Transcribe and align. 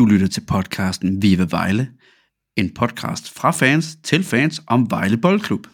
Du 0.00 0.06
lytter 0.06 0.28
til 0.28 0.40
podcasten 0.48 1.22
Viva 1.22 1.46
Vejle, 1.50 1.88
en 2.56 2.74
podcast 2.74 3.34
fra 3.34 3.50
fans 3.50 3.96
til 4.04 4.24
fans 4.24 4.60
om 4.66 4.90
Vejle 4.90 5.16
Boldklub. 5.16 5.66
Det 5.66 5.72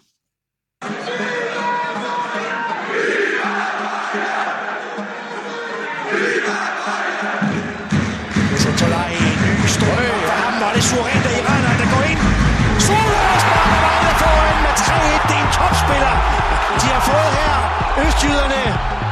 der 11.81 11.89
går 11.95 12.03
ind. 12.11 12.21
Med 14.65 14.75
3-1. 14.79 15.29
Det 15.29 15.37
er 15.37 15.43
en 15.47 15.53
topspiller. 15.59 16.15
Østjyderne. 18.07 19.06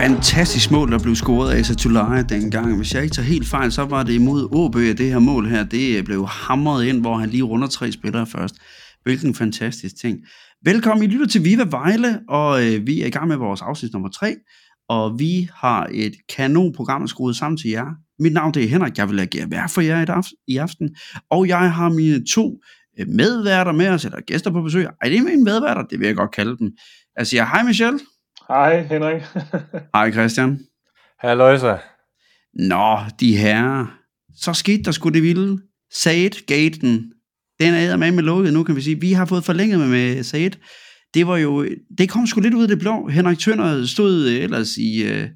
Fantastisk 0.00 0.70
mål, 0.70 0.90
der 0.90 0.98
blev 0.98 1.14
scoret 1.14 1.52
af 1.52 1.64
Satulaya 1.64 2.22
dengang. 2.22 2.76
Hvis 2.76 2.94
jeg 2.94 3.02
ikke 3.02 3.14
tager 3.14 3.26
helt 3.26 3.46
fejl, 3.46 3.72
så 3.72 3.84
var 3.84 4.02
det 4.02 4.12
imod 4.12 4.48
Åbø, 4.52 4.90
at 4.90 4.98
det 4.98 5.06
her 5.06 5.18
mål 5.18 5.46
her, 5.46 5.64
det 5.64 5.98
øh, 5.98 6.04
blev 6.04 6.26
hamret 6.26 6.84
ind, 6.84 7.00
hvor 7.00 7.16
han 7.16 7.28
lige 7.28 7.42
runder 7.42 7.68
tre 7.68 7.92
spillere 7.92 8.26
først. 8.26 8.54
Hvilken 9.02 9.34
fantastisk 9.34 9.96
ting. 10.00 10.18
Velkommen, 10.64 11.04
I 11.04 11.06
lytter 11.06 11.26
til 11.26 11.44
Viva 11.44 11.64
Vejle, 11.70 12.20
og 12.28 12.66
øh, 12.66 12.86
vi 12.86 13.02
er 13.02 13.06
i 13.06 13.10
gang 13.10 13.28
med 13.28 13.36
vores 13.36 13.62
afsnit 13.62 13.92
nummer 13.92 14.08
3, 14.08 14.36
og 14.88 15.18
vi 15.18 15.48
har 15.54 15.88
et 15.92 16.14
kanonprogram 16.36 17.08
skruet 17.08 17.36
sammen 17.36 17.56
til 17.56 17.70
jer. 17.70 17.86
Mit 18.18 18.32
navn 18.32 18.54
det 18.54 18.64
er 18.64 18.68
Henrik, 18.68 18.98
jeg 18.98 19.10
vil 19.10 19.20
agere 19.20 19.50
vær 19.50 19.66
for 19.66 19.80
jer 19.80 20.22
i 20.22 20.52
i 20.52 20.56
aften, 20.56 20.96
og 21.30 21.48
jeg 21.48 21.72
har 21.72 21.88
mine 21.88 22.24
to 22.34 22.58
øh, 23.00 23.08
medværter 23.08 23.72
med 23.72 23.88
os, 23.88 24.04
eller 24.04 24.20
gæster 24.20 24.50
på 24.50 24.62
besøg. 24.62 24.84
Ej, 24.84 25.08
det 25.08 25.18
er 25.18 25.22
mine 25.22 25.44
medværter, 25.44 25.82
det 25.82 25.98
vil 25.98 26.06
jeg 26.06 26.16
godt 26.16 26.34
kalde 26.34 26.56
dem. 26.58 26.66
Altså, 26.66 26.76
jeg 27.16 27.26
siger 27.26 27.44
hej 27.44 27.62
Michelle. 27.62 27.98
Hej 28.50 28.82
Henrik. 28.82 29.22
Hej 29.94 30.12
Christian. 30.12 30.58
Halløjsa. 31.18 31.76
Nå, 32.54 32.98
de 33.20 33.36
herrer. 33.36 33.86
Så 34.36 34.52
skete 34.52 34.82
der 34.82 34.90
sgu 34.90 35.08
det 35.08 35.22
vilde. 35.22 35.58
Said-gaten, 35.92 37.12
den 37.60 37.74
er 37.74 37.96
med 37.96 38.12
med 38.12 38.22
lukket 38.22 38.52
nu, 38.52 38.62
kan 38.62 38.76
vi 38.76 38.80
sige. 38.80 39.00
Vi 39.00 39.12
har 39.12 39.24
fået 39.24 39.44
forlænget 39.44 39.78
med, 39.78 39.88
med 39.88 40.22
Said. 40.22 40.50
Det 41.14 41.26
var 41.26 41.36
jo, 41.36 41.66
det 41.98 42.10
kom 42.10 42.26
sgu 42.26 42.40
lidt 42.40 42.54
ud 42.54 42.62
af 42.62 42.68
det 42.68 42.78
blå. 42.78 43.08
Henrik 43.08 43.38
Tønder 43.38 43.86
stod 43.86 44.28
øh, 44.28 44.42
ellers 44.42 44.76
i 44.76 45.10
uh, 45.10 45.28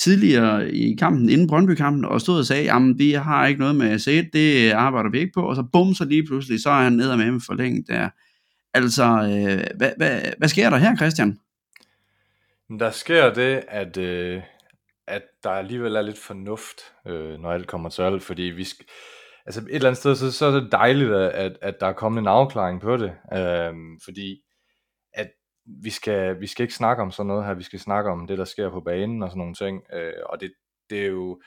tidligere 0.00 0.74
i 0.74 0.96
kampen, 0.96 1.28
inden 1.28 1.46
Brøndby-kampen, 1.46 2.04
og 2.04 2.20
stod 2.20 2.38
og 2.38 2.46
sagde, 2.46 2.64
jamen 2.64 2.98
vi 2.98 3.12
har 3.12 3.46
ikke 3.46 3.60
noget 3.60 3.76
med 3.76 3.98
Said, 3.98 4.24
det 4.32 4.70
arbejder 4.70 5.10
vi 5.10 5.18
ikke 5.18 5.32
på, 5.34 5.42
og 5.42 5.56
så 5.56 5.64
bum, 5.72 5.94
så 5.94 6.04
lige 6.04 6.26
pludselig, 6.26 6.62
så 6.62 6.70
er 6.70 6.82
han 6.82 6.92
ned 6.92 7.16
med 7.16 7.30
med 7.30 7.40
forlænget 7.46 7.84
der. 7.88 8.08
Altså, 8.74 9.04
øh, 9.04 9.64
hvad, 9.76 9.90
hvad, 9.96 10.20
hvad 10.38 10.48
sker 10.48 10.70
der 10.70 10.76
her, 10.76 10.96
Christian? 10.96 11.38
Men 12.68 12.80
Der 12.80 12.90
sker 12.90 13.34
det, 13.34 13.64
at, 13.68 13.96
øh, 13.96 14.42
at 15.06 15.22
der 15.42 15.50
alligevel 15.50 15.96
er 15.96 16.02
lidt 16.02 16.18
fornuft, 16.18 16.80
øh, 17.06 17.38
når 17.38 17.50
alt 17.50 17.66
kommer 17.66 17.88
til 17.88 18.02
alt, 18.02 18.22
fordi 18.22 18.42
vi 18.42 18.64
skal, 18.64 18.86
altså 19.46 19.60
et 19.60 19.74
eller 19.74 19.88
andet 19.88 19.98
sted, 19.98 20.14
så, 20.14 20.32
så 20.32 20.46
er 20.46 20.60
det 20.60 20.72
dejligt, 20.72 21.10
at, 21.10 21.30
at, 21.30 21.58
at 21.62 21.80
der 21.80 21.86
er 21.86 21.92
kommet 21.92 22.20
en 22.20 22.28
afklaring 22.28 22.80
på 22.80 22.96
det, 22.96 23.12
øh, 23.32 23.74
fordi 24.04 24.42
at 25.12 25.30
vi 25.82 25.90
skal, 25.90 26.40
vi 26.40 26.46
skal 26.46 26.62
ikke 26.62 26.74
snakke 26.74 27.02
om 27.02 27.10
sådan 27.10 27.26
noget 27.26 27.46
her, 27.46 27.54
vi 27.54 27.62
skal 27.62 27.80
snakke 27.80 28.10
om 28.10 28.26
det, 28.26 28.38
der 28.38 28.44
sker 28.44 28.70
på 28.70 28.80
banen 28.80 29.22
og 29.22 29.30
sådan 29.30 29.38
nogle 29.38 29.54
ting, 29.54 29.82
øh, 29.92 30.12
og 30.26 30.40
det, 30.40 30.52
det 30.90 31.02
er 31.02 31.06
jo, 31.06 31.40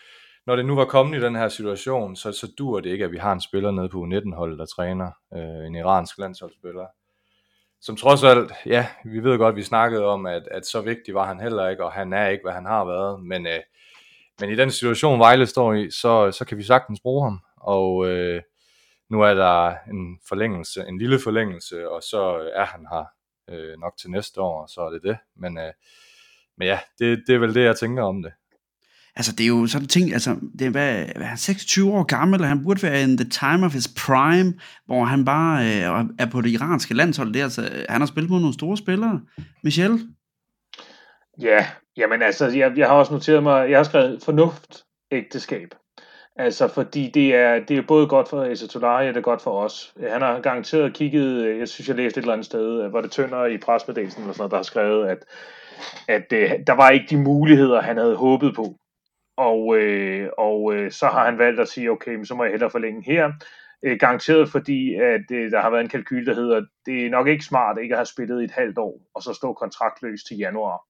når 0.46 0.56
det 0.56 0.66
nu 0.66 0.76
var 0.76 0.86
kommet 0.86 1.18
i 1.18 1.22
den 1.22 1.36
her 1.36 1.50
situation, 1.50 2.16
så, 2.16 2.32
så 2.32 2.48
dur 2.58 2.80
det 2.80 2.90
ikke, 2.90 3.06
at 3.06 3.12
vi 3.12 3.18
har 3.18 3.34
en 3.34 3.42
spiller 3.42 3.72
nede 3.72 3.90
på 3.90 4.04
U19-holdet, 4.04 4.60
der 4.60 4.66
træner, 4.66 5.12
øh, 5.34 5.68
en 5.68 5.76
iransk 5.76 6.18
landsholdsspiller, 6.18 6.86
som 7.88 7.96
trods 7.96 8.24
alt, 8.24 8.52
ja, 8.66 8.88
vi 9.04 9.24
ved 9.24 9.38
godt, 9.38 9.56
vi 9.56 9.64
snakkede 9.64 10.06
om, 10.06 10.26
at, 10.26 10.48
at 10.52 10.66
så 10.66 10.82
vigtig 10.82 11.14
var 11.14 11.26
han 11.26 11.40
heller 11.40 11.68
ikke, 11.68 11.84
og 11.84 11.92
han 11.94 12.14
er 12.14 12.28
ikke, 12.28 12.44
hvad 12.44 12.54
han 12.54 12.66
har 12.66 12.86
været, 12.86 13.24
men, 13.24 13.48
øh, 13.48 13.60
men 14.40 14.50
i 14.50 14.56
den 14.56 14.72
situation, 14.72 15.20
Vejle 15.20 15.46
står 15.46 15.74
i, 15.74 15.92
så, 15.92 16.32
så 16.32 16.46
kan 16.46 16.58
vi 16.58 16.64
sagtens 16.64 17.00
bruge 17.00 17.24
ham, 17.24 17.40
og 17.58 18.08
øh, 18.08 18.42
nu 19.10 19.22
er 19.22 19.34
der 19.34 19.76
en 19.92 20.20
forlængelse, 20.28 20.86
en 20.88 20.98
lille 20.98 21.20
forlængelse, 21.20 21.90
og 21.90 22.04
så 22.04 22.50
er 22.56 22.66
han 22.66 22.88
her 22.92 23.06
øh, 23.50 23.80
nok 23.80 23.94
til 23.98 24.12
næste 24.12 24.42
år, 24.42 24.62
og 24.62 24.70
så 24.70 24.82
er 24.82 24.90
det 24.90 25.04
det, 25.04 25.18
men, 25.36 25.58
øh, 25.58 25.74
men 26.58 26.68
ja, 26.68 26.80
det, 27.00 27.24
det 27.28 27.36
er 27.36 27.40
vel 27.40 27.56
det, 27.56 27.64
jeg 27.64 27.76
tænker 27.76 28.04
om 28.04 28.24
det. 28.24 28.34
Altså, 29.18 29.32
det 29.32 29.44
er 29.44 29.48
jo 29.48 29.68
sådan 29.68 29.88
ting, 29.88 30.14
altså, 30.14 30.36
det 30.60 30.68
er, 30.68 30.70
hvad, 30.70 30.94
hvad 30.94 31.26
er 31.26 31.30
han 31.30 31.38
26 31.38 31.94
år 31.94 32.04
gammel, 32.04 32.42
og 32.42 32.48
han 32.48 32.64
burde 32.64 32.84
være 32.84 33.02
in 33.04 33.18
the 33.18 33.30
time 33.30 33.66
of 33.66 33.74
his 33.74 33.88
prime, 33.88 34.54
hvor 34.86 35.06
han 35.06 35.26
bare 35.26 35.66
øh, 35.66 36.06
er 36.20 36.30
på 36.32 36.42
det 36.42 36.50
iranske 36.50 36.94
landshold 36.94 37.34
der, 37.34 37.50
så 37.50 37.62
øh, 37.62 37.86
han 37.90 38.02
har 38.02 38.06
spillet 38.06 38.32
mod 38.32 38.40
nogle 38.40 38.54
store 38.54 38.78
spillere. 38.78 39.22
Michel? 39.64 40.08
Ja, 41.42 41.68
jamen 41.98 42.22
altså, 42.22 42.48
jeg, 42.48 42.78
jeg 42.78 42.88
har 42.88 42.96
også 42.96 43.14
noteret 43.14 43.44
mig, 43.44 43.70
jeg 43.70 43.80
har 43.80 43.84
skrevet 43.84 44.24
fornuft 44.24 44.84
ægteskab. 45.12 45.76
Altså, 46.36 46.68
fordi 46.68 47.12
det 47.14 47.36
er, 47.36 47.60
det 47.68 47.78
er 47.78 47.82
både 47.88 48.08
godt 48.08 48.30
for 48.30 48.44
Esa 48.44 48.68
Tolari, 48.68 49.08
og 49.08 49.14
det 49.14 49.20
er 49.20 49.24
godt 49.24 49.42
for 49.42 49.60
os. 49.60 49.94
Han 50.12 50.22
har 50.22 50.40
garanteret 50.40 50.94
kigget, 50.94 51.46
øh, 51.46 51.60
jeg 51.60 51.68
synes, 51.68 51.88
jeg 51.88 51.96
læste 51.96 52.20
et 52.20 52.22
eller 52.22 52.34
andet 52.34 52.46
sted, 52.46 52.84
øh, 52.84 52.90
hvor 52.90 53.02
det 53.02 53.12
tønder 53.12 53.46
i 53.46 53.58
presmeddelelsen, 53.58 54.22
eller 54.22 54.34
sådan 54.34 54.42
noget, 54.42 54.52
der 54.52 54.58
har 54.58 54.64
skrevet, 54.64 55.08
at, 55.08 55.18
at 56.08 56.30
der 56.68 56.76
var 56.76 56.90
ikke 56.90 57.06
de 57.10 57.18
muligheder, 57.18 57.82
han 57.82 57.98
havde 57.98 58.16
håbet 58.16 58.56
på. 58.56 58.76
Og, 59.38 59.78
øh, 59.78 60.30
og 60.38 60.76
øh, 60.76 60.92
så 60.92 61.08
har 61.08 61.26
han 61.26 61.38
valgt 61.38 61.60
at 61.60 61.68
sige, 61.68 61.92
okay, 61.92 62.16
men 62.16 62.26
så 62.26 62.36
må 62.36 62.44
jeg 62.44 62.52
hellere 62.52 62.72
forlænge 62.72 63.04
her. 63.06 63.32
Øh, 63.84 63.98
garanteret 64.00 64.50
fordi, 64.50 64.96
at 64.96 65.32
øh, 65.32 65.52
der 65.52 65.62
har 65.62 65.70
været 65.70 65.82
en 65.82 65.90
kalkyl, 65.90 66.26
der 66.26 66.34
hedder, 66.34 66.66
det 66.86 67.06
er 67.06 67.10
nok 67.10 67.28
ikke 67.28 67.46
smart 67.46 67.78
ikke 67.82 67.94
at 67.94 68.00
have 68.00 68.06
spillet 68.06 68.42
i 68.42 68.44
et 68.44 68.52
halvt 68.52 68.78
år, 68.78 69.02
og 69.14 69.24
så 69.24 69.34
stå 69.34 69.54
kontraktløs 69.54 70.24
til 70.24 70.38
januar 70.38 70.82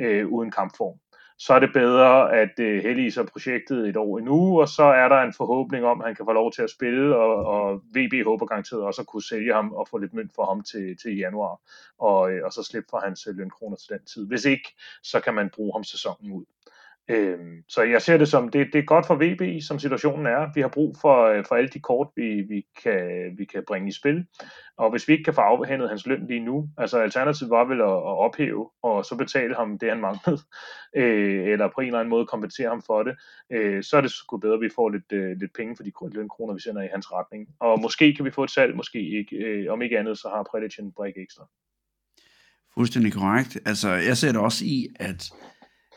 øh, 0.00 0.26
uden 0.28 0.50
kampform. 0.50 0.98
Så 1.38 1.54
er 1.54 1.58
det 1.58 1.72
bedre 1.72 2.32
at 2.32 2.58
øh, 2.60 2.82
hellige 2.82 3.12
sig 3.12 3.26
projektet 3.26 3.88
et 3.88 3.96
år 3.96 4.18
endnu, 4.18 4.60
og 4.60 4.68
så 4.68 4.82
er 4.82 5.08
der 5.08 5.22
en 5.22 5.32
forhåbning 5.32 5.84
om, 5.84 6.00
at 6.00 6.06
han 6.06 6.14
kan 6.14 6.26
få 6.26 6.32
lov 6.32 6.52
til 6.52 6.62
at 6.62 6.70
spille, 6.70 7.16
og, 7.16 7.36
og 7.46 7.82
VB 7.94 8.24
håber 8.24 8.46
garanteret 8.46 8.82
også 8.82 9.00
at 9.02 9.06
kunne 9.06 9.22
sælge 9.22 9.54
ham 9.54 9.72
og 9.72 9.88
få 9.88 9.98
lidt 9.98 10.14
mønt 10.14 10.32
for 10.34 10.44
ham 10.44 10.62
til, 10.62 10.96
til 11.02 11.16
januar, 11.16 11.60
og, 11.98 12.32
øh, 12.32 12.44
og 12.44 12.52
så 12.52 12.62
slippe 12.62 12.86
for 12.90 13.00
hans 13.04 13.26
øh, 13.26 13.36
lønkroner 13.36 13.76
til 13.76 13.88
den 13.88 14.04
tid. 14.06 14.26
Hvis 14.28 14.44
ikke, 14.44 14.74
så 15.02 15.20
kan 15.20 15.34
man 15.34 15.50
bruge 15.50 15.72
ham 15.74 15.84
sæsonen 15.84 16.32
ud. 16.32 16.44
Øhm, 17.08 17.64
så 17.68 17.82
jeg 17.82 18.02
ser 18.02 18.16
det 18.16 18.28
som, 18.28 18.48
det, 18.48 18.66
det 18.72 18.78
er 18.78 18.84
godt 18.84 19.06
for 19.06 19.14
VB, 19.14 19.62
som 19.62 19.78
situationen 19.78 20.26
er. 20.26 20.52
Vi 20.54 20.60
har 20.60 20.68
brug 20.68 20.96
for, 21.00 21.26
øh, 21.26 21.44
for 21.48 21.54
alle 21.54 21.68
de 21.68 21.80
kort, 21.80 22.08
vi, 22.16 22.42
vi, 22.48 22.66
kan, 22.82 23.34
vi 23.38 23.44
kan 23.44 23.64
bringe 23.66 23.88
i 23.88 23.92
spil. 23.92 24.26
Og 24.76 24.90
hvis 24.90 25.08
vi 25.08 25.12
ikke 25.12 25.24
kan 25.24 25.34
få 25.34 25.40
afhændet 25.40 25.88
hans 25.88 26.06
løn 26.06 26.26
lige 26.26 26.44
nu, 26.44 26.68
altså 26.78 26.98
alternativet 26.98 27.50
var 27.50 27.64
vel 27.64 27.80
at, 27.80 27.86
at 28.10 28.18
ophæve, 28.26 28.70
og 28.82 29.04
så 29.04 29.16
betale 29.16 29.54
ham 29.54 29.78
det, 29.78 29.88
han 29.88 30.00
manglede, 30.00 30.40
øh, 31.00 31.48
eller 31.52 31.68
på 31.74 31.80
en 31.80 31.86
eller 31.86 31.98
anden 31.98 32.10
måde 32.10 32.26
kompensere 32.26 32.68
ham 32.68 32.82
for 32.86 33.02
det, 33.02 33.14
øh, 33.52 33.82
så 33.82 33.96
er 33.96 34.00
det 34.00 34.10
sgu 34.10 34.38
bedre, 34.38 34.54
at 34.54 34.60
vi 34.60 34.70
får 34.74 34.88
lidt, 34.88 35.12
øh, 35.12 35.36
lidt 35.40 35.52
penge 35.56 35.76
for 35.76 35.82
de 35.82 35.92
lønkroner, 36.14 36.54
vi 36.54 36.60
sender 36.60 36.82
i 36.82 36.88
hans 36.92 37.12
retning. 37.12 37.48
Og 37.60 37.80
måske 37.80 38.14
kan 38.14 38.24
vi 38.24 38.30
få 38.30 38.44
et 38.44 38.50
salg, 38.50 38.76
måske 38.76 39.18
ikke. 39.18 39.36
Øh, 39.36 39.72
om 39.72 39.82
ikke 39.82 39.98
andet, 39.98 40.18
så 40.18 40.28
har 40.28 40.46
Predation 40.50 40.86
en 40.86 40.92
brik 40.92 41.14
ekstra. 41.16 41.48
Fuldstændig 42.74 43.12
korrekt. 43.12 43.58
Altså, 43.66 43.88
jeg 43.88 44.16
ser 44.16 44.32
det 44.32 44.40
også 44.40 44.64
i, 44.64 44.88
at 44.96 45.32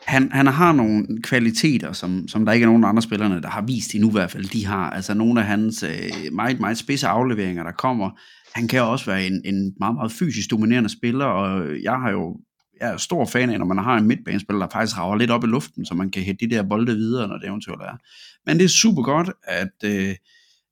han, 0.05 0.31
han 0.31 0.47
har 0.47 0.71
nogle 0.71 1.21
kvaliteter, 1.21 1.93
som, 1.93 2.27
som 2.27 2.45
der 2.45 2.53
ikke 2.53 2.63
er 2.63 2.67
nogen 2.67 2.83
andre 2.83 3.01
spillerne, 3.01 3.41
der 3.41 3.49
har 3.49 3.61
vist 3.61 3.93
endnu 3.93 4.09
i 4.09 4.11
hvert 4.11 4.31
fald. 4.31 4.45
De 4.45 4.65
har 4.65 4.89
altså 4.89 5.13
nogle 5.13 5.39
af 5.39 5.45
hans 5.45 5.83
øh, 5.83 6.33
meget, 6.33 6.59
meget 6.59 6.77
spidse 6.77 7.07
afleveringer, 7.07 7.63
der 7.63 7.71
kommer. 7.71 8.09
Han 8.53 8.67
kan 8.67 8.81
også 8.81 9.05
være 9.05 9.27
en, 9.27 9.41
en 9.45 9.73
meget, 9.79 9.95
meget 9.95 10.11
fysisk 10.11 10.51
dominerende 10.51 10.89
spiller, 10.89 11.25
og 11.25 11.75
jeg 11.83 11.93
har 11.93 12.11
jo 12.11 12.37
jeg 12.81 12.93
er 12.93 12.97
stor 12.97 13.25
fan 13.25 13.49
af, 13.49 13.59
når 13.59 13.65
man 13.65 13.77
har 13.77 13.97
en 13.97 14.07
midtbanespiller, 14.07 14.59
der 14.59 14.69
faktisk 14.73 14.97
rager 14.97 15.15
lidt 15.15 15.31
op 15.31 15.43
i 15.43 15.47
luften, 15.47 15.85
så 15.85 15.93
man 15.93 16.11
kan 16.11 16.23
hætte 16.23 16.45
de 16.47 16.55
der 16.55 16.63
bolde 16.63 16.95
videre, 16.95 17.27
når 17.27 17.37
det 17.37 17.47
eventuelt 17.47 17.81
er. 17.81 17.97
Men 18.45 18.57
det 18.57 18.65
er 18.65 18.69
super 18.69 19.01
godt, 19.01 19.29
at, 19.43 19.73
øh, 19.83 20.15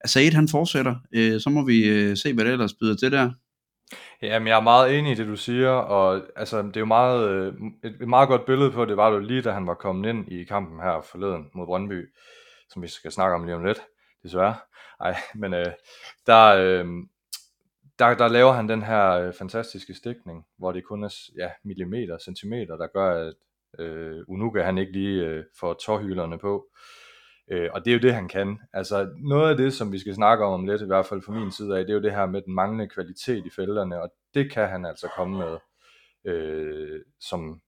at 0.02 0.10
Said 0.10 0.32
han 0.32 0.48
fortsætter. 0.48 0.96
Øh, 1.14 1.42
så 1.42 1.50
må 1.50 1.66
vi 1.66 1.84
øh, 1.84 2.18
se, 2.18 2.34
hvad 2.34 2.46
det 2.46 2.52
ellers 2.52 2.74
byder 2.74 2.96
til 2.96 3.12
der. 3.12 3.32
Jamen, 4.22 4.48
jeg 4.48 4.58
er 4.58 4.62
meget 4.62 5.00
enig 5.00 5.12
i 5.12 5.16
det, 5.16 5.28
du 5.28 5.36
siger, 5.36 5.70
og 5.70 6.22
altså, 6.36 6.62
det 6.62 6.78
er 6.78 6.80
jo 6.80 6.86
meget, 6.86 7.30
øh, 7.30 7.54
et, 7.84 7.98
et 8.02 8.08
meget 8.08 8.30
godt 8.30 8.46
billede 8.46 8.72
på, 8.72 8.86
det 8.86 8.98
var 8.98 9.10
jo 9.10 9.20
lige, 9.20 9.42
da 9.42 9.52
han 9.52 9.68
var 9.68 9.74
kommet 9.74 10.10
ind 10.10 10.32
i 10.32 10.44
kampen 10.44 10.80
her 10.80 11.02
forleden 11.02 11.50
mod 11.54 11.66
Brøndby, 11.66 12.14
som 12.70 12.82
vi 12.82 12.88
skal 12.88 13.12
snakke 13.12 13.36
om 13.36 13.44
lige 13.44 13.56
om 13.56 13.66
lidt, 13.66 13.82
desværre. 14.24 14.56
Ej, 15.00 15.16
men 15.36 15.54
øh, 15.54 15.72
der, 16.26 16.46
øh, 16.46 16.86
der, 18.00 18.16
der 18.16 18.28
laver 18.28 18.52
han 18.52 18.70
den 18.70 18.84
her 18.84 19.12
øh, 19.12 19.34
fantastiske 19.34 19.94
stikning, 19.94 20.46
hvor 20.58 20.72
det 20.72 20.84
kun 20.84 21.04
er 21.04 21.16
ja, 21.38 21.50
millimeter, 21.64 22.18
centimeter, 22.18 22.78
der 22.78 22.88
gør, 22.88 23.28
at 23.28 23.34
øh, 23.80 24.24
Unuka 24.28 24.62
han 24.62 24.78
ikke 24.78 24.92
lige 24.92 25.26
øh, 25.26 25.44
får 25.60 25.74
tårhylerne 25.74 26.40
på. 26.40 26.68
Øh, 26.76 27.05
Øh, 27.52 27.70
og 27.74 27.86
det 27.86 27.92
er 27.92 27.96
jo 27.96 28.02
det, 28.02 28.14
han 28.14 28.28
kan. 28.28 28.60
Altså 28.74 29.10
noget 29.18 29.50
af 29.50 29.58
det, 29.58 29.74
som 29.74 29.92
vi 29.92 30.00
skal 30.00 30.16
snakke 30.16 30.46
om 30.46 30.54
om 30.54 30.66
lidt, 30.66 30.82
i 30.82 30.86
hvert 30.86 31.06
fald 31.06 31.22
fra 31.22 31.34
min 31.34 31.52
side 31.52 31.78
af, 31.78 31.86
det 31.86 31.90
er 31.90 31.98
jo 31.98 32.04
det 32.04 32.12
her 32.12 32.26
med 32.26 32.42
den 32.42 32.54
manglende 32.54 32.88
kvalitet 32.88 33.46
i 33.46 33.50
felterne, 33.56 34.02
og 34.02 34.10
det 34.34 34.52
kan 34.52 34.68
han 34.68 34.86
altså 34.86 35.08
komme 35.18 35.38
med 35.38 35.58
øh, 36.34 37.02
som 37.20 37.60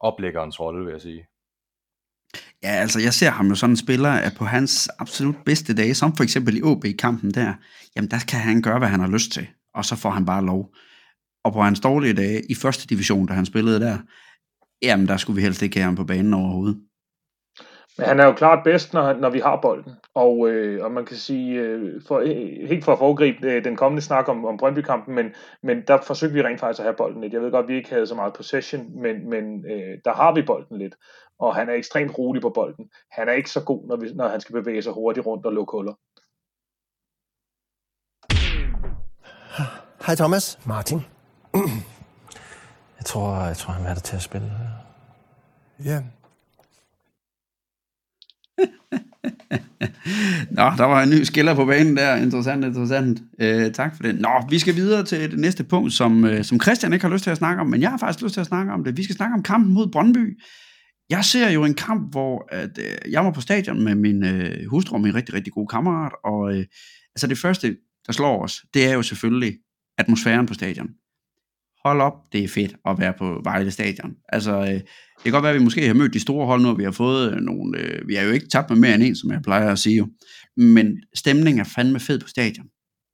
oplæggerens 0.00 0.60
rolle, 0.60 0.84
vil 0.84 0.92
jeg 0.92 1.00
sige. 1.00 1.26
Ja, 2.62 2.68
altså 2.68 3.00
jeg 3.00 3.14
ser 3.14 3.30
ham 3.30 3.48
jo 3.48 3.54
sådan 3.54 3.72
en 3.72 3.76
spiller, 3.76 4.10
at 4.10 4.32
på 4.38 4.44
hans 4.44 4.88
absolut 4.98 5.36
bedste 5.44 5.74
dage, 5.74 5.94
som 5.94 6.16
for 6.16 6.24
eksempel 6.24 6.56
i 6.56 6.62
OB-kampen 6.62 7.30
der, 7.30 7.54
jamen 7.96 8.10
der 8.10 8.18
kan 8.28 8.40
han 8.40 8.62
gøre, 8.62 8.78
hvad 8.78 8.88
han 8.88 9.00
har 9.00 9.08
lyst 9.08 9.32
til, 9.32 9.46
og 9.74 9.84
så 9.84 9.96
får 9.96 10.10
han 10.10 10.26
bare 10.26 10.44
lov. 10.44 10.74
Og 11.44 11.52
på 11.52 11.62
hans 11.62 11.80
dårlige 11.80 12.14
dage 12.14 12.50
i 12.50 12.54
første 12.54 12.86
division, 12.86 13.26
da 13.26 13.32
han 13.32 13.46
spillede 13.46 13.80
der, 13.80 13.98
jamen 14.82 15.08
der 15.08 15.16
skulle 15.16 15.34
vi 15.36 15.42
helst 15.42 15.62
ikke 15.62 15.76
have 15.76 15.84
ham 15.84 15.96
på 15.96 16.04
banen 16.04 16.34
overhovedet. 16.34 16.80
Men 17.98 18.06
han 18.06 18.20
er 18.20 18.24
jo 18.24 18.32
klart 18.32 18.64
bedst, 18.64 18.94
når, 18.94 19.12
når 19.12 19.30
vi 19.30 19.38
har 19.38 19.60
bolden. 19.60 19.92
Og, 20.14 20.48
øh, 20.48 20.84
og 20.84 20.92
man 20.92 21.04
kan 21.06 21.16
sige, 21.16 21.60
øh, 21.60 22.02
for, 22.08 22.18
øh, 22.18 22.68
helt 22.68 22.84
for 22.84 22.92
at 22.92 22.98
foregribe 22.98 23.46
øh, 23.46 23.64
den 23.64 23.76
kommende 23.76 24.02
snak 24.02 24.28
om, 24.28 24.44
om 24.44 24.56
Brøndby-kampen, 24.56 25.14
men, 25.14 25.34
men 25.62 25.82
der 25.86 25.98
forsøgte 26.00 26.34
vi 26.34 26.42
rent 26.42 26.60
faktisk 26.60 26.80
at 26.80 26.84
have 26.84 26.96
bolden 26.96 27.20
lidt. 27.20 27.32
Jeg 27.32 27.42
ved 27.42 27.50
godt, 27.50 27.64
at 27.64 27.68
vi 27.68 27.76
ikke 27.76 27.90
havde 27.90 28.06
så 28.06 28.14
meget 28.14 28.34
possession, 28.34 29.02
men, 29.02 29.30
men 29.30 29.64
øh, 29.70 29.98
der 30.04 30.12
har 30.12 30.34
vi 30.34 30.42
bolden 30.42 30.78
lidt. 30.78 30.94
Og 31.38 31.54
han 31.54 31.68
er 31.68 31.74
ekstremt 31.74 32.18
rolig 32.18 32.42
på 32.42 32.50
bolden. 32.50 32.90
Han 33.10 33.28
er 33.28 33.32
ikke 33.32 33.50
så 33.50 33.64
god, 33.64 33.88
når, 33.88 33.96
vi, 33.96 34.12
når 34.14 34.28
han 34.28 34.40
skal 34.40 34.52
bevæge 34.52 34.82
sig 34.82 34.92
hurtigt 34.92 35.26
rundt 35.26 35.46
og 35.46 35.52
lukke 35.52 35.70
huller. 35.70 35.94
Hej 40.06 40.14
Thomas. 40.14 40.58
Martin. 40.66 40.98
Jeg 42.98 43.06
tror, 43.06 43.46
jeg 43.46 43.56
tror 43.56 43.72
han 43.72 43.86
er 43.86 43.94
der 43.94 44.00
til 44.00 44.16
at 44.16 44.22
spille. 44.22 44.52
Ja, 45.84 46.02
Nå, 50.58 50.62
der 50.78 50.84
var 50.84 51.02
en 51.02 51.10
ny 51.10 51.22
skiller 51.22 51.54
på 51.54 51.64
banen 51.64 51.96
der. 51.96 52.16
Interessant, 52.16 52.64
interessant. 52.64 53.22
Øh, 53.40 53.72
tak 53.72 53.96
for 53.96 54.02
det. 54.02 54.20
Nå, 54.20 54.28
vi 54.50 54.58
skal 54.58 54.74
videre 54.74 55.04
til 55.04 55.30
det 55.30 55.38
næste 55.38 55.64
punkt, 55.64 55.92
som, 55.92 56.24
øh, 56.24 56.44
som 56.44 56.60
Christian 56.60 56.92
ikke 56.92 57.04
har 57.04 57.12
lyst 57.12 57.24
til 57.24 57.30
at 57.30 57.36
snakke 57.36 57.60
om, 57.60 57.66
men 57.66 57.80
jeg 57.82 57.90
har 57.90 57.98
faktisk 57.98 58.22
lyst 58.22 58.34
til 58.34 58.40
at 58.40 58.46
snakke 58.46 58.72
om 58.72 58.84
det. 58.84 58.96
Vi 58.96 59.04
skal 59.04 59.16
snakke 59.16 59.34
om 59.34 59.42
kampen 59.42 59.74
mod 59.74 59.90
Brøndby. 59.92 60.40
Jeg 61.10 61.24
ser 61.24 61.50
jo 61.50 61.64
en 61.64 61.74
kamp, 61.74 62.10
hvor 62.10 62.48
at, 62.52 62.78
øh, 62.78 63.12
jeg 63.12 63.24
var 63.24 63.30
på 63.30 63.40
stadion 63.40 63.84
med 63.84 63.94
min 63.94 64.24
øh, 64.24 64.66
hustru 64.70 64.94
og 64.94 65.00
min 65.00 65.14
rigtig, 65.14 65.34
rigtig 65.34 65.52
gode 65.52 65.66
kammerat, 65.66 66.12
og 66.24 66.56
øh, 66.56 66.64
altså 67.14 67.26
det 67.26 67.38
første, 67.38 67.76
der 68.06 68.12
slår 68.12 68.44
os, 68.44 68.64
det 68.74 68.88
er 68.88 68.94
jo 68.94 69.02
selvfølgelig 69.02 69.58
atmosfæren 69.98 70.46
på 70.46 70.54
stadion 70.54 70.88
hold 71.84 72.00
op, 72.00 72.32
det 72.32 72.44
er 72.44 72.48
fedt 72.48 72.76
at 72.88 72.98
være 72.98 73.14
på 73.18 73.40
Vejle 73.44 73.70
Stadion. 73.70 74.14
Altså, 74.28 74.60
øh, 74.60 74.66
det 74.68 75.24
kan 75.24 75.32
godt 75.32 75.42
være, 75.42 75.52
at 75.52 75.58
vi 75.58 75.64
måske 75.64 75.86
har 75.86 75.94
mødt 75.94 76.14
de 76.14 76.20
store 76.20 76.46
hold 76.46 76.62
nu, 76.62 76.68
og 76.68 76.78
vi 76.78 76.84
har 76.84 76.90
fået 76.90 77.32
øh, 77.32 77.40
nogle, 77.40 77.78
øh, 77.78 78.08
vi 78.08 78.14
har 78.14 78.22
jo 78.22 78.30
ikke 78.30 78.48
tabt 78.48 78.70
med 78.70 78.78
mere 78.78 78.94
end 78.94 79.02
en, 79.02 79.16
som 79.16 79.30
jeg 79.30 79.42
plejer 79.42 79.72
at 79.72 79.78
sige 79.78 79.96
jo. 79.96 80.08
Men 80.56 81.02
stemningen 81.14 81.60
er 81.60 81.64
fandme 81.64 82.00
fed 82.00 82.18
på 82.20 82.28
stadion. 82.28 82.66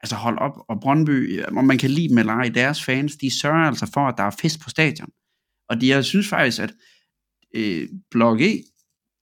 Altså 0.02 0.16
hold 0.16 0.38
op, 0.38 0.52
og 0.68 0.80
Brøndby, 0.80 1.38
øh, 1.38 1.44
og 1.56 1.64
man 1.64 1.78
kan 1.78 1.90
lide 1.90 2.08
dem 2.08 2.18
eller 2.18 2.32
ej, 2.32 2.48
deres 2.48 2.84
fans, 2.84 3.16
de 3.16 3.40
sørger 3.40 3.66
altså 3.66 3.90
for, 3.94 4.08
at 4.08 4.14
der 4.16 4.24
er 4.24 4.36
fest 4.40 4.60
på 4.60 4.70
stadion. 4.70 5.08
Og 5.68 5.80
de, 5.80 5.88
jeg 5.88 6.04
synes 6.04 6.28
faktisk, 6.28 6.60
at 6.62 6.72
øh, 7.56 7.88
Blok 8.10 8.40
E, 8.40 8.62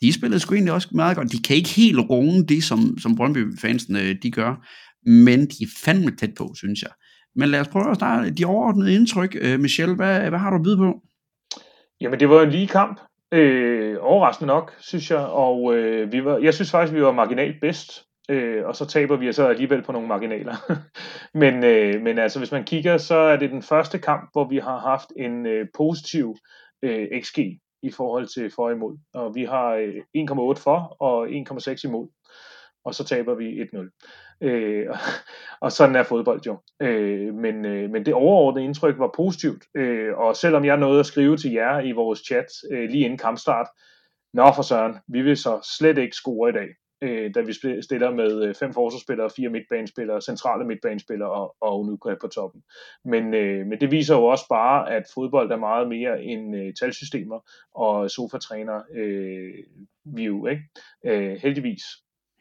de 0.03 0.12
spillede 0.12 0.41
sgu 0.41 0.55
egentlig 0.55 0.73
også 0.73 0.89
meget 0.93 1.17
godt. 1.17 1.33
De 1.33 1.43
kan 1.43 1.56
ikke 1.56 1.69
helt 1.69 1.99
runge 1.99 2.47
det, 2.47 2.65
som, 2.65 2.99
som 2.99 3.17
Brøndby-fansene 3.17 4.03
øh, 4.03 4.17
de 4.23 4.31
gør, 4.31 4.69
men 5.11 5.41
de 5.41 5.65
er 5.65 5.69
fandme 5.85 6.11
tæt 6.17 6.35
på, 6.37 6.55
synes 6.56 6.83
jeg. 6.83 6.91
Men 7.34 7.49
lad 7.49 7.61
os 7.61 7.69
prøve 7.69 7.90
at 7.90 7.96
starte 7.96 8.31
de 8.31 8.44
overordnede 8.44 8.94
indtryk. 8.94 9.37
Øh, 9.40 9.61
Michel, 9.61 9.94
hvad, 9.94 10.29
hvad 10.29 10.38
har 10.38 10.50
du 10.50 10.56
at 10.56 10.62
byde 10.62 10.76
på? 10.76 11.00
Jamen, 12.00 12.20
det 12.20 12.29
var 12.29 12.43
en 12.43 12.50
lige 12.50 12.69
kamp. 12.69 13.00
Øh, 13.32 13.96
overraskende 14.00 14.46
nok, 14.46 14.75
synes 14.81 15.11
jeg. 15.11 15.19
Og 15.19 15.76
øh, 15.76 16.12
vi 16.12 16.25
var, 16.25 16.38
jeg 16.38 16.55
synes 16.55 16.70
faktisk, 16.70 16.94
vi 16.94 17.02
var 17.02 17.12
marginalt 17.12 17.61
bedst. 17.61 18.05
Øh, 18.29 18.67
og 18.67 18.76
så 18.76 18.87
taber 18.87 19.17
vi 19.17 19.32
så 19.32 19.46
alligevel 19.49 19.82
på 19.82 19.93
nogle 19.93 20.08
marginaler. 20.08 20.55
men, 21.43 21.64
øh, 21.64 22.02
men 22.02 22.19
altså, 22.19 22.38
hvis 22.38 22.52
man 22.52 22.64
kigger, 22.64 22.96
så 22.99 23.14
er 23.14 23.37
det 23.37 23.50
den 23.50 23.62
første 23.62 23.99
kamp, 23.99 24.29
hvor 24.32 24.49
vi 24.49 24.58
har 24.58 24.79
haft 24.79 25.12
en 25.17 25.46
øh, 25.46 25.67
positiv 25.76 26.37
øh, 26.82 27.06
XG 27.23 27.38
i 27.82 27.90
forhold 27.90 28.26
til 28.26 28.50
for 28.50 28.64
og 28.67 28.73
imod. 28.73 28.99
Og 29.14 29.34
vi 29.34 29.44
har 29.44 29.70
øh, 29.75 29.94
1,8 29.94 30.62
for 30.62 30.96
og 31.00 31.29
1,6 31.29 31.81
imod. 31.84 32.08
Og 32.84 32.94
så 32.94 33.05
taber 33.05 33.34
vi 33.34 33.62
1-0. 33.62 34.00
Øh, 34.43 34.87
og 35.65 35.73
sådan 35.73 35.97
er 35.97 36.03
fodbold 36.03 36.41
jo. 36.47 36.59
Øh, 36.81 37.35
men, 37.35 37.65
øh, 37.65 37.91
men 37.91 38.06
det 38.06 38.15
overordnede 38.15 38.65
indtryk 38.65 38.99
var 38.99 39.11
positivt, 39.17 39.65
øh, 39.75 40.19
og 40.19 40.37
selvom 40.37 40.65
jeg 40.65 40.77
nåede 40.77 41.00
at 41.00 41.06
skrive 41.06 41.37
til 41.37 41.53
jer 41.53 41.81
i 41.81 41.93
vores 41.93 42.19
chat 42.19 42.47
øh, 42.71 42.91
lige 42.91 43.05
inden 43.05 43.19
kampstart, 43.19 43.67
Nå 44.33 44.53
for 44.55 44.62
søren, 44.62 44.94
vi 45.09 45.23
vil 45.23 45.37
så 45.37 45.77
slet 45.79 45.99
ikke 45.99 46.17
score 46.17 46.50
i 46.50 46.53
dag, 46.53 46.69
øh, 47.03 47.35
da 47.35 47.41
vi 47.41 47.53
stiller 47.83 48.11
med 48.11 48.44
øh, 48.44 48.55
fem 48.55 48.73
forsvarsspillere, 48.73 49.31
fire 49.37 49.49
midtbanespillere, 49.49 50.21
centrale 50.21 50.65
midtbanespillere 50.65 51.31
og, 51.31 51.56
og 51.61 51.87
nu 51.87 51.99
på 52.21 52.29
toppen. 52.29 52.62
Men, 53.05 53.35
øh, 53.35 53.67
men 53.67 53.81
det 53.81 53.91
viser 53.91 54.15
jo 54.15 54.25
også 54.25 54.44
bare, 54.49 54.93
at 54.93 55.03
fodbold 55.15 55.50
er 55.50 55.56
meget 55.56 55.89
mere 55.89 56.23
end 56.23 56.56
øh, 56.56 56.75
talsystemer 56.81 57.41
og 57.75 58.11
sofatræner 58.11 58.83
øh, 58.94 59.55
view, 60.05 60.47
ikke? 60.47 60.62
Øh, 61.05 61.37
heldigvis. 61.43 61.83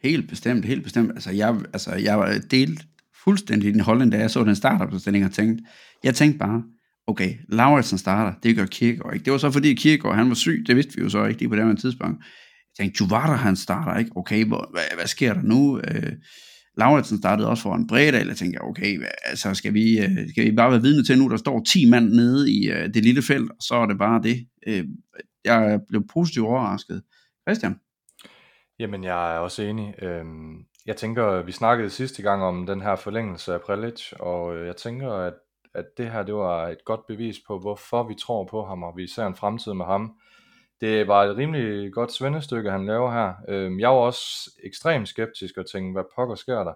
Helt 0.04 0.30
bestemt, 0.30 0.66
helt 0.66 0.84
bestemt. 0.84 1.12
Altså, 1.12 1.32
jeg, 1.32 1.56
altså, 1.74 1.96
jeg 1.96 2.20
var 2.20 2.40
delt 2.52 2.86
fuldstændig 3.24 3.70
i 3.70 3.72
den 3.72 3.82
holdning, 3.82 4.12
da 4.12 4.18
jeg 4.18 4.32
så 4.32 4.44
den 4.44 4.56
startopstilling 4.56 5.26
og 5.26 5.32
tænkte, 5.32 5.64
jeg 6.04 6.16
tænkte 6.16 6.40
bare, 6.40 6.64
okay, 7.08 7.34
Lauritsen 7.50 7.98
starter, 7.98 8.40
det 8.44 8.56
gør 8.56 8.66
Kirkegaard 8.66 9.14
ikke. 9.14 9.26
Det 9.26 9.32
var 9.32 9.38
så 9.38 9.52
fordi 9.52 9.74
Kirkegaard, 9.74 10.16
han 10.16 10.30
var 10.30 10.36
syg, 10.36 10.64
det 10.68 10.76
vidste 10.76 10.96
vi 10.96 11.02
jo 11.02 11.10
så 11.10 11.26
ikke 11.26 11.40
lige 11.40 11.50
på 11.50 11.56
det 11.56 11.80
tidspunkt. 11.80 12.24
Jeg 12.78 12.84
tænkte, 12.84 13.04
Juvara, 13.04 13.36
han 13.36 13.56
starter 13.56 14.00
ikke, 14.00 14.12
okay, 14.16 14.46
hvor, 14.46 14.70
hvad, 14.72 14.84
hvad 14.96 15.08
sker 15.08 15.34
der 15.34 15.42
nu? 15.42 15.78
Øh, 15.80 16.14
Lauritsen 16.78 17.18
startede 17.18 17.50
også 17.50 17.64
for 17.64 17.76
en 17.76 17.88
Bredal, 17.88 18.28
jeg 18.28 18.38
tænkte, 18.38 18.62
okay, 18.62 18.98
hvad, 18.98 19.08
altså 19.26 19.54
skal 19.54 19.74
vi, 19.74 20.00
øh, 20.00 20.30
skal 20.30 20.46
vi 20.46 20.52
bare 20.52 20.72
være 20.72 20.82
vidne 20.82 21.04
til 21.04 21.18
nu, 21.18 21.30
der 21.30 21.38
står 21.38 21.64
10 21.64 21.90
mand 21.90 22.10
nede 22.10 22.52
i 22.52 22.70
øh, 22.72 22.94
det 22.94 23.04
lille 23.04 23.22
felt, 23.22 23.50
og 23.50 23.58
så 23.60 23.76
er 23.76 23.86
det 23.86 23.98
bare 23.98 24.22
det. 24.24 24.48
Øh, 24.68 24.86
jeg 25.46 25.80
blev 25.90 26.04
positivt 26.14 26.46
overrasket. 26.46 27.02
Christian? 27.48 27.76
Jamen, 28.82 29.04
jeg 29.04 29.36
er 29.36 29.40
også 29.40 29.64
enig. 29.64 29.96
Øhm, 30.04 30.66
jeg 30.86 30.98
tænker, 30.98 31.42
vi 31.42 31.52
snakkede 31.52 31.90
sidste 31.90 32.22
gang 32.22 32.44
om 32.44 32.66
den 32.66 32.82
her 32.82 32.96
forlængelse 32.96 33.54
af 33.54 33.62
Prelic, 33.62 34.14
og 34.20 34.56
øh, 34.56 34.68
jeg 34.68 34.78
tænker, 34.78 35.12
at, 35.12 35.34
at 35.74 35.86
det 35.98 36.12
her 36.12 36.24
det 36.24 36.36
var 36.36 36.68
et 36.68 36.86
godt 36.86 37.08
bevis 37.08 37.38
på, 37.48 37.60
hvorfor 37.60 38.04
vi 38.04 38.16
tror 38.16 38.46
på 38.46 38.66
ham, 38.66 38.84
og 38.84 38.98
vi 38.98 39.08
ser 39.08 39.26
en 39.26 39.36
fremtid 39.36 39.74
med 39.74 39.86
ham. 39.86 40.16
Det 40.82 41.08
var 41.08 41.24
et 41.24 41.38
rimelig 41.38 41.94
godt 41.94 42.12
svendestykke, 42.12 42.72
han 42.72 42.86
laver 42.86 43.12
her. 43.12 43.34
Øhm, 43.48 43.80
jeg 43.80 43.90
var 43.90 43.96
også 43.96 44.52
ekstremt 44.64 45.08
skeptisk 45.08 45.58
og 45.58 45.70
tænkte, 45.72 45.92
hvad 45.94 46.12
pokker 46.16 46.36
sker 46.36 46.64
der? 46.64 46.74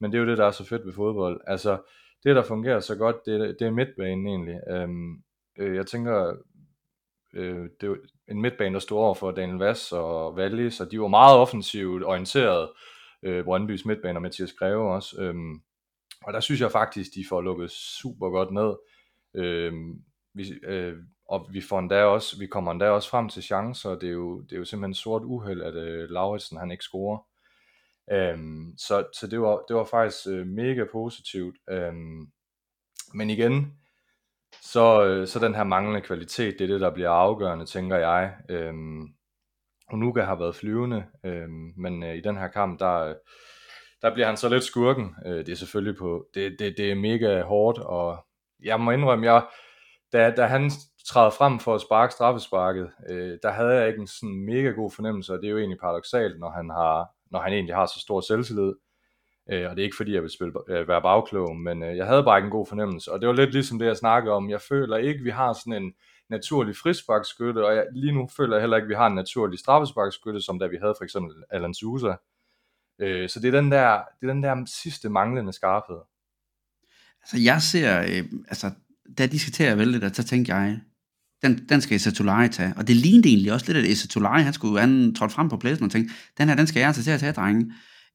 Men 0.00 0.12
det 0.12 0.18
er 0.18 0.22
jo 0.22 0.28
det, 0.30 0.38
der 0.38 0.46
er 0.46 0.50
så 0.50 0.64
fedt 0.64 0.86
ved 0.86 0.92
fodbold. 0.92 1.40
Altså, 1.46 1.78
det, 2.24 2.36
der 2.36 2.42
fungerer 2.42 2.80
så 2.80 2.96
godt, 2.96 3.16
det, 3.26 3.56
det 3.58 3.66
er 3.66 3.70
midtbanen 3.70 4.26
egentlig. 4.26 4.60
Øhm, 4.70 5.22
øh, 5.58 5.76
jeg 5.76 5.86
tænker, 5.86 6.36
øh, 7.34 7.68
det 7.80 7.98
en 8.32 8.42
midtbane, 8.42 8.74
der 8.74 8.80
stod 8.80 8.98
over 8.98 9.14
for 9.14 9.30
Daniel 9.30 9.58
Vass 9.58 9.92
og 9.92 10.36
Valli, 10.36 10.70
så 10.70 10.84
de 10.84 11.00
var 11.00 11.08
meget 11.08 11.38
offensivt 11.38 12.04
orienteret, 12.04 12.70
øh, 13.22 13.44
Brøndbys 13.44 13.84
midtbane 13.84 14.18
og 14.18 14.22
Mathias 14.22 14.52
Greve 14.52 14.94
også. 14.94 15.20
Øhm, 15.20 15.62
og 16.24 16.32
der 16.32 16.40
synes 16.40 16.60
jeg 16.60 16.70
faktisk, 16.72 17.14
de 17.14 17.24
får 17.28 17.40
lukket 17.40 17.70
super 17.70 18.30
godt 18.30 18.50
ned. 18.50 18.76
Øhm, 19.34 20.02
vi, 20.34 20.52
øh, 20.62 20.96
og 21.28 21.48
vi 21.52 21.60
får 21.60 21.78
endda 21.78 22.04
også, 22.04 22.38
vi 22.38 22.46
kommer 22.46 22.72
endda 22.72 22.90
også 22.90 23.10
frem 23.10 23.28
til 23.28 23.42
chancer, 23.42 23.90
det 23.90 24.08
er 24.08 24.12
jo, 24.12 24.40
det 24.40 24.52
er 24.52 24.58
jo 24.58 24.64
simpelthen 24.64 24.94
sort 24.94 25.22
uheld, 25.24 25.62
at 25.62 25.74
øh, 25.74 26.10
Lauritsen 26.10 26.58
han 26.58 26.70
ikke 26.70 26.84
scorer. 26.84 27.18
Øhm, 28.12 28.74
så 28.78 29.06
så 29.12 29.26
det, 29.26 29.40
var, 29.40 29.64
det 29.68 29.76
var 29.76 29.84
faktisk 29.84 30.26
øh, 30.28 30.46
mega 30.46 30.84
positivt. 30.92 31.56
Øhm, 31.70 32.26
men 33.14 33.30
igen, 33.30 33.76
så, 34.60 35.04
øh, 35.04 35.26
så 35.26 35.38
den 35.38 35.54
her 35.54 35.64
manglende 35.64 36.00
kvalitet, 36.00 36.58
det 36.58 36.64
er 36.64 36.72
det, 36.72 36.80
der 36.80 36.90
bliver 36.90 37.10
afgørende, 37.10 37.66
tænker 37.66 37.96
jeg. 37.96 38.34
Øhm, 38.48 39.08
Onuga 39.92 40.22
har 40.22 40.34
været 40.34 40.56
flyvende, 40.56 41.04
øhm, 41.24 41.72
men 41.76 42.02
øh, 42.02 42.14
i 42.14 42.20
den 42.20 42.36
her 42.36 42.48
kamp, 42.48 42.80
der, 42.80 43.14
der 44.02 44.14
bliver 44.14 44.26
han 44.26 44.36
så 44.36 44.48
lidt 44.48 44.64
skurken. 44.64 45.14
Øh, 45.26 45.46
det 45.46 45.48
er 45.48 45.56
selvfølgelig 45.56 45.98
på, 45.98 46.26
det, 46.34 46.56
det, 46.58 46.74
det 46.76 46.90
er 46.90 46.94
mega 46.94 47.42
hårdt, 47.42 47.78
og 47.78 48.26
jeg 48.64 48.80
må 48.80 48.90
indrømme, 48.90 49.32
jeg, 49.32 49.46
da, 50.12 50.30
da 50.30 50.46
han 50.46 50.70
træder 51.06 51.30
frem 51.30 51.58
for 51.58 51.74
at 51.74 51.80
sparke 51.80 52.12
straffesparket, 52.12 52.90
øh, 53.08 53.38
der 53.42 53.50
havde 53.50 53.74
jeg 53.74 53.88
ikke 53.88 54.00
en 54.00 54.06
sådan 54.06 54.44
mega 54.44 54.68
god 54.68 54.90
fornemmelse, 54.90 55.32
og 55.32 55.38
det 55.38 55.46
er 55.46 55.50
jo 55.50 55.58
egentlig 55.58 55.78
paradoxalt, 55.80 56.40
når 56.40 56.50
han, 56.50 56.70
har, 56.70 57.08
når 57.30 57.40
han 57.40 57.52
egentlig 57.52 57.74
har 57.74 57.86
så 57.86 58.00
stor 58.00 58.20
selvtillid. 58.20 58.72
Øh, 59.50 59.70
og 59.70 59.76
det 59.76 59.82
er 59.82 59.84
ikke 59.84 59.96
fordi, 59.96 60.14
jeg 60.14 60.22
vil 60.22 60.30
spille, 60.30 60.52
øh, 60.68 60.88
være 60.88 61.02
bagklog, 61.02 61.56
men 61.56 61.82
øh, 61.82 61.96
jeg 61.96 62.06
havde 62.06 62.24
bare 62.24 62.38
ikke 62.38 62.46
en 62.46 62.50
god 62.50 62.66
fornemmelse. 62.66 63.12
Og 63.12 63.20
det 63.20 63.28
var 63.28 63.34
lidt 63.34 63.52
ligesom 63.52 63.78
det, 63.78 63.86
jeg 63.86 63.96
snakkede 63.96 64.34
om. 64.34 64.50
Jeg 64.50 64.60
føler 64.60 64.96
ikke, 64.96 65.24
vi 65.24 65.30
har 65.30 65.52
sådan 65.52 65.82
en 65.82 65.92
naturlig 66.30 66.76
frisbakskytte, 66.76 67.66
og 67.66 67.74
jeg, 67.76 67.86
lige 67.94 68.14
nu 68.14 68.28
føler 68.36 68.56
jeg 68.56 68.62
heller 68.62 68.76
ikke, 68.76 68.84
at 68.84 68.88
vi 68.88 68.94
har 68.94 69.06
en 69.06 69.14
naturlig 69.14 69.58
straffesparkskytte, 69.58 70.40
som 70.40 70.58
da 70.58 70.66
vi 70.66 70.76
havde 70.82 70.94
for 70.98 71.04
eksempel 71.04 71.34
Alan 71.50 71.74
Sousa. 71.74 72.14
Øh, 72.98 73.28
så 73.28 73.40
det 73.40 73.54
er, 73.54 73.60
den 73.60 73.72
der, 73.72 74.02
det 74.20 74.28
er 74.28 74.32
den 74.32 74.42
der 74.42 74.64
sidste 74.82 75.08
manglende 75.08 75.52
skarphed. 75.52 76.00
Altså 77.22 77.38
jeg 77.44 77.62
ser, 77.62 78.00
øh, 78.00 78.24
altså 78.48 78.70
da 79.18 79.26
de 79.26 79.38
skal 79.38 79.52
til 79.52 79.64
at 79.64 79.78
vælge 79.78 80.00
det, 80.00 80.16
så 80.16 80.24
tænkte 80.24 80.54
jeg, 80.54 80.80
den, 81.42 81.68
den 81.68 81.80
skal 81.80 81.96
Esatolari 81.96 82.48
tage. 82.48 82.74
Og 82.76 82.88
det 82.88 82.96
lignede 82.96 83.28
egentlig 83.28 83.52
også 83.52 83.72
lidt, 83.72 83.84
at 83.84 83.92
Esatolari, 83.92 84.42
han 84.42 84.52
skulle, 84.52 84.80
han 84.80 85.14
trådte 85.14 85.34
frem 85.34 85.48
på 85.48 85.56
pladsen 85.56 85.84
og 85.84 85.90
tænkte, 85.90 86.14
den 86.38 86.48
her, 86.48 86.56
den 86.56 86.66
skal 86.66 86.80
jeg 86.80 86.86
altså 86.86 87.02
til 87.04 87.10
at 87.10 87.20
tage, 87.20 87.32
drenge. 87.32 87.72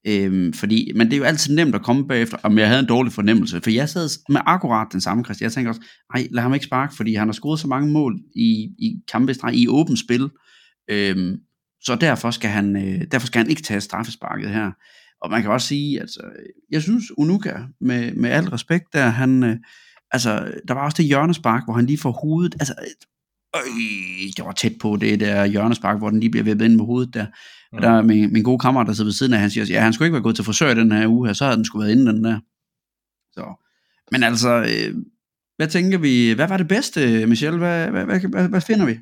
Øhm, 0.07 0.53
fordi, 0.53 0.91
men 0.95 1.07
det 1.07 1.13
er 1.13 1.17
jo 1.17 1.23
altid 1.23 1.55
nemt 1.55 1.75
at 1.75 1.81
komme 1.81 2.07
bagefter, 2.07 2.37
om 2.43 2.57
jeg 2.57 2.67
havde 2.67 2.79
en 2.79 2.85
dårlig 2.85 3.13
fornemmelse, 3.13 3.61
for 3.61 3.69
jeg 3.69 3.89
sad 3.89 4.09
med 4.29 4.41
akkurat 4.45 4.87
den 4.91 5.01
samme, 5.01 5.23
Christian. 5.23 5.45
Jeg 5.45 5.53
tænker 5.53 5.69
også, 5.69 5.81
nej, 6.13 6.27
lad 6.31 6.43
ham 6.43 6.53
ikke 6.53 6.65
sparke, 6.65 6.95
fordi 6.95 7.15
han 7.15 7.27
har 7.27 7.33
scoret 7.33 7.59
så 7.59 7.67
mange 7.67 7.93
mål 7.93 8.19
i, 8.35 8.69
i 8.79 8.95
kampe 9.11 9.35
i 9.53 9.67
åbent 9.67 9.99
spil, 9.99 10.29
øhm, 10.89 11.37
så 11.81 11.95
derfor 12.01 12.31
skal, 12.31 12.49
han, 12.49 12.75
øh, 12.75 13.01
derfor 13.11 13.27
skal 13.27 13.41
han 13.41 13.49
ikke 13.49 13.61
tage 13.61 13.81
straffesparket 13.81 14.49
her. 14.49 14.71
Og 15.21 15.31
man 15.31 15.41
kan 15.41 15.51
også 15.51 15.67
sige, 15.67 15.99
altså, 15.99 16.21
jeg 16.71 16.81
synes, 16.81 17.17
Unuka, 17.17 17.53
med, 17.81 18.13
med 18.13 18.29
al 18.29 18.49
respekt, 18.49 18.93
der 18.93 19.05
han, 19.05 19.43
øh, 19.43 19.57
altså, 20.11 20.51
der 20.67 20.73
var 20.73 20.85
også 20.85 20.97
det 20.97 21.05
hjørnespark, 21.05 21.63
hvor 21.65 21.73
han 21.73 21.85
lige 21.85 21.97
får 21.97 22.11
hovedet, 22.11 22.55
altså, 22.59 22.73
Øh, 23.55 24.33
det 24.37 24.45
var 24.45 24.51
tæt 24.51 24.73
på 24.81 24.97
det 25.01 25.19
der 25.19 25.45
hjørnespark, 25.45 25.97
hvor 25.97 26.09
den 26.09 26.19
lige 26.19 26.29
bliver 26.29 26.43
vippet 26.43 26.65
ind 26.65 26.75
med 26.75 26.85
hovedet 26.85 27.13
der. 27.13 27.25
Og 27.71 27.81
der 27.81 27.89
er 27.89 28.01
min, 28.01 28.33
min 28.33 28.43
gode 28.43 28.59
kammerat, 28.59 28.87
der 28.87 28.93
sidder 28.93 29.07
ved 29.07 29.13
siden 29.13 29.33
af, 29.33 29.39
han 29.39 29.49
siger, 29.49 29.65
ja, 29.69 29.81
han 29.81 29.93
skulle 29.93 30.07
ikke 30.07 30.13
være 30.13 30.23
gået 30.23 30.35
til 30.35 30.45
frisør 30.45 30.73
den 30.73 30.91
her 30.91 31.07
uge 31.07 31.27
her, 31.27 31.33
så 31.33 31.43
havde 31.43 31.57
den 31.57 31.65
skulle 31.65 31.85
været 31.85 31.97
inde 31.97 32.11
den 32.11 32.23
der. 32.23 32.39
Så. 33.31 33.45
Men 34.11 34.23
altså, 34.23 34.49
øh, 34.49 34.95
hvad 35.57 35.67
tænker 35.67 35.97
vi, 35.97 36.33
hvad 36.33 36.47
var 36.47 36.57
det 36.57 36.67
bedste, 36.67 37.27
Michelle? 37.27 37.57
Hvad, 37.57 37.87
hvad, 37.87 38.05
hvad, 38.05 38.19
hvad, 38.19 38.49
hvad 38.49 38.61
finder 38.61 38.85
vi? 38.85 38.97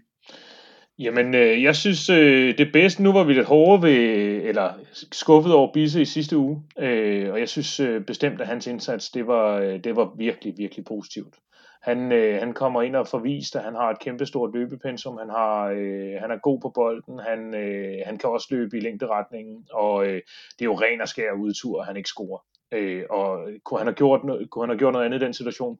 Jamen, 1.00 1.36
øh, 1.36 1.64
jeg 1.64 1.76
synes, 1.76 2.10
øh, 2.10 2.58
det 2.58 2.72
bedste, 2.74 3.04
nu 3.04 3.12
var 3.12 3.24
vi 3.24 3.34
lidt 3.34 3.48
hårde 3.48 3.82
ved, 3.84 3.98
eller 4.44 4.74
skuffet 5.12 5.54
over 5.54 5.74
Bisse 5.74 6.02
i 6.02 6.06
sidste 6.06 6.38
uge, 6.38 6.64
øh, 6.80 7.32
og 7.32 7.40
jeg 7.40 7.50
synes 7.50 7.80
øh, 7.80 8.02
bestemt, 8.02 8.42
at 8.42 8.48
hans 8.48 8.68
indsats, 8.68 9.10
det 9.10 9.28
var, 9.28 9.58
øh, 9.58 9.80
det 9.84 9.96
var 9.96 10.18
virkelig, 10.18 10.54
virkelig 10.58 10.86
positivt. 10.86 11.36
Han, 11.86 12.12
øh, 12.12 12.40
han 12.40 12.54
kommer 12.54 12.82
ind 12.82 12.96
og 12.96 13.08
forvist, 13.08 13.56
at 13.56 13.64
han 13.64 13.76
har 13.76 13.90
et 13.90 14.00
kæmpestort 14.00 14.54
løbepensum, 14.54 15.18
han, 15.18 15.30
har, 15.30 15.66
øh, 15.76 16.22
han 16.22 16.32
er 16.32 16.38
god 16.38 16.62
på 16.62 16.70
bolden, 16.70 17.20
han, 17.20 17.54
øh, 17.54 17.98
han 18.06 18.18
kan 18.18 18.30
også 18.30 18.48
løbe 18.52 18.78
i 18.78 18.80
længderetningen, 18.80 19.68
og 19.72 20.06
øh, 20.06 20.22
det 20.60 20.62
er 20.62 20.66
jo 20.66 20.80
ren 20.80 21.02
og 21.02 21.08
skær 21.08 21.32
udtur, 21.32 21.82
at 21.82 21.88
han 21.88 21.98
ikke 21.98 22.10
scorer. 22.10 22.40
Øh, 22.72 23.04
og 23.10 23.50
kunne 23.64 23.78
han, 23.78 23.88
have 23.88 23.96
gjort 23.96 24.24
noget, 24.24 24.50
kunne 24.50 24.64
han 24.64 24.70
have 24.70 24.78
gjort 24.78 24.94
noget 24.94 25.06
andet 25.06 25.22
i 25.22 25.26
den 25.26 25.34
situation? 25.34 25.80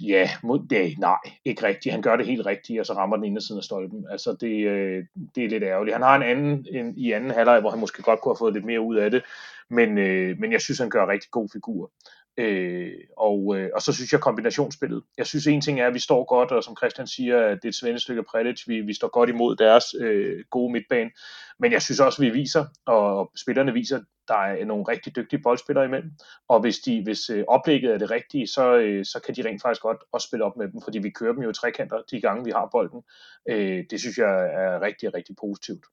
Ja, 0.00 0.30
mod, 0.42 0.66
det, 0.70 0.98
nej, 0.98 1.18
ikke 1.44 1.66
rigtigt. 1.66 1.92
Han 1.92 2.02
gør 2.02 2.16
det 2.16 2.26
helt 2.26 2.46
rigtigt, 2.46 2.80
og 2.80 2.86
så 2.86 2.92
rammer 2.92 3.16
den 3.16 3.24
ene 3.24 3.40
side 3.40 3.58
af 3.58 3.64
stolpen. 3.64 4.06
Altså, 4.10 4.36
det, 4.40 4.66
øh, 4.66 5.04
det 5.34 5.44
er 5.44 5.48
lidt 5.48 5.62
ærgerligt. 5.62 5.94
Han 5.94 6.02
har 6.02 6.16
en 6.16 6.22
anden 6.22 6.66
en, 6.70 6.94
i 6.96 7.12
anden 7.12 7.30
halvleg, 7.30 7.60
hvor 7.60 7.70
han 7.70 7.80
måske 7.80 8.02
godt 8.02 8.20
kunne 8.20 8.30
have 8.30 8.38
fået 8.38 8.54
lidt 8.54 8.64
mere 8.64 8.80
ud 8.80 8.96
af 8.96 9.10
det, 9.10 9.22
men, 9.70 9.98
øh, 9.98 10.38
men 10.38 10.52
jeg 10.52 10.60
synes, 10.60 10.78
han 10.78 10.90
gør 10.90 11.06
rigtig 11.06 11.30
god 11.30 11.48
figur. 11.52 11.90
Øh, 12.36 12.92
og, 13.16 13.56
øh, 13.58 13.70
og 13.74 13.82
så 13.82 13.92
synes 13.92 14.12
jeg 14.12 14.20
kombinationsspillet. 14.20 15.02
Jeg 15.18 15.26
synes 15.26 15.46
en 15.46 15.60
ting 15.60 15.80
er, 15.80 15.86
at 15.86 15.94
vi 15.94 15.98
står 15.98 16.24
godt, 16.24 16.50
og 16.50 16.64
som 16.64 16.76
Christian 16.76 17.06
siger, 17.06 17.46
at 17.46 17.56
det 17.56 17.64
er 17.64 17.68
et 17.68 17.74
svendestykke 17.74 18.22
Predic, 18.22 18.68
vi, 18.68 18.80
vi 18.80 18.94
står 18.94 19.08
godt 19.08 19.30
imod 19.30 19.56
deres 19.56 19.84
øh, 20.00 20.44
gode 20.50 20.72
midtbane. 20.72 21.10
Men 21.58 21.72
jeg 21.72 21.82
synes 21.82 22.00
også, 22.00 22.22
at 22.22 22.26
vi 22.26 22.38
viser, 22.38 22.64
og 22.86 23.32
spillerne 23.36 23.72
viser, 23.72 23.96
at 23.96 24.04
der 24.28 24.34
er 24.34 24.64
nogle 24.64 24.84
rigtig 24.88 25.16
dygtige 25.16 25.42
boldspillere 25.42 25.84
imellem. 25.84 26.10
Og 26.48 26.60
hvis, 26.60 26.78
de, 26.78 27.02
hvis 27.02 27.30
øh, 27.30 27.44
oplægget 27.48 27.94
er 27.94 27.98
det 27.98 28.10
rigtige, 28.10 28.46
så, 28.46 28.76
øh, 28.76 29.04
så 29.04 29.20
kan 29.26 29.34
de 29.34 29.48
rent 29.48 29.62
faktisk 29.62 29.82
godt 29.82 29.98
også 30.12 30.26
spille 30.26 30.44
op 30.44 30.56
med 30.56 30.68
dem, 30.68 30.80
fordi 30.84 30.98
vi 30.98 31.10
kører 31.10 31.32
dem 31.32 31.42
jo 31.42 31.50
i 31.50 31.52
trekanter 31.52 32.02
de 32.10 32.20
gange, 32.20 32.44
vi 32.44 32.50
har 32.50 32.68
bolden. 32.72 33.02
Øh, 33.48 33.84
det 33.90 34.00
synes 34.00 34.18
jeg 34.18 34.34
er 34.62 34.80
rigtig, 34.80 35.14
rigtig 35.14 35.36
positivt. 35.40 35.84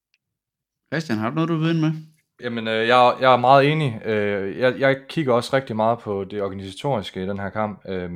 Christian, 0.92 1.18
har 1.18 1.28
du 1.30 1.34
noget, 1.34 1.48
du 1.48 1.56
vil 1.56 1.80
med? 1.80 1.92
Jamen, 2.42 2.68
øh, 2.68 2.88
jeg, 2.88 3.16
jeg 3.20 3.32
er 3.32 3.36
meget 3.36 3.72
enig. 3.72 4.02
Øh, 4.04 4.58
jeg, 4.58 4.78
jeg 4.78 4.96
kigger 5.08 5.34
også 5.34 5.56
rigtig 5.56 5.76
meget 5.76 5.98
på 5.98 6.24
det 6.24 6.42
organisatoriske 6.42 7.22
i 7.22 7.26
den 7.26 7.38
her 7.38 7.50
kamp. 7.50 7.82
Øh, 7.88 8.10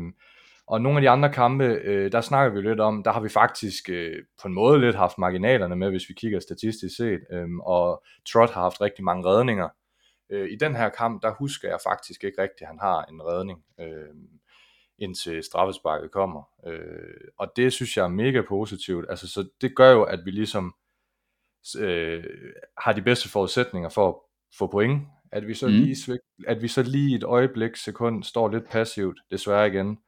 og 0.67 0.81
nogle 0.81 0.99
af 0.99 1.03
de 1.03 1.11
andre 1.11 1.33
kampe, 1.33 1.65
øh, 1.65 2.13
der 2.13 2.21
snakker 2.21 2.55
vi 2.55 2.69
lidt 2.69 2.81
om, 2.81 3.03
der 3.03 3.13
har 3.13 3.21
vi 3.21 3.29
faktisk 3.29 3.89
øh, 3.89 4.23
på 4.43 4.49
en 4.49 4.55
måde 4.55 4.81
lidt 4.81 4.97
haft 4.97 5.19
marginalerne 5.19 5.77
med, 5.77 5.91
hvis 5.91 6.09
vi 6.09 6.15
kigger 6.15 6.41
statistisk 6.41 6.97
set. 6.97 7.21
Øh, 7.33 7.49
og 7.63 8.05
Trot 8.33 8.51
har 8.51 8.63
haft 8.63 8.81
rigtig 8.81 9.05
mange 9.05 9.29
redninger. 9.29 9.69
Øh, 10.31 10.51
I 10.51 10.57
den 10.57 10.77
her 10.77 10.89
kamp, 10.89 11.23
der 11.23 11.35
husker 11.39 11.69
jeg 11.69 11.79
faktisk 11.87 12.25
ikke 12.25 12.43
rigtigt, 12.43 12.63
at 12.63 12.69
han 12.69 12.79
har 12.81 13.05
en 13.05 13.23
redning, 13.23 13.65
øh, 13.81 14.15
indtil 14.99 15.43
straffesparket 15.43 16.11
kommer. 16.11 16.43
Øh, 16.67 17.29
og 17.39 17.53
det 17.57 17.73
synes 17.73 17.97
jeg 17.97 18.05
er 18.05 18.09
mega 18.09 18.43
positivt. 18.49 19.07
Altså, 19.11 19.29
så 19.29 19.49
det 19.61 19.77
gør 19.77 19.91
jo, 19.91 20.03
at 20.03 20.21
vi 20.25 20.31
ligesom 20.31 20.75
øh, 21.79 22.25
har 22.79 22.93
de 22.93 23.03
bedste 23.03 23.29
forudsætninger 23.29 23.89
for 23.89 24.09
at 24.09 24.15
få 24.59 24.67
point, 24.67 25.03
at 25.33 25.47
vi 25.47 25.55
så 25.55 25.67
mm. 25.67 25.73
lige 25.73 26.19
at 26.47 26.63
vi 26.63 26.69
så 26.69 26.83
lige 26.83 27.17
et 27.17 27.25
øjeblik 27.25 27.77
sekund 27.77 28.23
står 28.23 28.49
lidt 28.49 28.71
passivt, 28.71 29.19
desværre 29.31 29.69
igen, 29.69 29.99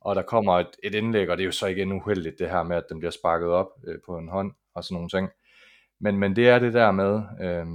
og 0.00 0.16
der 0.16 0.22
kommer 0.22 0.52
et, 0.52 0.70
et 0.82 0.94
indlæg, 0.94 1.30
og 1.30 1.36
det 1.36 1.42
er 1.42 1.46
jo 1.46 1.52
så 1.52 1.66
igen 1.66 1.92
uheldigt 1.92 2.38
det 2.38 2.50
her 2.50 2.62
med, 2.62 2.76
at 2.76 2.84
den 2.88 2.98
bliver 2.98 3.10
sparket 3.10 3.48
op 3.48 3.68
øh, 3.88 3.98
på 4.06 4.18
en 4.18 4.28
hånd 4.28 4.52
og 4.74 4.84
sådan 4.84 4.94
nogle 4.94 5.08
ting. 5.08 5.28
Men, 6.00 6.18
men 6.18 6.36
det 6.36 6.48
er 6.48 6.58
det 6.58 6.72
der 6.72 6.90
med, 6.90 7.22
øh, 7.42 7.66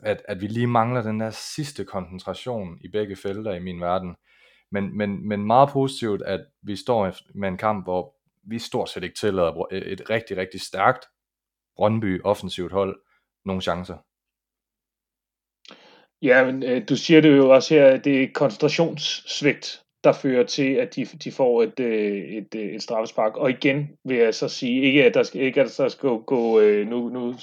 at, 0.00 0.22
at 0.28 0.40
vi 0.40 0.46
lige 0.46 0.66
mangler 0.66 1.02
den 1.02 1.20
der 1.20 1.30
sidste 1.30 1.84
koncentration 1.84 2.78
i 2.80 2.88
begge 2.88 3.16
felter 3.16 3.54
i 3.54 3.62
min 3.62 3.80
verden. 3.80 4.16
Men, 4.70 4.96
men, 4.96 5.28
men 5.28 5.46
meget 5.46 5.68
positivt, 5.72 6.22
at 6.22 6.46
vi 6.62 6.76
står 6.76 7.12
med 7.34 7.48
en 7.48 7.56
kamp, 7.56 7.84
hvor 7.84 8.14
vi 8.50 8.58
stort 8.58 8.88
set 8.88 9.04
ikke 9.04 9.18
tillader 9.18 9.66
et 9.72 10.10
rigtig, 10.10 10.36
rigtig 10.36 10.60
stærkt 10.60 11.04
Brøndby 11.76 12.20
offensivt 12.24 12.72
hold 12.72 13.00
nogle 13.44 13.62
chancer. 13.62 13.96
Ja, 16.22 16.44
men 16.44 16.62
øh, 16.62 16.82
du 16.88 16.96
siger 16.96 17.20
det 17.20 17.36
jo 17.36 17.50
også 17.50 17.74
her, 17.74 17.86
at 17.86 18.04
det 18.04 18.22
er 18.22 18.28
koncentrationssvigt, 18.34 19.82
der 20.04 20.12
fører 20.12 20.44
til, 20.46 20.74
at 20.74 20.96
de, 20.96 21.04
de 21.04 21.32
får 21.32 21.62
et, 21.62 21.80
øh, 21.80 22.16
et, 22.16 22.54
øh, 22.56 22.62
et 22.62 22.82
straffespark. 22.82 23.36
Og 23.36 23.50
igen 23.50 23.88
vil 24.04 24.16
jeg 24.16 24.34
så 24.34 24.48
sige, 24.48 24.82
ikke 24.82 25.04
at 25.04 25.14
der 25.14 25.22
skal, 25.22 25.40
ikke 25.40 25.60
at 25.60 25.74
der 25.78 25.88
skal 25.88 26.08
gå, 26.08 26.60
øh, 26.60 26.86
nu, 26.86 27.08
nu 27.08 27.34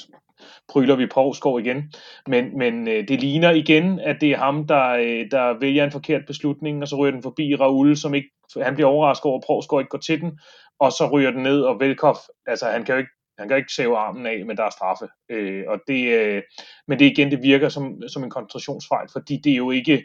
pryler 0.70 0.96
vi 0.96 1.08
Provskov 1.08 1.60
igen, 1.60 1.94
men, 2.28 2.58
men 2.58 2.88
øh, 2.88 3.08
det 3.08 3.22
ligner 3.22 3.52
igen, 3.52 4.00
at 4.00 4.18
det 4.22 4.32
er 4.32 4.38
ham, 4.38 4.68
der, 4.68 4.90
øh, 4.90 5.32
der 5.32 5.60
vælger 5.60 5.84
en 5.84 5.92
forkert 5.92 6.22
beslutning, 6.28 6.82
og 6.82 6.88
så 6.88 6.96
ryger 6.96 7.12
den 7.12 7.24
forbi 7.24 7.56
Raul, 7.56 7.98
som 7.98 8.14
ikke, 8.14 8.30
han 8.62 8.76
bliver 8.76 8.90
overrasket 8.90 9.26
over, 9.26 9.38
at 9.38 9.44
Provskov 9.46 9.80
ikke 9.80 9.90
går 9.90 9.98
til 9.98 10.22
den, 10.22 10.40
og 10.80 10.92
så 10.92 11.10
ryger 11.14 11.32
den 11.32 11.44
ned, 11.44 11.62
og 11.62 11.80
Velkov, 11.80 12.16
altså 12.46 12.66
han 12.66 12.86
kan 12.86 12.96
jo 12.96 13.00
ikke 13.00 13.12
han 13.42 13.48
kan 13.48 13.58
ikke 13.58 13.74
sæve 13.74 13.98
armen 13.98 14.26
af, 14.26 14.46
men 14.46 14.58
der 14.58 14.64
er 14.64 14.70
straffe. 14.70 15.08
Øh, 15.30 15.64
og 15.68 15.80
det, 15.88 16.08
øh, 16.20 16.42
men 16.88 17.00
det 17.00 17.06
igen, 17.06 17.32
det 17.32 17.44
virker 17.44 17.70
som, 17.70 18.02
som 18.08 18.24
en 18.24 18.30
koncentrationsfejl, 18.30 19.08
fordi 19.12 19.42
det 19.44 19.52
er 19.52 19.58
jo 19.58 19.72
ikke, 19.72 19.98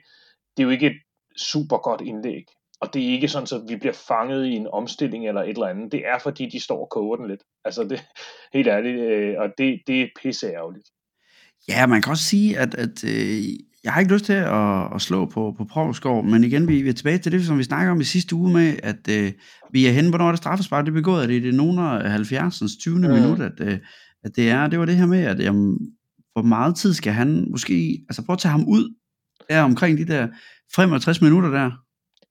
det 0.57 0.63
er 0.63 0.65
jo 0.65 0.71
ikke 0.71 0.87
et 0.87 1.01
super 1.37 1.79
godt 1.79 2.01
indlæg. 2.01 2.45
Og 2.81 2.95
det 2.95 3.05
er 3.05 3.13
ikke 3.13 3.29
sådan, 3.29 3.63
at 3.63 3.69
vi 3.69 3.77
bliver 3.77 3.93
fanget 4.09 4.47
i 4.47 4.53
en 4.53 4.67
omstilling 4.67 5.29
eller 5.29 5.43
et 5.43 5.49
eller 5.49 5.67
andet. 5.67 5.93
Det 5.93 6.07
er, 6.07 6.19
fordi 6.19 6.47
de 6.47 6.61
står 6.61 6.81
og 6.81 6.91
koger 6.91 7.17
den 7.17 7.29
lidt. 7.29 7.43
Altså, 7.65 7.85
det, 7.85 8.05
helt 8.53 8.69
ærligt. 8.69 9.01
Øh, 9.01 9.35
og 9.39 9.49
det, 9.59 9.81
det 9.87 10.03
er 10.03 10.09
pisse 10.23 10.47
ærgerligt. 10.47 10.89
Ja, 11.69 11.87
man 11.87 12.03
kan 12.03 12.11
også 12.11 12.25
sige, 12.25 12.59
at, 12.59 12.75
at 12.75 13.05
øh, 13.05 13.43
jeg 13.87 13.95
har 13.95 14.01
ikke 14.01 14.13
lyst 14.13 14.25
til 14.25 14.33
at, 14.33 14.95
at 14.95 15.01
slå 15.01 15.27
på, 15.27 15.55
på 15.59 15.65
Provskov, 15.65 16.25
men 16.25 16.45
igen, 16.45 16.69
vi, 16.69 16.83
vi 16.83 16.89
er 16.89 16.93
tilbage 16.93 17.19
til 17.19 17.33
det, 17.33 17.47
som 17.47 17.59
vi 17.59 17.63
snakker 17.63 17.93
om 17.93 18.01
i 18.01 18.05
sidste 18.05 18.35
uge 18.35 18.53
med, 18.53 18.77
at 18.83 19.09
øh, 19.11 19.33
vi 19.73 19.87
er 19.87 19.93
henne, 19.93 20.09
hvornår 20.09 20.27
er 20.27 20.31
det 20.31 20.39
straffespark, 20.39 20.85
det 20.85 20.91
er 20.91 20.95
begået, 20.95 21.23
at 21.23 21.29
det 21.29 21.37
er 21.37 21.41
det 21.41 21.55
nogen 21.55 21.79
70. 21.79 22.63
20. 22.81 22.95
Mm. 22.95 23.01
minut, 23.01 23.41
at, 23.41 23.53
øh, 23.61 23.79
at 24.25 24.37
det 24.37 24.51
er, 24.51 24.67
det 24.67 24.79
var 24.79 24.85
det 24.85 24.97
her 24.97 25.07
med, 25.07 25.25
at 25.25 25.41
jamen, 25.41 25.79
hvor 26.33 26.43
meget 26.43 26.77
tid 26.77 26.95
skal 26.95 27.13
han 27.13 27.47
måske, 27.51 28.05
altså 28.09 28.23
prøv 28.27 28.33
at 28.33 28.39
tage 28.39 28.53
ham 28.53 28.65
ud, 28.69 28.95
der 29.51 29.63
omkring 29.63 29.99
de 29.99 30.07
der 30.07 30.29
65 30.77 31.23
minutter 31.23 31.51
der. 31.51 31.71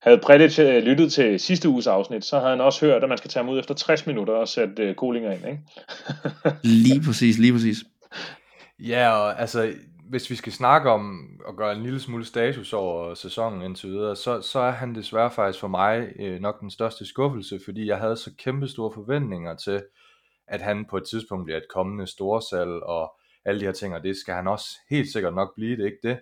Havde 0.02 0.20
Predic 0.24 0.60
øh, 0.60 0.84
lyttet 0.84 1.12
til 1.12 1.40
sidste 1.40 1.70
uges 1.70 1.88
afsnit, 1.88 2.26
så 2.26 2.40
havde 2.40 2.50
han 2.50 2.62
også 2.62 2.86
hørt, 2.86 3.04
at 3.04 3.10
man 3.10 3.18
skal 3.18 3.30
tage 3.30 3.44
ham 3.44 3.54
ud 3.54 3.60
efter 3.60 3.74
60 3.74 4.08
minutter 4.08 4.34
og 4.34 4.48
sætte 4.48 4.90
uh, 4.90 4.96
Kolinger 4.96 5.32
ind, 5.32 5.46
ikke? 5.48 5.60
lige 6.84 7.02
præcis, 7.02 7.38
lige 7.38 7.54
præcis. 7.54 7.78
Ja, 8.80 9.10
og 9.10 9.42
altså, 9.42 9.74
hvis 10.10 10.30
vi 10.30 10.36
skal 10.36 10.54
snakke 10.54 10.90
om 10.90 11.30
at 11.48 11.56
gøre 11.56 11.76
en 11.76 11.84
lille 11.84 12.00
smule 12.00 12.26
status 12.26 12.74
over 12.74 13.14
sæsonen 13.14 13.62
indtil 13.62 13.90
videre, 13.90 14.16
så, 14.16 14.42
så 14.42 14.60
er 14.60 14.72
han 14.72 14.96
desværre 14.96 15.32
faktisk 15.32 15.60
for 15.60 15.68
mig 15.68 16.14
øh, 16.20 16.40
nok 16.40 16.62
den 16.62 16.72
største 16.72 17.06
skuffelse, 17.06 17.60
fordi 17.66 17.88
jeg 17.88 17.98
havde 18.00 18.18
så 18.18 18.32
kæmpe 18.38 18.68
store 18.68 18.92
forventninger 18.94 19.56
til, 19.56 19.84
at 20.48 20.62
han 20.62 20.86
på 20.90 20.98
et 20.98 21.04
tidspunkt 21.10 21.46
bliver 21.46 21.58
et 21.58 21.68
kommende 21.74 22.08
storsal 22.08 22.84
og 22.84 23.20
alle 23.46 23.60
de 23.60 23.66
her 23.66 23.72
ting, 23.72 23.96
og 23.96 24.04
det 24.04 24.18
skal 24.18 24.34
han 24.34 24.48
også 24.48 24.70
helt 24.90 25.12
sikkert 25.12 25.34
nok 25.34 25.56
blive, 25.56 25.78
det 25.78 25.82
er 25.82 25.86
ikke 25.86 26.08
det. 26.08 26.20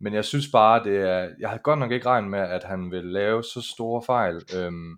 Men 0.00 0.14
jeg 0.14 0.24
synes 0.24 0.48
bare, 0.52 0.84
det 0.84 0.96
er, 0.96 1.30
jeg 1.40 1.48
havde 1.48 1.62
godt 1.62 1.78
nok 1.78 1.92
ikke 1.92 2.06
regnet 2.06 2.30
med, 2.30 2.38
at 2.38 2.64
han 2.64 2.90
ville 2.90 3.12
lave 3.12 3.42
så 3.42 3.62
store 3.74 4.02
fejl, 4.02 4.42
øhm, 4.56 4.96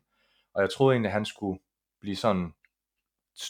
og 0.54 0.62
jeg 0.62 0.70
troede 0.70 0.94
egentlig, 0.94 1.08
at 1.08 1.12
han 1.12 1.24
skulle 1.24 1.60
blive 2.00 2.16
sådan 2.16 2.52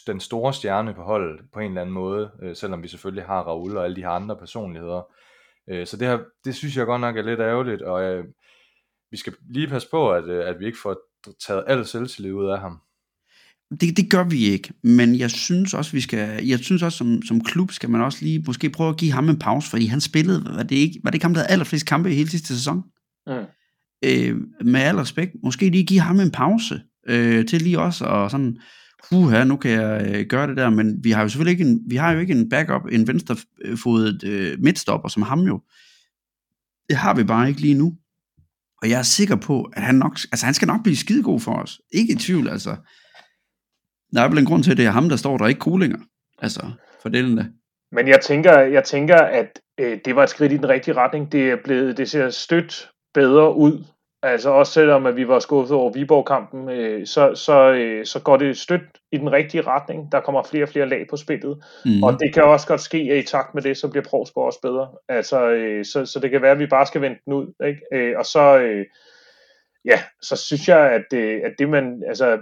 den 0.07 0.19
store 0.19 0.53
stjerne 0.53 0.93
på 0.93 1.01
holdet 1.01 1.39
på 1.53 1.59
en 1.59 1.67
eller 1.67 1.81
anden 1.81 1.93
måde, 1.93 2.31
øh, 2.43 2.55
selvom 2.55 2.83
vi 2.83 2.87
selvfølgelig 2.87 3.23
har 3.23 3.41
Raul 3.41 3.77
og 3.77 3.85
alle 3.85 3.95
de 3.95 4.01
her 4.01 4.09
andre 4.09 4.37
personligheder. 4.37 5.01
Øh, 5.69 5.87
så 5.87 5.97
det 5.97 6.07
her, 6.07 6.19
det 6.45 6.55
synes 6.55 6.77
jeg 6.77 6.85
godt 6.85 7.01
nok 7.01 7.17
er 7.17 7.21
lidt 7.21 7.39
ærgerligt, 7.39 7.81
og 7.81 8.03
øh, 8.03 8.25
vi 9.11 9.17
skal 9.17 9.33
lige 9.49 9.67
passe 9.67 9.87
på, 9.91 10.11
at, 10.11 10.23
øh, 10.23 10.49
at 10.49 10.59
vi 10.59 10.65
ikke 10.65 10.77
får 10.83 10.97
taget 11.47 11.63
alt 11.67 11.87
selvtillid 11.87 12.33
ud 12.33 12.47
af 12.47 12.59
ham. 12.59 12.79
Det, 13.81 13.97
det 13.97 14.11
gør 14.11 14.23
vi 14.23 14.45
ikke, 14.45 14.73
men 14.83 15.19
jeg 15.19 15.31
synes 15.31 15.73
også, 15.73 15.91
vi 15.91 16.01
skal, 16.01 16.45
jeg 16.45 16.59
synes 16.59 16.83
også, 16.83 16.97
som, 16.97 17.21
som 17.21 17.43
klub 17.43 17.71
skal 17.71 17.89
man 17.89 18.01
også 18.01 18.17
lige 18.21 18.43
måske 18.47 18.69
prøve 18.69 18.89
at 18.89 18.97
give 18.97 19.11
ham 19.11 19.29
en 19.29 19.39
pause, 19.39 19.69
fordi 19.69 19.85
han 19.85 20.01
spillede, 20.01 20.45
var 20.45 20.63
det 20.63 20.75
ikke, 20.75 20.99
var 21.03 21.09
det 21.09 21.15
ikke 21.15 21.25
ham, 21.25 21.33
der 21.33 21.39
havde 21.39 21.51
allerflest 21.51 21.87
kampe 21.87 22.11
i 22.11 22.15
hele 22.15 22.29
sidste 22.29 22.47
sæson? 22.47 22.83
Mm. 23.27 23.45
Øh, 24.05 24.37
med 24.65 24.81
al 24.81 24.95
respekt, 24.95 25.31
måske 25.43 25.69
lige 25.69 25.85
give 25.85 25.99
ham 25.99 26.19
en 26.19 26.31
pause, 26.31 26.81
øh, 27.07 27.45
til 27.45 27.61
lige 27.61 27.79
også 27.79 28.05
og 28.05 28.31
sådan, 28.31 28.57
puha, 29.09 29.43
nu 29.43 29.55
kan 29.55 29.71
jeg 29.71 30.11
øh, 30.15 30.25
gøre 30.25 30.47
det 30.47 30.57
der, 30.57 30.69
men 30.69 31.03
vi 31.03 31.11
har 31.11 31.21
jo 31.21 31.29
selvfølgelig 31.29 31.59
ikke 31.59 31.71
en, 31.71 31.81
vi 31.87 31.95
har 31.95 32.11
jo 32.11 32.19
ikke 32.19 32.33
en 32.33 32.49
backup, 32.49 32.81
en 32.91 33.07
venstrefodet 33.07 34.23
øh, 34.23 34.59
midtstopper 34.59 35.09
som 35.09 35.21
ham 35.21 35.39
jo. 35.39 35.61
Det 36.89 36.97
har 36.97 37.15
vi 37.15 37.23
bare 37.23 37.49
ikke 37.49 37.61
lige 37.61 37.73
nu. 37.73 37.97
Og 38.81 38.89
jeg 38.89 38.99
er 38.99 39.03
sikker 39.03 39.35
på, 39.35 39.71
at 39.73 39.83
han 39.83 39.95
nok, 39.95 40.11
altså 40.31 40.45
han 40.45 40.53
skal 40.53 40.67
nok 40.67 40.83
blive 40.83 40.97
skidegod 40.97 41.39
for 41.39 41.53
os. 41.53 41.81
Ikke 41.91 42.13
i 42.13 42.15
tvivl, 42.15 42.49
altså. 42.49 42.75
Der 44.13 44.21
er 44.21 44.27
vel 44.27 44.37
en 44.37 44.45
grund 44.45 44.63
til, 44.63 44.71
at 44.71 44.77
det 44.77 44.85
er 44.85 44.91
ham, 44.91 45.09
der 45.09 45.15
står 45.15 45.37
der, 45.37 45.47
ikke 45.47 45.59
Kulinger. 45.59 45.99
Altså, 46.39 46.71
fordelende. 47.01 47.43
da. 47.43 47.47
Men 47.91 48.07
jeg 48.07 48.21
tænker, 48.21 48.59
jeg 48.59 48.83
tænker 48.83 49.17
at 49.17 49.59
øh, 49.79 49.99
det 50.05 50.15
var 50.15 50.23
et 50.23 50.29
skridt 50.29 50.51
i 50.51 50.57
den 50.57 50.69
rigtige 50.69 50.95
retning. 50.95 51.31
Det, 51.31 51.49
er 51.49 51.57
blevet, 51.63 51.97
det 51.97 52.09
ser 52.09 52.29
stødt 52.29 52.89
bedre 53.13 53.55
ud 53.55 53.83
Altså 54.23 54.49
også 54.49 54.73
selvom 54.73 55.05
at 55.05 55.15
vi 55.15 55.27
var 55.27 55.39
skuffet 55.39 55.77
over 55.77 55.93
Viborg-kampen, 55.93 56.69
øh, 56.69 57.07
så, 57.07 57.35
så, 57.35 57.71
øh, 57.71 58.05
så 58.05 58.19
går 58.19 58.37
det 58.37 58.57
stødt 58.57 58.81
i 59.11 59.17
den 59.17 59.31
rigtige 59.31 59.61
retning. 59.61 60.11
Der 60.11 60.19
kommer 60.19 60.43
flere 60.43 60.63
og 60.63 60.69
flere 60.69 60.89
lag 60.89 61.05
på 61.09 61.17
spillet. 61.17 61.63
Mm. 61.85 62.03
Og 62.03 62.19
det 62.19 62.33
kan 62.33 62.43
også 62.43 62.67
godt 62.67 62.81
ske, 62.81 62.97
at 62.97 63.17
i 63.17 63.27
takt 63.27 63.53
med 63.53 63.61
det, 63.61 63.77
så 63.77 63.87
bliver 63.87 64.03
Provsgaard 64.03 64.45
også 64.45 64.61
bedre. 64.61 64.89
Altså, 65.09 65.49
øh, 65.49 65.85
så, 65.85 66.05
så 66.05 66.19
det 66.19 66.31
kan 66.31 66.41
være, 66.41 66.51
at 66.51 66.59
vi 66.59 66.67
bare 66.67 66.85
skal 66.85 67.01
vente 67.01 67.21
den 67.25 67.33
ud. 67.33 67.53
Ikke? 67.65 67.81
Øh, 67.93 68.13
og 68.17 68.25
så, 68.25 68.59
øh, 68.59 68.85
ja, 69.85 69.99
så 70.21 70.35
synes 70.35 70.67
jeg, 70.67 70.91
at, 70.91 71.13
øh, 71.13 71.41
at 71.45 71.53
det 71.59 71.69
man, 71.69 72.03
altså, 72.07 72.39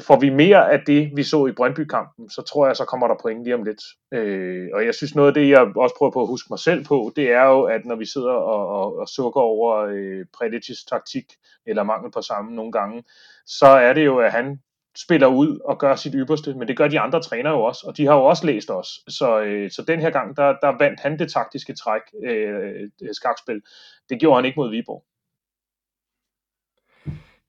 får 0.00 0.20
vi 0.20 0.30
mere 0.30 0.72
af 0.72 0.80
det, 0.86 1.10
vi 1.16 1.22
så 1.22 1.46
i 1.46 1.52
Brøndby-kampen, 1.52 2.30
så 2.30 2.42
tror 2.42 2.66
jeg, 2.66 2.76
så 2.76 2.84
kommer 2.84 3.08
der 3.08 3.14
point 3.22 3.44
lige 3.44 3.54
om 3.54 3.62
lidt. 3.62 3.82
Øh, 4.12 4.68
og 4.74 4.86
jeg 4.86 4.94
synes 4.94 5.14
noget 5.14 5.28
af 5.28 5.34
det, 5.34 5.48
jeg 5.48 5.60
også 5.76 5.94
prøver 5.98 6.12
på 6.12 6.20
at 6.20 6.28
huske 6.28 6.46
mig 6.50 6.58
selv 6.58 6.84
på, 6.84 7.12
det 7.16 7.32
er 7.32 7.44
jo, 7.44 7.62
at 7.62 7.84
når 7.84 7.96
vi 7.96 8.06
sidder 8.06 8.32
og, 8.32 8.68
og, 8.68 8.98
og 8.98 9.08
sukker 9.08 9.40
over 9.40 9.76
øh, 9.76 10.26
Predic's 10.36 10.84
taktik, 10.88 11.24
eller 11.66 11.82
mangel 11.82 12.12
på 12.12 12.22
samme 12.22 12.54
nogle 12.54 12.72
gange, 12.72 13.04
så 13.46 13.66
er 13.66 13.92
det 13.92 14.04
jo, 14.04 14.18
at 14.18 14.32
han 14.32 14.60
spiller 14.96 15.26
ud 15.26 15.58
og 15.64 15.78
gør 15.78 15.94
sit 15.94 16.14
ypperste, 16.16 16.54
men 16.54 16.68
det 16.68 16.76
gør 16.76 16.88
de 16.88 17.00
andre 17.00 17.22
trænere 17.22 17.52
jo 17.52 17.62
også, 17.62 17.86
og 17.86 17.96
de 17.96 18.06
har 18.06 18.14
jo 18.14 18.24
også 18.24 18.46
læst 18.46 18.70
os. 18.70 18.88
Så, 19.08 19.40
øh, 19.40 19.70
så 19.70 19.84
den 19.88 20.00
her 20.00 20.10
gang, 20.10 20.36
der, 20.36 20.56
der 20.62 20.78
vandt 20.78 21.00
han 21.00 21.18
det 21.18 21.32
taktiske 21.32 21.74
træk, 21.74 22.02
øh, 22.24 22.88
øh 23.02 23.14
skakspil. 23.14 23.62
Det 24.08 24.20
gjorde 24.20 24.36
han 24.36 24.44
ikke 24.44 24.60
mod 24.60 24.70
Viborg. 24.70 25.04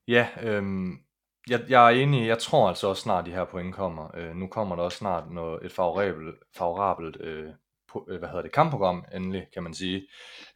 Ja, 0.08 0.28
øhm, 0.44 1.03
jeg, 1.50 1.62
jeg 1.70 1.86
er 1.86 1.90
enig. 1.90 2.28
Jeg 2.28 2.40
tror 2.40 2.68
altså 2.70 2.88
også 2.88 3.02
snart, 3.02 3.26
de 3.26 3.32
her 3.32 3.46
point 3.46 3.76
kommer. 3.76 4.18
Øh, 4.18 4.36
nu 4.36 4.48
kommer 4.48 4.76
der 4.76 4.84
også 4.84 4.98
snart 4.98 5.32
noget, 5.32 5.66
et 5.66 5.72
favorabelt, 5.72 6.36
favorabelt 6.58 7.18
øh, 7.20 7.50
på, 7.92 8.08
øh, 8.10 8.20
hvad 8.20 8.30
hedder 8.30 8.42
det, 8.42 8.52
kampprogram, 8.52 9.06
endelig, 9.16 9.48
kan 9.54 9.64
man 9.64 9.74
sige. 9.74 10.08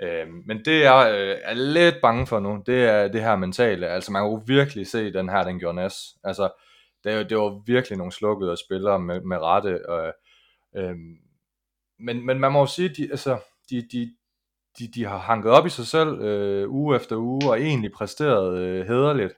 Øh, 0.02 0.28
men 0.46 0.66
det 0.66 0.82
jeg 0.82 1.12
øh, 1.20 1.38
er 1.44 1.54
lidt 1.54 1.96
bange 2.02 2.28
for 2.28 2.40
nu, 2.40 2.64
det 2.66 2.84
er 2.84 3.08
det 3.08 3.22
her 3.22 3.36
mentale. 3.36 3.88
Altså 3.88 4.12
man 4.12 4.24
kunne 4.24 4.48
virkelig 4.48 4.88
se, 4.88 5.14
den 5.14 5.30
her, 5.30 5.44
den 5.44 5.60
gjorde 5.60 5.76
næs. 5.76 5.96
Altså, 6.24 6.50
det, 7.04 7.30
det 7.30 7.38
var 7.38 7.62
virkelig 7.66 7.98
nogle 7.98 8.12
slukkede 8.12 8.58
spillere 8.66 9.00
med, 9.00 9.22
med 9.22 9.38
rette. 9.38 9.90
Og, 9.90 10.14
øh, 10.78 10.96
men, 12.00 12.26
men 12.26 12.40
man 12.40 12.52
må 12.52 12.60
jo 12.60 12.66
sige, 12.66 12.90
de, 12.90 13.08
altså, 13.12 13.38
de, 13.70 13.88
de, 13.92 14.16
de, 14.80 14.88
de 14.96 15.06
har 15.06 15.18
hanket 15.18 15.52
op 15.52 15.66
i 15.66 15.70
sig 15.70 15.88
selv 15.88 16.22
øh, 16.22 16.70
uge 16.70 16.96
efter 16.96 17.16
uge, 17.16 17.50
og 17.50 17.62
egentlig 17.62 17.92
præsteret 17.92 18.58
øh, 18.58 18.88
hederligt 18.88 19.34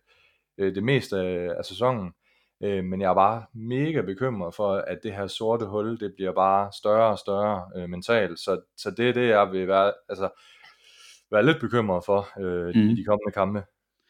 øh, 0.60 0.76
det 0.76 0.84
meste 0.84 1.18
af, 1.18 1.54
af 1.58 1.66
sæsonen. 1.66 2.12
Øh, 2.64 2.84
men 2.84 3.02
jeg 3.02 3.10
er 3.10 3.14
bare 3.16 3.44
mega 3.54 4.02
bekymret 4.02 4.56
for, 4.56 4.74
at 4.76 5.00
det 5.04 5.14
her 5.14 5.28
sorte 5.28 5.66
hul, 5.66 6.00
det 6.00 6.14
bliver 6.16 6.34
bare 6.34 6.72
større 6.80 7.12
og 7.12 7.20
større 7.20 7.66
øh, 7.76 7.90
mentalt. 7.90 8.40
Så, 8.40 8.62
så 8.78 8.92
det 8.92 9.10
er 9.10 9.14
det, 9.14 9.28
jeg 9.28 9.52
vil 9.52 9.68
være, 9.68 9.94
altså, 10.10 10.30
være 11.32 11.46
lidt 11.46 11.60
bekymret 11.62 12.04
for 12.06 12.30
øh, 12.40 12.76
mm. 12.76 12.90
i 12.90 12.96
de 12.96 13.06
kommende 13.06 13.32
kampe. 13.34 13.64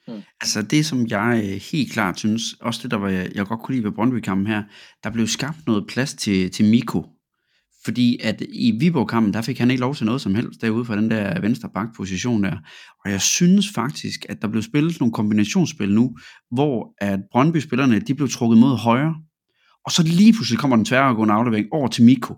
Mm. 0.07 0.21
Altså 0.41 0.61
det, 0.61 0.85
som 0.85 1.07
jeg 1.07 1.41
øh, 1.43 1.61
helt 1.71 1.93
klart 1.93 2.19
synes, 2.19 2.41
også 2.61 2.79
det, 2.83 2.91
der 2.91 2.97
var, 2.97 3.09
jeg 3.09 3.45
godt 3.47 3.61
kunne 3.61 3.75
lide 3.75 3.85
ved 3.85 3.91
Brøndby-kampen 3.91 4.47
her, 4.47 4.63
der 5.03 5.09
blev 5.09 5.27
skabt 5.27 5.57
noget 5.67 5.87
plads 5.87 6.13
til, 6.13 6.51
til 6.51 6.65
Miko. 6.65 7.05
Fordi 7.85 8.17
at 8.23 8.41
i 8.53 8.71
Viborg-kampen, 8.79 9.33
der 9.33 9.41
fik 9.41 9.59
han 9.59 9.71
ikke 9.71 9.81
lov 9.81 9.95
til 9.95 10.05
noget 10.05 10.21
som 10.21 10.35
helst 10.35 10.61
derude 10.61 10.85
fra 10.85 10.95
den 10.95 11.11
der 11.11 11.41
venstre 11.41 11.69
position 11.95 12.43
der. 12.43 12.57
Og 13.05 13.11
jeg 13.11 13.21
synes 13.21 13.69
faktisk, 13.75 14.25
at 14.29 14.41
der 14.41 14.47
blev 14.47 14.61
spillet 14.61 14.99
nogle 14.99 15.13
kombinationsspil 15.13 15.93
nu, 15.93 16.17
hvor 16.51 16.93
at 16.97 17.19
Brøndby-spillerne, 17.31 17.99
de 17.99 18.15
blev 18.15 18.29
trukket 18.29 18.57
mod 18.57 18.77
højre. 18.77 19.15
Og 19.85 19.91
så 19.91 20.03
lige 20.03 20.33
pludselig 20.33 20.59
kommer 20.59 20.75
den 20.75 20.85
tværgående 20.85 21.33
aflevering 21.33 21.67
over 21.71 21.87
til 21.87 22.03
Miko. 22.03 22.35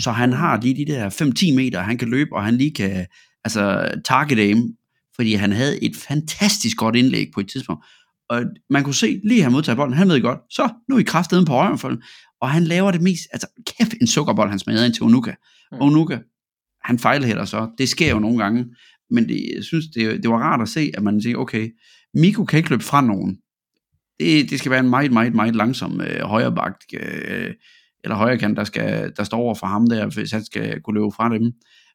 Så 0.00 0.10
han 0.10 0.32
har 0.32 0.60
lige 0.60 0.86
de 0.86 0.92
der 0.92 1.10
5-10 1.10 1.54
meter, 1.54 1.80
han 1.80 1.98
kan 1.98 2.08
løbe, 2.08 2.30
og 2.32 2.44
han 2.44 2.56
lige 2.56 2.74
kan 2.74 3.06
altså, 3.44 3.94
target 4.04 4.38
aim, 4.38 4.68
fordi 5.16 5.34
han 5.34 5.52
havde 5.52 5.84
et 5.84 5.96
fantastisk 5.96 6.76
godt 6.76 6.96
indlæg 6.96 7.26
på 7.34 7.40
et 7.40 7.48
tidspunkt. 7.48 7.84
Og 8.28 8.44
man 8.70 8.84
kunne 8.84 8.94
se, 8.94 9.20
lige 9.24 9.42
han 9.42 9.52
modtager 9.52 9.76
bolden, 9.76 9.94
han 9.94 10.08
ved 10.08 10.22
godt, 10.22 10.38
så 10.50 10.68
nu 10.88 10.94
er 10.94 11.00
I 11.00 11.02
kraftedeme 11.02 11.46
på 11.46 11.52
højre 11.52 11.78
for 11.78 11.96
og 12.44 12.50
han 12.50 12.64
laver 12.64 12.90
det 12.90 13.02
mest, 13.02 13.22
altså 13.32 13.46
kæft 13.66 13.94
en 14.00 14.06
sukkerbold, 14.06 14.50
han 14.50 14.58
smadrer 14.58 14.84
ind 14.84 14.94
til 14.94 15.02
Onuka. 15.02 15.32
Mm. 15.72 15.78
Onuka, 15.80 16.18
han 16.84 16.98
fejlhælder 16.98 17.44
så, 17.44 17.70
det 17.78 17.88
sker 17.88 18.10
jo 18.10 18.18
nogle 18.18 18.38
gange, 18.38 18.66
men 19.10 19.28
det, 19.28 19.50
jeg 19.56 19.64
synes, 19.64 19.84
det, 19.94 20.22
det 20.22 20.30
var 20.30 20.38
rart 20.38 20.60
at 20.60 20.68
se, 20.68 20.90
at 20.94 21.02
man 21.02 21.22
siger, 21.22 21.36
okay, 21.36 21.70
Miko 22.14 22.44
kan 22.44 22.56
ikke 22.56 22.70
løbe 22.70 22.82
fra 22.82 23.00
nogen. 23.00 23.38
Det, 24.20 24.50
det 24.50 24.58
skal 24.58 24.70
være 24.70 24.80
en 24.80 24.90
meget, 24.90 25.12
meget, 25.12 25.34
meget 25.34 25.56
langsom 25.56 26.00
øh, 26.00 26.20
højrebak, 26.20 26.74
øh, 26.94 27.54
eller 28.04 28.16
højrekant, 28.16 28.56
der, 28.56 28.64
skal, 28.64 29.12
der 29.16 29.24
står 29.24 29.38
over 29.38 29.54
for 29.54 29.66
ham 29.66 29.88
der, 29.88 30.06
hvis 30.06 30.32
han 30.32 30.44
skal 30.44 30.80
kunne 30.80 30.94
løbe 30.94 31.12
fra 31.16 31.34
dem. 31.34 31.52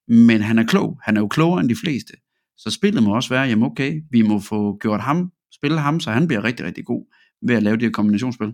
Men 0.08 0.42
han 0.42 0.60
er 0.60 0.66
klog. 0.66 1.00
Han 1.04 1.18
er 1.18 1.22
jo 1.22 1.28
klogere 1.28 1.62
end 1.62 1.70
de 1.70 1.76
fleste. 1.76 2.14
Så 2.58 2.70
spillet 2.72 3.04
må 3.04 3.16
også 3.16 3.30
være, 3.30 3.48
jamen 3.48 3.64
okay, 3.64 4.02
vi 4.12 4.22
må 4.22 4.40
få 4.40 4.78
gjort 4.82 5.02
ham, 5.02 5.32
spille 5.54 5.80
ham, 5.80 6.00
så 6.00 6.12
han 6.12 6.28
bliver 6.28 6.44
rigtig, 6.44 6.66
rigtig 6.66 6.86
god 6.86 7.16
ved 7.48 7.56
at 7.56 7.64
lave 7.64 7.76
det 7.76 7.84
her 7.84 7.92
kombinationsspil. 7.92 8.54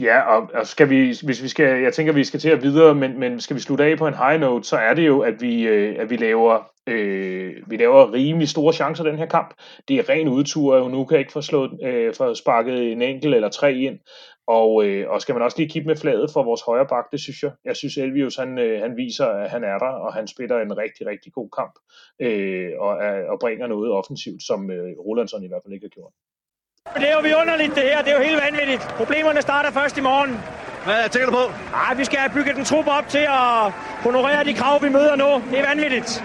Ja, 0.00 0.20
og, 0.20 0.50
og 0.54 0.66
skal 0.66 0.90
vi, 0.90 1.16
hvis 1.24 1.42
vi 1.42 1.48
skal, 1.48 1.82
jeg 1.82 1.94
tænker, 1.94 2.12
vi 2.12 2.24
skal 2.24 2.40
til 2.40 2.48
at 2.48 2.62
videre, 2.62 2.94
men, 2.94 3.20
men 3.20 3.40
skal 3.40 3.56
vi 3.56 3.60
slutte 3.60 3.84
af 3.84 3.98
på 3.98 4.06
en 4.06 4.14
high 4.14 4.40
note, 4.40 4.68
så 4.68 4.76
er 4.76 4.94
det 4.94 5.06
jo, 5.06 5.20
at 5.20 5.40
vi, 5.40 5.68
øh, 5.68 5.96
at 5.98 6.10
vi 6.10 6.16
laver, 6.16 6.70
øh, 6.86 7.54
vi 7.66 7.76
laver 7.76 8.12
rimelig 8.12 8.48
store 8.48 8.72
chancer 8.72 9.04
den 9.04 9.18
her 9.18 9.26
kamp. 9.26 9.54
Det 9.88 9.96
er 9.96 10.08
ren 10.08 10.28
udtur, 10.28 10.76
og 10.76 10.90
nu 10.90 11.04
kan 11.04 11.14
jeg 11.14 11.20
ikke 11.20 11.32
få, 11.32 11.40
slået, 11.40 11.70
øh, 11.82 12.14
få 12.14 12.34
sparket 12.34 12.92
en 12.92 13.02
enkelt 13.02 13.34
eller 13.34 13.48
tre 13.48 13.74
ind. 13.74 13.98
Og, 14.46 14.84
øh, 14.84 15.10
og 15.10 15.22
skal 15.22 15.34
man 15.34 15.42
også 15.42 15.58
lige 15.58 15.68
kigge 15.68 15.88
med 15.88 15.96
fladet 15.96 16.30
for 16.32 16.42
vores 16.42 16.62
højre 16.62 16.86
bak, 16.86 17.04
det 17.12 17.20
synes 17.20 17.42
jeg. 17.42 17.52
Jeg 17.64 17.76
synes, 17.76 17.96
Elvius 17.96 18.36
han, 18.36 18.58
øh, 18.58 18.80
han 18.80 18.96
viser, 18.96 19.26
at 19.26 19.50
han 19.50 19.64
er 19.64 19.78
der, 19.78 19.92
og 20.04 20.14
han 20.14 20.26
spiller 20.26 20.58
en 20.58 20.76
rigtig, 20.76 21.06
rigtig 21.06 21.32
god 21.32 21.48
kamp, 21.58 21.72
øh, 22.20 22.70
og, 22.78 22.96
og 23.28 23.38
bringer 23.40 23.66
noget 23.66 23.92
offensivt, 23.92 24.42
som 24.42 24.70
øh, 24.70 24.98
Rolandsson 24.98 25.44
i 25.44 25.48
hvert 25.48 25.62
fald 25.64 25.74
ikke 25.74 25.84
har 25.84 26.00
gjort. 26.00 26.12
Det 26.94 27.08
er 27.08 27.12
jo 27.12 27.20
vidunderligt 27.20 27.74
det 27.74 27.82
her, 27.82 28.02
det 28.02 28.12
er 28.12 28.16
jo 28.16 28.22
helt 28.22 28.40
vanvittigt. 28.42 28.82
Problemerne 28.82 29.42
starter 29.42 29.70
først 29.70 29.98
i 29.98 30.00
morgen. 30.00 30.30
Hvad 30.84 31.10
tænker 31.10 31.26
du 31.30 31.32
på? 31.32 31.52
Nej, 31.70 31.94
vi 31.94 32.04
skal 32.04 32.18
have 32.18 32.32
bygget 32.32 32.56
en 32.58 32.64
trup 32.64 32.86
op 32.86 33.08
til 33.08 33.18
at 33.18 33.72
honorere 34.06 34.44
de 34.44 34.54
krav, 34.54 34.82
vi 34.82 34.88
møder 34.88 35.16
nu. 35.16 35.50
Det 35.50 35.58
er 35.58 35.68
vanvittigt. 35.68 36.24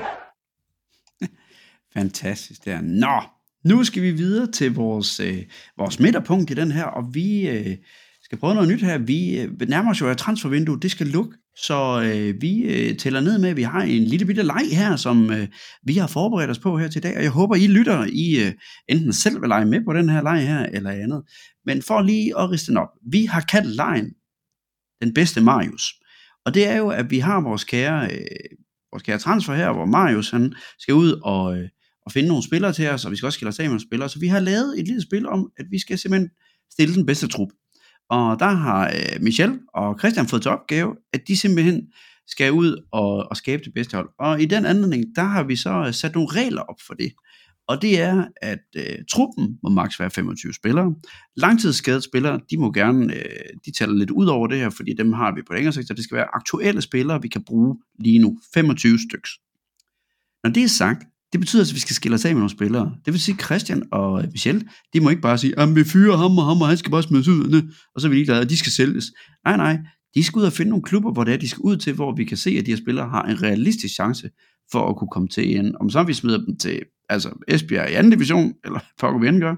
Fantastisk 1.97 2.65
der. 2.65 2.82
Nå, 2.82 3.21
nu 3.65 3.84
skal 3.84 4.04
vi 4.04 4.12
videre 4.12 4.52
til 4.52 4.76
vores, 4.76 5.19
øh, 5.19 5.43
vores 5.78 6.00
midterpunkt 6.00 6.52
i 6.52 6.54
den 6.54 6.71
her, 6.71 6.84
og 6.84 7.04
vi 7.13 7.50
øh, 7.50 7.78
skal 8.24 8.38
prøve 8.38 8.54
noget 8.54 8.69
nyt 8.69 8.84
her. 8.84 8.97
Vi 8.97 9.39
øh, 9.39 9.62
nærmer 9.69 9.91
os 9.91 10.02
jo 10.02 10.10
af 10.10 10.17
transfervinduet, 10.17 10.84
det 10.84 10.91
skal 10.91 11.08
lukke 11.08 11.38
så 11.56 12.02
øh, 12.06 12.42
vi 12.42 12.62
øh, 12.62 12.98
tæller 12.98 13.20
ned 13.20 13.40
med, 13.40 13.50
at 13.50 13.58
vi 13.58 13.62
har 13.62 13.82
en 13.82 14.04
lille 14.04 14.26
bitte 14.26 14.44
leg 14.44 14.68
her, 14.72 14.96
som 14.96 15.32
øh, 15.32 15.48
vi 15.84 15.94
har 15.94 16.08
forberedt 16.08 16.50
os 16.50 16.60
på 16.60 16.78
her 16.78 16.88
til 16.88 17.04
dag, 17.04 17.18
og 17.18 17.24
jeg 17.24 17.32
håber, 17.32 17.56
I 17.56 17.68
lytter, 17.68 18.06
I 18.14 18.48
øh, 18.48 18.54
enten 18.88 19.14
selv 19.14 19.42
vil 19.42 19.48
lege 19.48 19.66
med 19.66 19.86
på 19.86 19.94
den 19.94 20.10
her 20.10 20.24
leg 20.24 20.48
her, 20.48 20.66
eller 20.66 20.92
andet. 20.92 21.24
Men 21.66 21.82
for 21.82 22.02
lige 22.02 22.40
at 22.40 22.50
riste 22.50 22.68
den 22.68 22.78
op, 22.78 22.90
vi 23.12 23.26
har 23.26 23.42
kaldt 23.42 23.76
lejen 23.76 24.14
den 25.02 25.14
bedste 25.14 25.42
Marius. 25.42 25.94
Og 26.46 26.54
det 26.54 26.68
er 26.68 26.78
jo, 26.78 26.90
at 26.90 27.12
vi 27.12 27.20
har 27.20 27.42
vores 27.42 27.64
kære, 27.64 28.12
øh, 28.12 28.58
vores 28.92 29.04
kære 29.04 29.18
transfer 29.18 29.54
her, 29.54 29.74
hvor 29.74 29.86
Marius 29.86 30.30
han 30.30 30.54
skal 30.80 30.94
ud 30.94 31.20
og, 31.24 31.58
øh, 31.58 31.70
og 32.06 32.12
finde 32.12 32.28
nogle 32.28 32.44
spillere 32.44 32.74
til 32.74 32.90
os, 32.90 33.06
og 33.06 33.12
vi 33.12 33.16
skal 33.16 33.26
også 33.26 33.38
skille 33.38 33.50
os 33.50 33.60
af 33.60 33.64
med 33.64 33.70
nogle 33.70 33.88
spillere. 33.88 34.10
Så 34.10 34.20
vi 34.20 34.28
har 34.28 34.40
lavet 34.40 34.80
et 34.80 34.88
lille 34.88 35.02
spil 35.02 35.28
om, 35.28 35.52
at 35.58 35.66
vi 35.72 35.80
skal 35.80 35.98
simpelthen 35.98 36.30
stille 36.72 36.96
den 36.96 37.06
bedste 37.06 37.28
trup. 37.28 37.50
Og 38.12 38.39
der 38.39 38.50
har 38.50 38.88
øh, 38.88 39.21
Michel 39.21 39.60
og 39.74 40.00
Christian 40.00 40.28
fået 40.28 40.41
til 40.41 40.52
opgave, 40.52 40.95
at 41.13 41.28
de 41.28 41.38
simpelthen 41.38 41.82
skal 42.28 42.52
ud 42.52 42.86
og, 42.91 43.30
og 43.30 43.38
skabe 43.38 43.63
det 43.63 43.74
bedste 43.74 43.95
hold. 43.95 44.10
Og 44.19 44.41
i 44.41 44.45
den 44.45 44.65
anledning, 44.65 45.06
der 45.15 45.24
har 45.24 45.43
vi 45.43 45.56
så 45.56 45.84
øh, 45.88 45.93
sat 45.93 46.15
nogle 46.15 46.30
regler 46.32 46.62
op 46.62 46.82
for 46.88 46.93
det. 46.93 47.13
Og 47.67 47.82
det 47.82 48.02
er, 48.02 48.26
at 48.41 48.65
øh, 48.76 48.97
truppen 49.12 49.60
må 49.63 49.69
maks 49.69 50.00
være 50.00 50.10
25 50.10 50.54
spillere. 50.54 50.95
Langtidsskadede 51.36 52.02
spillere, 52.02 52.39
de 52.52 52.58
må 52.58 52.71
gerne, 52.71 53.15
øh, 53.15 53.50
de 53.65 53.71
tæller 53.71 53.95
lidt 53.95 54.12
ud 54.12 54.26
over 54.26 54.47
det 54.47 54.58
her, 54.58 54.69
fordi 54.69 54.93
dem 54.97 55.13
har 55.13 55.36
vi 55.36 55.41
på 55.47 55.54
længere 55.54 55.74
sigt, 55.74 55.88
så 55.88 55.93
det 55.93 56.04
skal 56.04 56.17
være 56.17 56.36
aktuelle 56.36 56.82
spillere, 56.82 57.21
vi 57.21 57.28
kan 57.28 57.43
bruge 57.43 57.78
lige 58.00 58.19
nu. 58.19 58.39
25 58.54 59.00
styks. 59.10 59.30
Når 60.43 60.50
det 60.50 60.63
er 60.63 60.67
sagt, 60.67 61.04
det 61.32 61.39
betyder, 61.39 61.63
at 61.63 61.74
vi 61.74 61.80
skal 61.80 61.96
skille 61.96 62.15
os 62.15 62.26
af 62.26 62.32
med 62.32 62.39
nogle 62.39 62.50
spillere. 62.50 62.96
Det 63.06 63.13
vil 63.13 63.22
sige, 63.22 63.38
Christian 63.38 63.84
og 63.91 64.24
øh, 64.24 64.28
Michel, 64.32 64.67
de 64.94 65.00
må 65.00 65.10
ikke 65.10 65.22
bare 65.22 65.38
sige, 65.38 65.60
at 65.60 65.76
vi 65.76 65.84
fyrer 65.84 66.17
ham 66.17 66.38
og 66.38 66.46
ham, 66.46 66.62
og 66.62 66.67
han 66.67 66.78
skal 66.78 66.91
bare 66.91 67.04
smides 67.04 67.28
ud, 67.28 67.72
og 67.96 68.02
så 68.02 68.08
er 68.08 68.10
vi 68.10 68.15
ligeglade, 68.15 68.41
og 68.41 68.50
de 68.50 68.58
skal 68.58 68.72
sælges. 68.72 69.06
Nej, 69.46 69.58
nej, 69.58 69.78
de 70.15 70.24
skal 70.24 70.39
ud 70.39 70.44
og 70.44 70.54
finde 70.54 70.70
nogle 70.70 70.84
klubber, 70.84 71.12
hvor 71.12 71.24
det 71.24 71.34
er, 71.34 71.38
de 71.38 71.50
skal 71.50 71.62
ud 71.62 71.78
til, 71.78 71.94
hvor 71.94 72.15
vi 72.15 72.26
kan 72.26 72.38
se, 72.38 72.50
at 72.50 72.65
de 72.65 72.72
her 72.72 72.78
spillere 72.78 73.10
har 73.10 73.24
en 73.24 73.44
realistisk 73.44 73.94
chance 73.94 74.30
for 74.72 74.89
at 74.89 74.98
kunne 74.98 75.08
komme 75.12 75.28
til 75.28 75.58
en. 75.58 75.76
Om 75.80 75.89
så 75.89 76.04
vi 76.04 76.13
smider 76.13 76.38
dem 76.38 76.58
til 76.58 76.82
altså 77.10 77.44
Esbjerg 77.48 77.91
i 77.91 77.94
anden 77.94 78.12
division, 78.12 78.54
eller 78.65 78.80
for 79.00 79.20
vi 79.20 79.28
end 79.28 79.41
gør. 79.41 79.56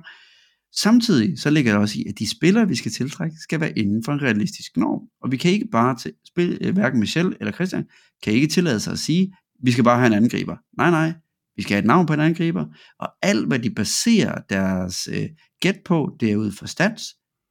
Samtidig 0.75 1.39
så 1.39 1.49
ligger 1.49 1.71
der 1.71 1.79
også 1.79 1.99
i, 1.99 2.05
at 2.09 2.19
de 2.19 2.29
spillere, 2.29 2.67
vi 2.67 2.75
skal 2.75 2.91
tiltrække, 2.91 3.36
skal 3.41 3.59
være 3.59 3.77
inden 3.79 4.03
for 4.03 4.12
en 4.12 4.21
realistisk 4.21 4.77
norm. 4.77 5.01
Og 5.21 5.31
vi 5.31 5.38
kan 5.38 5.51
ikke 5.51 5.67
bare 5.71 5.97
til, 5.97 6.12
spille, 6.27 6.57
øh, 6.62 6.73
hverken 6.73 6.99
Michel 6.99 7.36
eller 7.39 7.51
Christian, 7.51 7.86
kan 8.23 8.33
ikke 8.33 8.47
tillade 8.47 8.79
sig 8.79 8.93
at 8.93 8.99
sige, 8.99 9.33
vi 9.63 9.71
skal 9.71 9.83
bare 9.83 9.99
have 9.99 10.07
en 10.07 10.23
angriber. 10.23 10.55
Nej, 10.77 10.91
nej, 10.91 11.13
vi 11.55 11.61
skal 11.61 11.73
have 11.73 11.79
et 11.79 11.87
navn 11.87 12.05
på 12.05 12.13
en 12.13 12.19
angriber, 12.19 12.65
og 12.99 13.09
alt 13.21 13.47
hvad 13.47 13.59
de 13.59 13.75
baserer 13.75 14.41
deres 14.49 15.07
øh, 15.07 15.29
gæt 15.59 15.79
på, 15.85 16.17
det 16.19 16.31
er 16.31 16.35
ud 16.35 16.51
fra 16.51 16.67
stats, 16.67 17.03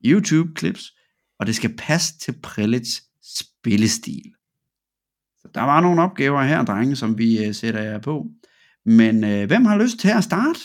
YouTube-clips, 0.06 0.98
og 1.38 1.46
det 1.46 1.56
skal 1.56 1.76
passe 1.76 2.18
til 2.18 2.34
Prelits 2.42 3.02
spillestil. 3.22 4.22
Så 5.40 5.48
der 5.54 5.60
var 5.60 5.80
nogle 5.80 6.02
opgaver 6.02 6.42
her, 6.42 6.64
drenge, 6.64 6.96
som 6.96 7.18
vi 7.18 7.46
øh, 7.46 7.54
sætter 7.54 7.82
jer 7.82 7.98
på. 7.98 8.26
Men 8.84 9.24
øh, 9.24 9.46
hvem 9.46 9.64
har 9.64 9.78
lyst 9.78 9.98
til 9.98 10.08
at 10.08 10.24
starte? 10.24 10.60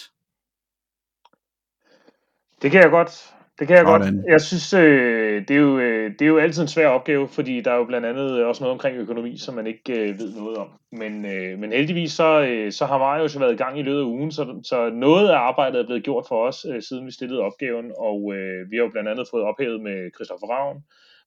Det 2.62 2.71
kan 2.71 2.82
jeg 2.82 2.89
godt. 2.89 3.37
Det 3.60 3.67
kan 3.67 3.78
jeg 3.78 3.86
Sådan. 3.86 4.15
godt. 4.15 4.26
Jeg 4.28 4.41
synes, 4.41 4.74
øh, 4.74 5.48
det, 5.48 5.52
er 5.52 5.60
jo, 5.60 5.80
øh, 5.80 6.12
det 6.12 6.22
er 6.22 6.26
jo 6.26 6.38
altid 6.38 6.62
en 6.62 6.67
svær 6.67 6.88
opgave, 6.88 7.28
fordi 7.28 7.62
der 7.62 7.72
er 7.72 7.76
jo 7.76 7.84
blandt 7.86 8.08
andet 8.08 8.46
også 8.46 8.63
noget 8.63 8.74
omkring 8.74 8.98
økonomi, 8.98 9.38
som 9.38 9.56
man 9.56 9.67
ikke 9.67 10.10
øh, 10.10 10.20
ved 10.20 10.36
noget 10.36 10.58
om. 10.58 10.70
Men, 10.91 11.26
øh, 11.26 11.60
men 11.60 11.72
heldigvis 11.72 12.12
så, 12.12 12.41
øh, 12.41 12.72
så 12.72 12.86
har 12.86 12.98
Marius 12.98 13.36
jo 13.36 13.39
været 13.39 13.54
i 13.54 13.58
gang 13.58 13.80
i 13.80 13.82
løbet 13.82 14.00
af 14.00 14.04
ugen, 14.04 14.32
så, 14.32 14.60
så 14.63 14.89
noget 14.89 15.30
af 15.30 15.38
arbejdet 15.38 15.82
er 15.82 15.86
blevet 15.86 16.04
gjort 16.04 16.26
for 16.28 16.48
os, 16.48 16.65
øh, 16.70 16.82
siden 16.82 17.06
vi 17.06 17.12
stillede 17.12 17.41
opgaven, 17.41 17.91
og 17.98 18.34
øh, 18.36 18.72
vi 18.72 18.78
har 18.78 18.84
jo 18.84 18.89
blandt 18.89 19.10
andet 19.10 19.28
fået 19.32 19.43
ophævet 19.43 19.82
med 19.82 20.12
Christoffer 20.15 20.48
Ravn, 20.48 20.84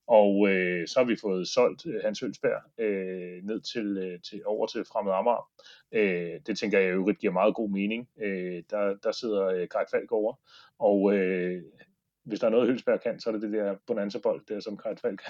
og 0.07 0.49
øh, 0.49 0.89
så 0.89 0.95
har 0.99 1.07
vi 1.07 1.17
fået 1.21 1.49
solgt 1.49 1.87
øh, 1.87 1.95
Hans 2.05 2.23
Ølsberg 2.23 2.63
øh, 2.79 3.45
ned 3.45 3.61
til, 3.61 3.99
øh, 3.99 4.19
til, 4.31 4.43
over 4.47 4.67
til 4.67 4.85
Fremad 4.93 5.13
Amager. 5.13 5.49
Øh, 5.93 6.41
det 6.47 6.59
tænker 6.59 6.79
jeg 6.79 6.95
jo 6.95 7.15
giver 7.21 7.33
meget 7.33 7.55
god 7.55 7.71
mening. 7.71 8.09
Øh, 8.23 8.63
der, 8.71 8.95
der 9.05 9.13
sidder 9.13 9.47
øh, 9.47 9.67
Greg 9.71 9.87
Falk 9.91 10.13
over, 10.13 10.35
og 10.79 11.15
øh, 11.15 11.63
hvis 12.31 12.41
der 12.41 12.47
er 12.47 12.51
noget, 12.51 12.67
Hølsberg 12.67 13.03
kan, 13.03 13.21
så 13.21 13.29
er 13.31 13.33
det 13.33 13.43
det 13.43 13.53
der 13.53 13.75
bonanza-bold, 13.87 14.41
der 14.49 14.61
som 14.61 14.77
Greg 14.77 14.97
Falk 15.03 15.23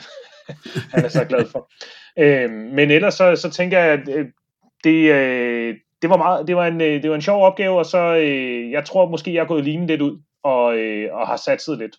han 0.92 1.04
er 1.04 1.08
så 1.08 1.24
glad 1.24 1.46
for. 1.46 1.70
Øh, 2.18 2.50
men 2.50 2.90
ellers 2.90 3.14
så, 3.14 3.36
så 3.36 3.50
tænker 3.50 3.78
jeg, 3.78 3.92
at 3.92 4.08
øh, 4.08 4.26
det, 4.84 5.12
øh, 5.12 5.76
det, 6.02 6.10
var 6.10 6.16
meget, 6.16 6.48
det, 6.48 6.56
var 6.56 6.66
en, 6.66 6.80
øh, 6.80 7.02
det 7.02 7.10
var 7.10 7.16
en 7.16 7.22
sjov 7.22 7.42
opgave, 7.42 7.78
og 7.78 7.86
så 7.86 8.16
øh, 8.16 8.70
jeg 8.70 8.84
tror 8.84 9.10
måske, 9.10 9.34
jeg 9.34 9.42
er 9.42 9.46
gået 9.46 9.64
lignende 9.64 9.92
lidt 9.92 10.02
ud, 10.02 10.18
og, 10.42 10.78
øh, 10.78 11.14
og 11.14 11.26
har 11.26 11.36
satset 11.36 11.78
lidt. 11.78 11.96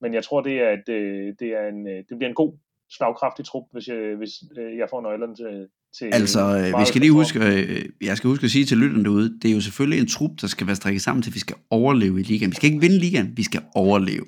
Men 0.00 0.14
jeg 0.14 0.24
tror, 0.24 0.40
det, 0.40 0.62
er, 0.62 0.68
at 0.68 0.88
øh, 0.88 1.34
det, 1.38 1.48
er 1.48 1.68
en, 1.68 1.88
øh, 1.88 1.96
det 1.96 2.18
bliver 2.18 2.28
en 2.28 2.34
god, 2.34 2.52
slagkraftig 2.96 3.44
trup, 3.44 3.64
hvis 3.72 3.88
jeg, 3.88 4.14
hvis 4.18 4.30
jeg 4.80 4.86
får 4.90 5.00
nøglerne 5.00 5.34
til, 5.34 5.66
til 5.98 6.04
Altså, 6.12 6.74
vi 6.78 6.84
skal 6.86 7.00
lige 7.00 7.12
huske, 7.12 7.38
jeg 8.00 8.16
skal 8.16 8.28
huske 8.28 8.44
at 8.44 8.50
sige 8.50 8.64
til 8.64 8.78
lytterne 8.78 9.04
derude, 9.04 9.38
det 9.42 9.50
er 9.50 9.54
jo 9.54 9.60
selvfølgelig 9.60 10.00
en 10.00 10.08
trup, 10.08 10.30
der 10.40 10.46
skal 10.46 10.66
være 10.66 10.76
strikket 10.76 11.02
sammen 11.02 11.22
til, 11.22 11.34
vi 11.34 11.38
skal 11.38 11.56
overleve 11.70 12.20
i 12.20 12.22
ligaen. 12.22 12.50
Vi 12.50 12.54
skal 12.54 12.70
ikke 12.70 12.80
vinde 12.80 12.98
ligaen, 12.98 13.36
vi 13.36 13.42
skal 13.42 13.62
overleve. 13.74 14.26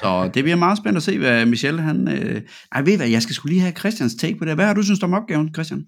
Så 0.00 0.30
det 0.34 0.44
bliver 0.44 0.56
meget 0.56 0.78
spændende 0.78 0.98
at 0.98 1.02
se, 1.02 1.18
hvad 1.18 1.46
Michel 1.46 1.80
han... 1.80 2.08
Øh... 2.08 2.42
Ej, 2.72 2.82
ved 2.82 2.92
I 2.92 2.96
hvad, 2.96 3.08
jeg 3.08 3.22
skal 3.22 3.34
skulle 3.34 3.52
lige 3.52 3.62
have 3.62 3.72
Christians 3.72 4.14
take 4.14 4.38
på 4.38 4.44
det. 4.44 4.54
Hvad 4.54 4.66
har 4.66 4.74
du 4.74 4.82
synes 4.82 5.02
om 5.02 5.14
opgaven, 5.14 5.54
Christian? 5.54 5.86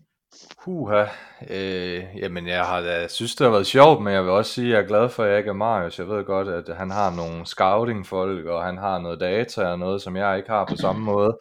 Puha. 0.65 1.05
Øh, 1.51 2.05
jamen, 2.17 2.47
jeg 2.47 2.65
har 2.65 2.81
da 2.81 3.09
synes, 3.09 3.35
det 3.35 3.45
har 3.45 3.53
været 3.53 3.67
sjovt, 3.67 4.03
men 4.03 4.13
jeg 4.13 4.23
vil 4.23 4.31
også 4.31 4.53
sige, 4.53 4.67
at 4.67 4.73
jeg 4.73 4.83
er 4.83 4.87
glad 4.89 5.09
for, 5.09 5.23
at 5.25 5.31
jeg 5.31 5.39
ikke 5.39 5.49
er 5.49 5.55
Marius. 5.55 5.99
Jeg 5.99 6.09
ved 6.09 6.25
godt, 6.25 6.49
at 6.49 6.77
han 6.77 6.91
har 6.91 7.17
nogle 7.17 7.47
scouting-folk, 7.47 8.47
og 8.47 8.65
han 8.65 8.79
har 8.79 8.99
noget 8.99 9.21
data 9.21 9.65
og 9.65 9.79
noget, 9.79 10.03
som 10.03 10.17
jeg 10.17 10.37
ikke 10.37 10.51
har 10.51 10.65
på 10.65 10.77
samme 10.77 11.05
måde. 11.05 11.39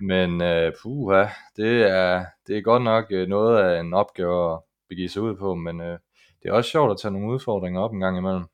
Men 0.00 0.42
øh, 0.42 0.72
puha, 0.82 1.24
det 1.56 1.90
er, 1.90 2.24
det 2.46 2.58
er 2.58 2.62
godt 2.62 2.82
nok 2.82 3.04
øh, 3.10 3.28
noget 3.28 3.58
af 3.58 3.80
en 3.80 3.94
opgave 3.94 4.52
at 4.52 4.58
begive 4.88 5.08
sig 5.08 5.22
ud 5.22 5.36
på, 5.36 5.54
men 5.54 5.80
øh, 5.80 5.98
det 6.42 6.48
er 6.48 6.52
også 6.52 6.70
sjovt 6.70 6.90
at 6.90 6.98
tage 7.02 7.12
nogle 7.12 7.32
udfordringer 7.34 7.80
op 7.80 7.92
en 7.92 8.00
gang 8.00 8.18
imellem. 8.18 8.44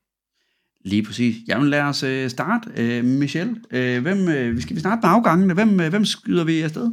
Lige 0.85 1.03
præcis. 1.03 1.35
Jamen 1.47 1.69
lad 1.69 1.81
os 1.81 2.03
øh, 2.03 2.29
starte. 2.29 2.69
Øh, 2.77 3.03
Michel, 3.03 3.57
øh, 3.71 4.01
hvem, 4.01 4.29
øh, 4.29 4.55
vi 4.55 4.61
skal 4.61 4.75
vi 4.75 4.79
starte 4.79 4.99
med 5.03 5.09
afgangene. 5.09 5.53
Hvem, 5.53 5.79
øh, 5.79 5.89
hvem 5.89 6.05
skyder 6.05 6.43
vi 6.43 6.61
afsted? 6.61 6.91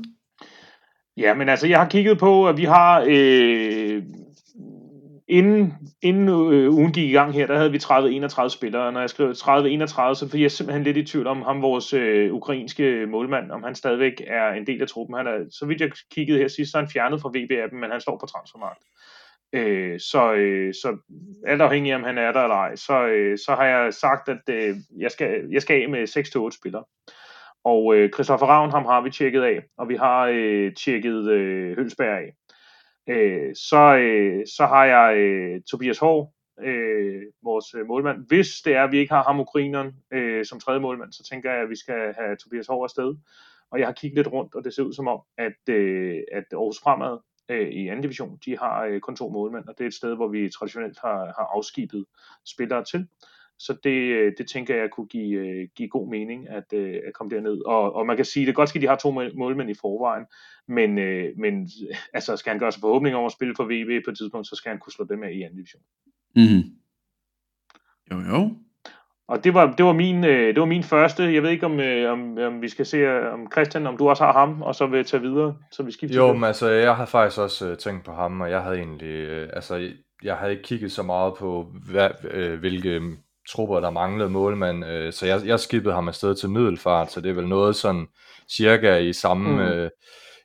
Ja, 1.17 1.35
men 1.35 1.49
altså, 1.49 1.67
jeg 1.67 1.79
har 1.79 1.89
kigget 1.89 2.19
på, 2.19 2.49
at 2.49 2.57
vi 2.57 2.65
har, 2.65 3.05
øh, 3.09 4.03
inden, 5.29 5.73
inden 6.03 6.29
øh, 6.29 6.75
ugen 6.75 6.93
gik 6.93 7.11
i 7.11 7.13
gang 7.13 7.33
her, 7.33 7.47
der 7.47 7.57
havde 7.57 7.73
vi 7.73 7.79
30-31 7.79 8.49
spillere, 8.49 8.93
når 8.93 9.01
jeg 9.01 9.11
skrev 9.11 9.31
30-31, 9.31 9.35
så 9.35 10.31
er 10.35 10.39
jeg 10.39 10.51
simpelthen 10.51 10.85
lidt 10.85 10.97
i 10.97 11.05
tvivl 11.05 11.27
om 11.27 11.43
ham, 11.43 11.63
vores 11.63 11.93
øh, 11.93 12.33
ukrainske 12.33 13.07
målmand, 13.07 13.51
om 13.51 13.63
han 13.63 13.75
stadigvæk 13.75 14.13
er 14.27 14.53
en 14.53 14.67
del 14.67 14.83
af 14.83 14.89
truppen. 14.89 15.17
Han 15.17 15.27
er, 15.27 15.39
så 15.51 15.67
vidt 15.67 15.81
jeg 15.81 15.91
kiggede 16.15 16.39
her 16.39 16.49
sidst, 16.49 16.71
så 16.71 16.79
er 16.79 16.83
han 16.83 16.91
fjernet 16.91 17.21
fra 17.21 17.33
VB-appen, 17.37 17.81
men 17.81 17.91
han 17.91 18.01
står 18.01 18.19
på 18.21 18.27
transfermarkt. 18.27 18.83
Øh, 19.53 20.01
så, 20.01 20.33
øh, 20.33 20.75
så 20.75 20.97
alt 21.47 21.63
afhængig 21.63 21.93
af, 21.93 21.97
om 21.97 22.03
han 22.03 22.19
er 22.19 22.33
der 22.33 22.43
eller 22.43 22.57
ej, 22.57 22.77
så, 22.77 23.07
øh, 23.07 23.39
så 23.39 23.55
har 23.55 23.65
jeg 23.65 23.95
sagt, 23.95 24.29
at 24.29 24.41
øh, 24.51 24.77
jeg, 24.99 25.11
skal, 25.11 25.49
jeg 25.51 25.63
skal 25.63 25.83
af 25.83 25.89
med 25.89 26.09
6-8 26.53 26.59
spillere. 26.59 26.85
Og 27.65 27.97
øh, 27.97 28.11
Christoffer 28.11 28.47
Ravn, 28.47 28.71
ham 28.71 28.85
har 28.85 29.01
vi 29.01 29.11
tjekket 29.11 29.43
af, 29.43 29.63
og 29.79 29.89
vi 29.89 29.97
har 29.97 30.31
øh, 30.33 30.75
tjekket 30.75 31.31
øh, 31.31 31.77
Hølsberg 31.77 32.19
af. 32.19 32.35
Øh, 33.09 33.55
så, 33.55 33.97
øh, 33.97 34.47
så 34.57 34.67
har 34.67 34.85
jeg 34.85 35.17
øh, 35.17 35.61
Tobias 35.71 35.99
Hård, 35.99 36.33
øh, 36.61 37.23
vores 37.43 37.75
øh, 37.75 37.87
målmand. 37.87 38.27
Hvis 38.29 38.49
det 38.65 38.75
er, 38.75 38.85
at 38.85 38.93
vi 38.93 38.99
ikke 38.99 39.15
har 39.15 39.23
ham 39.23 39.41
ukraineren 39.41 39.93
øh, 40.13 40.45
som 40.45 40.61
tredje 40.61 40.81
målmand, 40.81 41.13
så 41.13 41.25
tænker 41.31 41.53
jeg, 41.53 41.63
at 41.63 41.71
vi 41.71 41.77
skal 41.77 42.15
have 42.19 42.37
Tobias 42.37 42.67
Hård 42.67 42.85
afsted. 42.85 43.15
Og 43.71 43.79
jeg 43.79 43.87
har 43.87 43.93
kigget 43.93 44.17
lidt 44.17 44.33
rundt, 44.33 44.55
og 44.55 44.65
det 44.65 44.75
ser 44.75 44.83
ud 44.83 44.93
som 44.93 45.09
om, 45.09 45.21
at, 45.39 45.75
øh, 45.75 46.21
at 46.33 46.45
Aarhus 46.53 46.81
Fremad 46.81 47.19
øh, 47.49 47.69
i 47.69 47.89
anden 47.89 48.03
division, 48.03 48.39
de 48.45 48.59
har 48.59 48.85
øh, 48.85 49.01
kun 49.01 49.17
to 49.17 49.29
målmænd, 49.29 49.65
og 49.65 49.75
det 49.79 49.85
er 49.85 49.89
et 49.89 49.95
sted, 49.95 50.15
hvor 50.17 50.29
vi 50.29 50.49
traditionelt 50.49 50.99
har, 51.03 51.19
har 51.19 51.49
afskibet 51.57 52.05
spillere 52.45 52.85
til. 52.85 53.09
Så 53.59 53.77
det, 53.85 53.91
øh, 53.91 54.33
det 54.39 54.49
tænker 54.49 54.77
jeg 54.77 54.91
kunne 54.91 55.07
give, 55.07 55.39
øh, 55.39 55.69
give 55.75 55.89
god 55.89 56.09
mening 56.09 56.49
at, 56.49 56.73
øh, 56.73 57.01
at 57.07 57.15
komme 57.15 57.37
derned. 57.37 57.67
Og, 57.67 57.95
og 57.95 58.07
man 58.07 58.17
kan 58.17 58.25
sige, 58.25 58.47
det 58.47 58.53
er 58.53 58.55
godt 58.55 58.69
ske, 58.69 58.77
at 58.77 58.83
de 58.83 58.87
har 58.87 58.97
to 58.97 59.11
målmænd 59.35 59.71
i 59.71 59.75
forvejen, 59.75 60.25
men, 60.69 60.95
men 61.41 61.71
altså, 62.17 62.37
skal 62.37 62.51
han 62.51 62.59
gøre 62.59 62.73
sig 62.73 62.81
forhåbninger 62.81 63.19
om 63.19 63.25
at 63.25 63.33
spille 63.33 63.55
for 63.57 63.65
VB 63.65 64.05
på 64.05 64.11
et 64.11 64.17
tidspunkt, 64.17 64.47
så 64.47 64.57
skal 64.57 64.71
han 64.71 64.79
kunne 64.79 64.93
slå 64.93 65.05
dem 65.05 65.23
af 65.23 65.31
i 65.33 65.43
anden 65.43 65.57
division. 65.57 65.83
Mm. 66.37 66.63
Jo, 68.11 68.21
jo. 68.21 68.57
Og 69.29 69.45
det 69.45 69.55
var, 69.55 69.75
det 69.77 69.87
var, 69.87 69.93
min, 69.93 70.25
øh, 70.25 70.55
det 70.55 70.61
var 70.61 70.67
min 70.67 70.83
første. 70.83 71.35
Jeg 71.35 71.43
ved 71.43 71.51
ikke, 71.51 71.67
om, 71.67 71.81
øh, 71.81 72.13
om, 72.13 72.39
om 72.39 72.63
vi 72.63 72.69
skal 72.69 72.87
se, 72.87 72.97
øh, 72.97 73.33
om 73.33 73.53
Christian, 73.53 73.87
om 73.87 73.97
du 73.97 74.09
også 74.09 74.25
har 74.25 74.33
ham, 74.33 74.63
og 74.63 74.75
så 74.75 74.87
vil 74.87 75.05
tage 75.05 75.21
videre, 75.21 75.57
så 75.73 75.83
vi 75.83 75.93
skifter. 75.93 76.17
Jo, 76.17 76.33
men 76.33 76.45
altså, 76.45 76.69
jeg 76.69 76.97
har 76.97 77.07
faktisk 77.07 77.41
også 77.41 77.69
øh, 77.69 77.77
tænkt 77.77 78.05
på 78.05 78.13
ham, 78.13 78.41
og 78.41 78.51
jeg 78.51 78.63
havde 78.63 78.77
egentlig, 78.77 79.09
øh, 79.09 79.49
altså, 79.53 79.91
jeg 80.23 80.37
havde 80.37 80.53
ikke 80.53 80.63
kigget 80.65 80.93
så 80.93 81.03
meget 81.03 81.35
på, 81.39 81.67
hvad, 81.91 82.11
øh, 82.31 82.61
hvilke 82.61 82.99
mm, 83.01 83.17
trupper, 83.49 83.81
der 83.81 83.91
manglede 83.91 84.31
målmand, 84.31 84.85
øh, 84.85 85.13
så 85.13 85.27
jeg, 85.27 85.41
jeg 85.47 85.61
skippede 85.61 85.95
ham 85.95 86.09
afsted 86.09 86.35
til 86.35 86.51
middelfart, 86.51 87.13
så 87.13 87.21
det 87.21 87.31
er 87.31 87.35
vel 87.35 87.49
noget 87.49 87.77
sådan 87.77 88.07
cirka 88.57 88.97
i 88.97 89.13
samme, 89.13 89.53
Mm. 89.53 89.59
øh, 89.61 89.91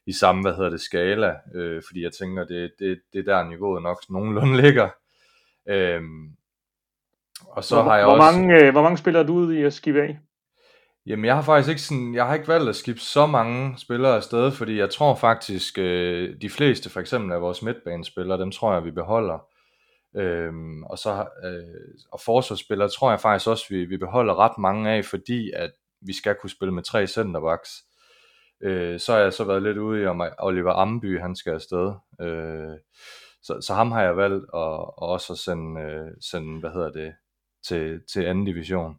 i 0.07 0.11
samme, 0.13 0.41
hvad 0.41 0.53
hedder 0.55 0.69
det, 0.69 0.81
skala, 0.81 1.33
øh, 1.55 1.81
fordi 1.87 2.03
jeg 2.03 2.11
tænker, 2.19 2.45
det, 2.45 2.71
det, 2.79 2.99
det 3.13 3.19
er 3.19 3.33
der 3.33 3.49
niveauet 3.49 3.83
nok 3.83 3.97
nogenlunde 4.09 4.61
ligger. 4.63 4.89
Øhm, 5.69 6.27
og 7.41 7.63
så 7.63 7.75
hvor, 7.75 7.83
har 7.83 7.97
jeg 7.97 8.05
hvor, 8.05 8.13
også... 8.13 8.37
mange, 8.37 8.63
øh, 8.63 8.71
hvor 8.71 8.81
mange 8.81 8.97
spillere 8.97 9.23
er 9.23 9.27
du 9.27 9.33
ude 9.33 9.59
i 9.59 9.63
at 9.63 9.73
skive 9.73 10.03
af? 10.03 10.19
Jamen, 11.05 11.25
jeg 11.25 11.35
har 11.35 11.41
faktisk 11.41 11.69
ikke 11.69 11.81
sådan, 11.81 12.15
jeg 12.15 12.25
har 12.25 12.33
ikke 12.33 12.47
valgt 12.47 12.69
at 12.69 12.75
skifte 12.75 13.05
så 13.05 13.25
mange 13.25 13.77
spillere 13.77 14.15
afsted, 14.15 14.51
fordi 14.51 14.77
jeg 14.79 14.89
tror 14.89 15.15
faktisk, 15.15 15.77
øh, 15.77 16.35
de 16.41 16.49
fleste 16.49 16.89
for 16.89 16.99
eksempel 16.99 17.31
af 17.31 17.41
vores 17.41 17.61
midtbanespillere, 17.61 18.39
dem 18.39 18.51
tror 18.51 18.73
jeg, 18.73 18.85
vi 18.85 18.91
beholder. 18.91 19.47
Øhm, 20.15 20.83
og 20.83 20.97
så 20.97 21.27
øh, 21.43 21.97
og 22.11 22.19
forsvarsspillere 22.25 22.89
tror 22.89 23.09
jeg 23.09 23.19
faktisk 23.19 23.49
også, 23.49 23.65
vi, 23.69 23.85
vi 23.85 23.97
beholder 23.97 24.39
ret 24.39 24.57
mange 24.57 24.91
af, 24.91 25.05
fordi 25.05 25.51
at 25.55 25.71
vi 26.01 26.13
skal 26.13 26.35
kunne 26.35 26.49
spille 26.49 26.73
med 26.73 26.83
tre 26.83 27.07
centerbacks. 27.07 27.69
Øh, 28.63 28.99
så 28.99 29.13
har 29.13 29.19
jeg 29.19 29.33
så 29.33 29.43
været 29.43 29.63
lidt 29.63 29.77
ude 29.77 30.01
i, 30.01 30.05
om 30.05 30.21
Oliver 30.39 30.73
Amby, 30.73 31.21
han 31.21 31.35
skal 31.35 31.53
afsted. 31.53 31.93
Øh, 32.21 32.77
så, 33.43 33.61
så 33.61 33.73
ham 33.73 33.91
har 33.91 34.03
jeg 34.03 34.17
valgt 34.17 34.45
at, 34.53 34.71
at 35.01 35.07
også 35.09 35.33
at 35.33 35.39
sende, 35.39 35.81
øh, 35.81 36.11
sende, 36.31 36.59
hvad 36.59 36.69
hedder 36.69 36.91
det, 36.91 37.13
til, 37.67 37.99
til 38.13 38.21
anden 38.21 38.45
division. 38.45 38.93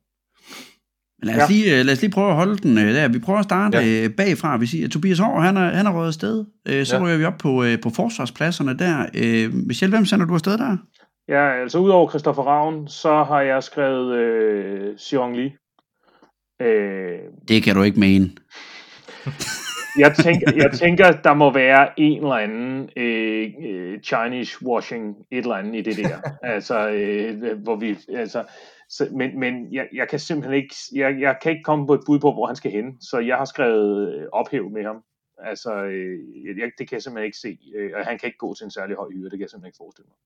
Men 1.20 1.26
lad 1.26 1.34
os, 1.42 1.50
Ja. 1.50 1.54
lige, 1.54 1.78
øh, 1.78 1.84
lad 1.86 1.92
os 1.94 2.00
lige 2.00 2.10
prøve 2.10 2.28
at 2.28 2.34
holde 2.36 2.56
den 2.58 2.78
øh, 2.78 2.94
der. 2.94 3.08
Vi 3.08 3.18
prøver 3.18 3.38
at 3.38 3.44
starte 3.44 3.78
Ja. 3.78 4.04
øh, 4.04 4.10
bagfra. 4.16 4.56
Vi 4.56 4.66
siger, 4.66 4.84
at 4.84 4.90
Tobias 4.90 5.18
Hård, 5.18 5.42
han 5.42 5.56
er, 5.56 5.70
han 5.74 5.86
er 5.86 5.92
røget 5.94 6.06
afsted. 6.06 6.44
Så 6.84 6.96
Ja. 6.96 7.02
ryger 7.04 7.16
vi 7.16 7.24
op 7.24 7.38
på, 7.38 7.64
på 7.82 7.90
forsvarspladserne 7.90 8.78
der. 8.78 9.06
Øh, 9.14 9.54
Michel, 9.54 9.90
hvem 9.90 10.04
sender 10.04 10.26
du 10.26 10.34
afsted 10.34 10.58
der? 10.58 10.76
Ja, 11.28 11.60
altså 11.62 11.78
udover 11.78 12.08
Christoffer 12.10 12.42
Ravn, 12.42 12.88
så 12.88 13.24
har 13.24 13.40
jeg 13.40 13.62
skrevet 13.62 14.14
øh, 14.18 14.98
Xiong 14.98 15.36
Li. 15.36 15.52
Øh, 16.62 17.18
Det 17.48 17.62
kan 17.62 17.74
du 17.76 17.82
ikke 17.82 18.00
mene. 18.00 18.30
jeg, 19.98 20.14
tænker, 20.24 20.52
jeg 20.56 20.72
tænker, 20.72 21.12
der 21.12 21.34
må 21.34 21.52
være 21.52 22.00
en 22.00 22.22
eller 22.22 22.34
anden 22.34 22.90
øh, 22.96 23.52
øh, 23.68 24.00
Chinese 24.00 24.66
washing, 24.66 25.16
et 25.30 25.38
eller 25.38 25.54
andet 25.54 25.74
i 25.74 25.82
det 25.90 25.96
der. 25.96 26.18
altså, 26.54 26.88
øh, 26.88 27.58
hvor 27.62 27.76
vi, 27.76 27.98
altså, 28.08 28.44
så, 28.88 29.08
men, 29.12 29.40
men 29.40 29.72
jeg, 29.72 29.88
jeg 29.92 30.08
kan 30.08 30.18
simpelthen 30.18 30.62
ikke, 30.62 30.74
jeg, 30.94 31.20
jeg 31.20 31.38
kan 31.42 31.52
ikke 31.52 31.62
komme 31.62 31.86
på 31.86 31.94
et 31.94 32.00
bud 32.06 32.18
på, 32.18 32.32
hvor 32.32 32.46
han 32.46 32.56
skal 32.56 32.70
hen, 32.70 33.00
så 33.00 33.18
jeg 33.18 33.36
har 33.36 33.44
skrevet 33.44 34.14
øh, 34.14 34.26
ophæv 34.32 34.70
med 34.70 34.84
ham. 34.84 35.02
Altså, 35.38 35.74
øh, 35.84 36.18
jeg, 36.58 36.70
det 36.78 36.88
kan 36.88 36.94
jeg 36.96 37.02
simpelthen 37.02 37.26
ikke 37.26 37.38
se. 37.38 37.58
Øh, 37.76 37.90
og 37.96 38.06
han 38.06 38.18
kan 38.18 38.26
ikke 38.26 38.38
gå 38.38 38.54
til 38.54 38.64
en 38.64 38.70
særlig 38.70 38.96
høj 38.96 39.08
hyre, 39.12 39.24
det 39.24 39.30
kan 39.30 39.40
jeg 39.40 39.50
simpelthen 39.50 39.68
ikke 39.68 39.76
forestille 39.78 40.08
mig. 40.08 40.18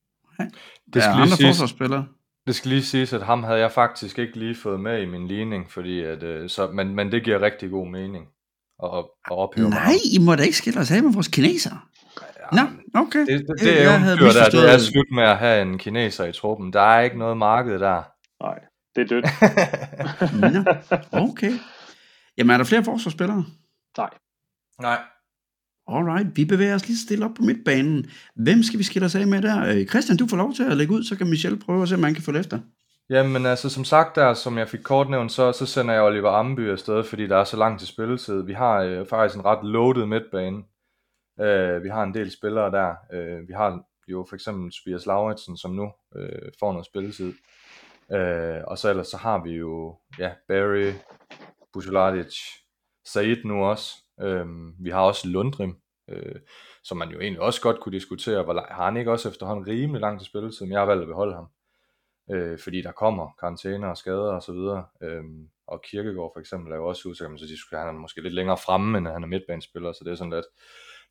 Der 0.94 1.00
skal 1.00 1.10
er 1.10 1.14
lige 1.14 1.22
andre 1.22 1.36
siges- 1.36 1.48
forsvarsspillere. 1.48 2.06
Det 2.46 2.54
skal 2.54 2.68
lige 2.68 2.82
siges, 2.82 3.12
at 3.12 3.22
ham 3.22 3.42
havde 3.42 3.58
jeg 3.60 3.72
faktisk 3.72 4.18
ikke 4.18 4.38
lige 4.38 4.54
fået 4.54 4.80
med 4.80 5.02
i 5.02 5.06
min 5.06 5.28
ligning, 5.28 5.70
fordi 5.70 6.02
at, 6.02 6.22
øh, 6.22 6.48
så, 6.48 6.66
men, 6.66 6.94
men 6.94 7.12
det 7.12 7.24
giver 7.24 7.42
rigtig 7.42 7.70
god 7.70 7.86
mening 7.86 8.28
at, 8.84 9.04
at 9.30 9.38
ophæve 9.38 9.68
mig. 9.68 9.78
Nej, 9.78 9.94
I 10.12 10.18
må 10.18 10.34
da 10.34 10.42
ikke 10.42 10.56
skille 10.56 10.80
os 10.80 10.90
af 10.90 11.02
med 11.02 11.12
vores 11.12 11.28
kineser. 11.28 11.88
Nå, 12.52 12.60
okay. 12.94 13.18
Det, 13.18 13.28
det, 13.28 13.66
Jeg 13.66 13.76
det 13.76 14.00
havde 14.00 14.18
eventyr 14.18 14.40
der, 14.40 14.50
det 14.50 14.74
er 14.74 14.78
slut 14.78 15.06
med 15.12 15.22
at 15.22 15.38
have 15.38 15.62
en 15.62 15.78
kineser 15.78 16.24
i 16.24 16.32
truppen. 16.32 16.72
Der 16.72 16.80
er 16.80 17.00
ikke 17.00 17.18
noget 17.18 17.36
marked 17.36 17.78
der. 17.78 18.02
Nej, 18.44 18.58
det 18.94 19.02
er 19.02 19.06
dødt. 19.06 19.26
Nå, 21.12 21.20
okay. 21.28 21.52
Jamen, 22.38 22.50
er 22.50 22.56
der 22.56 22.64
flere 22.64 22.84
forsvarsspillere? 22.84 23.44
Nej. 23.98 24.10
Nej. 24.80 24.98
Alright, 25.88 26.36
vi 26.36 26.44
bevæger 26.44 26.74
os 26.74 26.88
lige 26.88 26.98
stille 26.98 27.24
op 27.24 27.34
på 27.34 27.42
midtbanen. 27.42 28.10
Hvem 28.36 28.62
skal 28.62 28.78
vi 28.78 28.84
skille 28.84 29.06
os 29.06 29.14
af 29.14 29.26
med 29.26 29.42
der? 29.42 29.66
Øh, 29.66 29.86
Christian, 29.86 30.16
du 30.16 30.26
får 30.26 30.36
lov 30.36 30.54
til 30.54 30.62
at 30.62 30.76
lægge 30.76 30.94
ud, 30.94 31.04
så 31.04 31.16
kan 31.16 31.30
Michel 31.30 31.58
prøve 31.58 31.82
at 31.82 31.88
se, 31.88 31.94
om 31.94 32.00
man 32.00 32.14
kan 32.14 32.22
få 32.22 32.32
det 32.32 32.40
efter. 32.40 32.58
Jamen 33.10 33.46
altså 33.46 33.70
som 33.70 33.84
sagt 33.84 34.16
der, 34.16 34.34
som 34.34 34.58
jeg 34.58 34.68
fik 34.68 34.80
kort 34.80 35.10
nævnt, 35.10 35.32
så, 35.32 35.52
så 35.52 35.66
sender 35.66 35.94
jeg 35.94 36.02
Oliver 36.02 36.30
Amby 36.30 36.70
afsted, 36.70 37.04
fordi 37.04 37.26
der 37.26 37.36
er 37.36 37.44
så 37.44 37.56
langt 37.56 37.78
til 37.80 37.88
spilletid. 37.88 38.42
Vi 38.42 38.52
har 38.52 38.80
øh, 38.80 39.06
faktisk 39.06 39.38
en 39.38 39.44
ret 39.44 39.64
loaded 39.64 40.06
midtbane. 40.06 40.62
Øh, 41.40 41.84
vi 41.84 41.88
har 41.88 42.02
en 42.02 42.14
del 42.14 42.30
spillere 42.30 42.70
der. 42.70 42.94
Øh, 43.12 43.48
vi 43.48 43.52
har 43.52 43.82
jo 44.08 44.26
for 44.28 44.34
eksempel 44.34 44.72
Tobias 44.72 45.06
Lauritsen, 45.06 45.56
som 45.56 45.70
nu 45.70 45.92
øh, 46.16 46.52
får 46.60 46.72
noget 46.72 46.86
spilletid. 46.86 47.34
Øh, 48.12 48.60
og 48.66 48.78
så 48.78 48.90
ellers 48.90 49.08
så 49.08 49.16
har 49.16 49.42
vi 49.42 49.50
jo 49.50 49.96
ja, 50.18 50.32
Barry, 50.48 50.92
Busuladic, 51.72 52.36
Said 53.06 53.44
nu 53.44 53.64
også. 53.64 53.94
Øh, 54.20 54.46
vi 54.84 54.90
har 54.90 55.00
også 55.00 55.28
Lundrim, 55.28 55.76
øh, 56.10 56.40
som 56.84 56.98
man 56.98 57.08
jo 57.08 57.20
egentlig 57.20 57.40
også 57.40 57.60
godt 57.62 57.80
kunne 57.80 57.92
diskutere, 57.92 58.42
hvor 58.42 58.66
har 58.70 58.84
han 58.84 58.96
ikke 58.96 59.12
også 59.12 59.28
efterhånden 59.28 59.66
rimelig 59.66 60.00
lang 60.00 60.18
til 60.18 60.26
spilletid, 60.26 60.66
men 60.66 60.72
jeg 60.72 60.80
har 60.80 60.86
valgt 60.86 61.02
at 61.02 61.08
beholde 61.08 61.34
ham. 61.34 61.48
Øh, 62.30 62.58
fordi 62.58 62.82
der 62.82 62.92
kommer 62.92 63.36
karantæner 63.40 63.88
og 63.88 63.96
skader 63.96 64.32
og 64.32 64.42
så 64.42 64.52
videre. 64.52 64.84
Øh, 65.02 65.24
og 65.66 65.82
Kirkegaard 65.82 66.32
for 66.34 66.40
eksempel 66.40 66.72
er 66.72 66.76
jo 66.76 66.88
også 66.88 67.08
usikker, 67.08 67.36
så 67.36 67.46
de 67.46 67.60
skulle 67.60 67.80
han 67.80 67.88
er 67.88 67.92
måske 68.00 68.22
lidt 68.22 68.34
længere 68.34 68.58
fremme, 68.58 68.98
end 68.98 69.08
han 69.08 69.22
er 69.22 69.26
midtbanespiller, 69.26 69.92
så 69.92 70.04
det 70.04 70.10
er 70.10 70.14
sådan 70.14 70.32
lidt. 70.32 70.46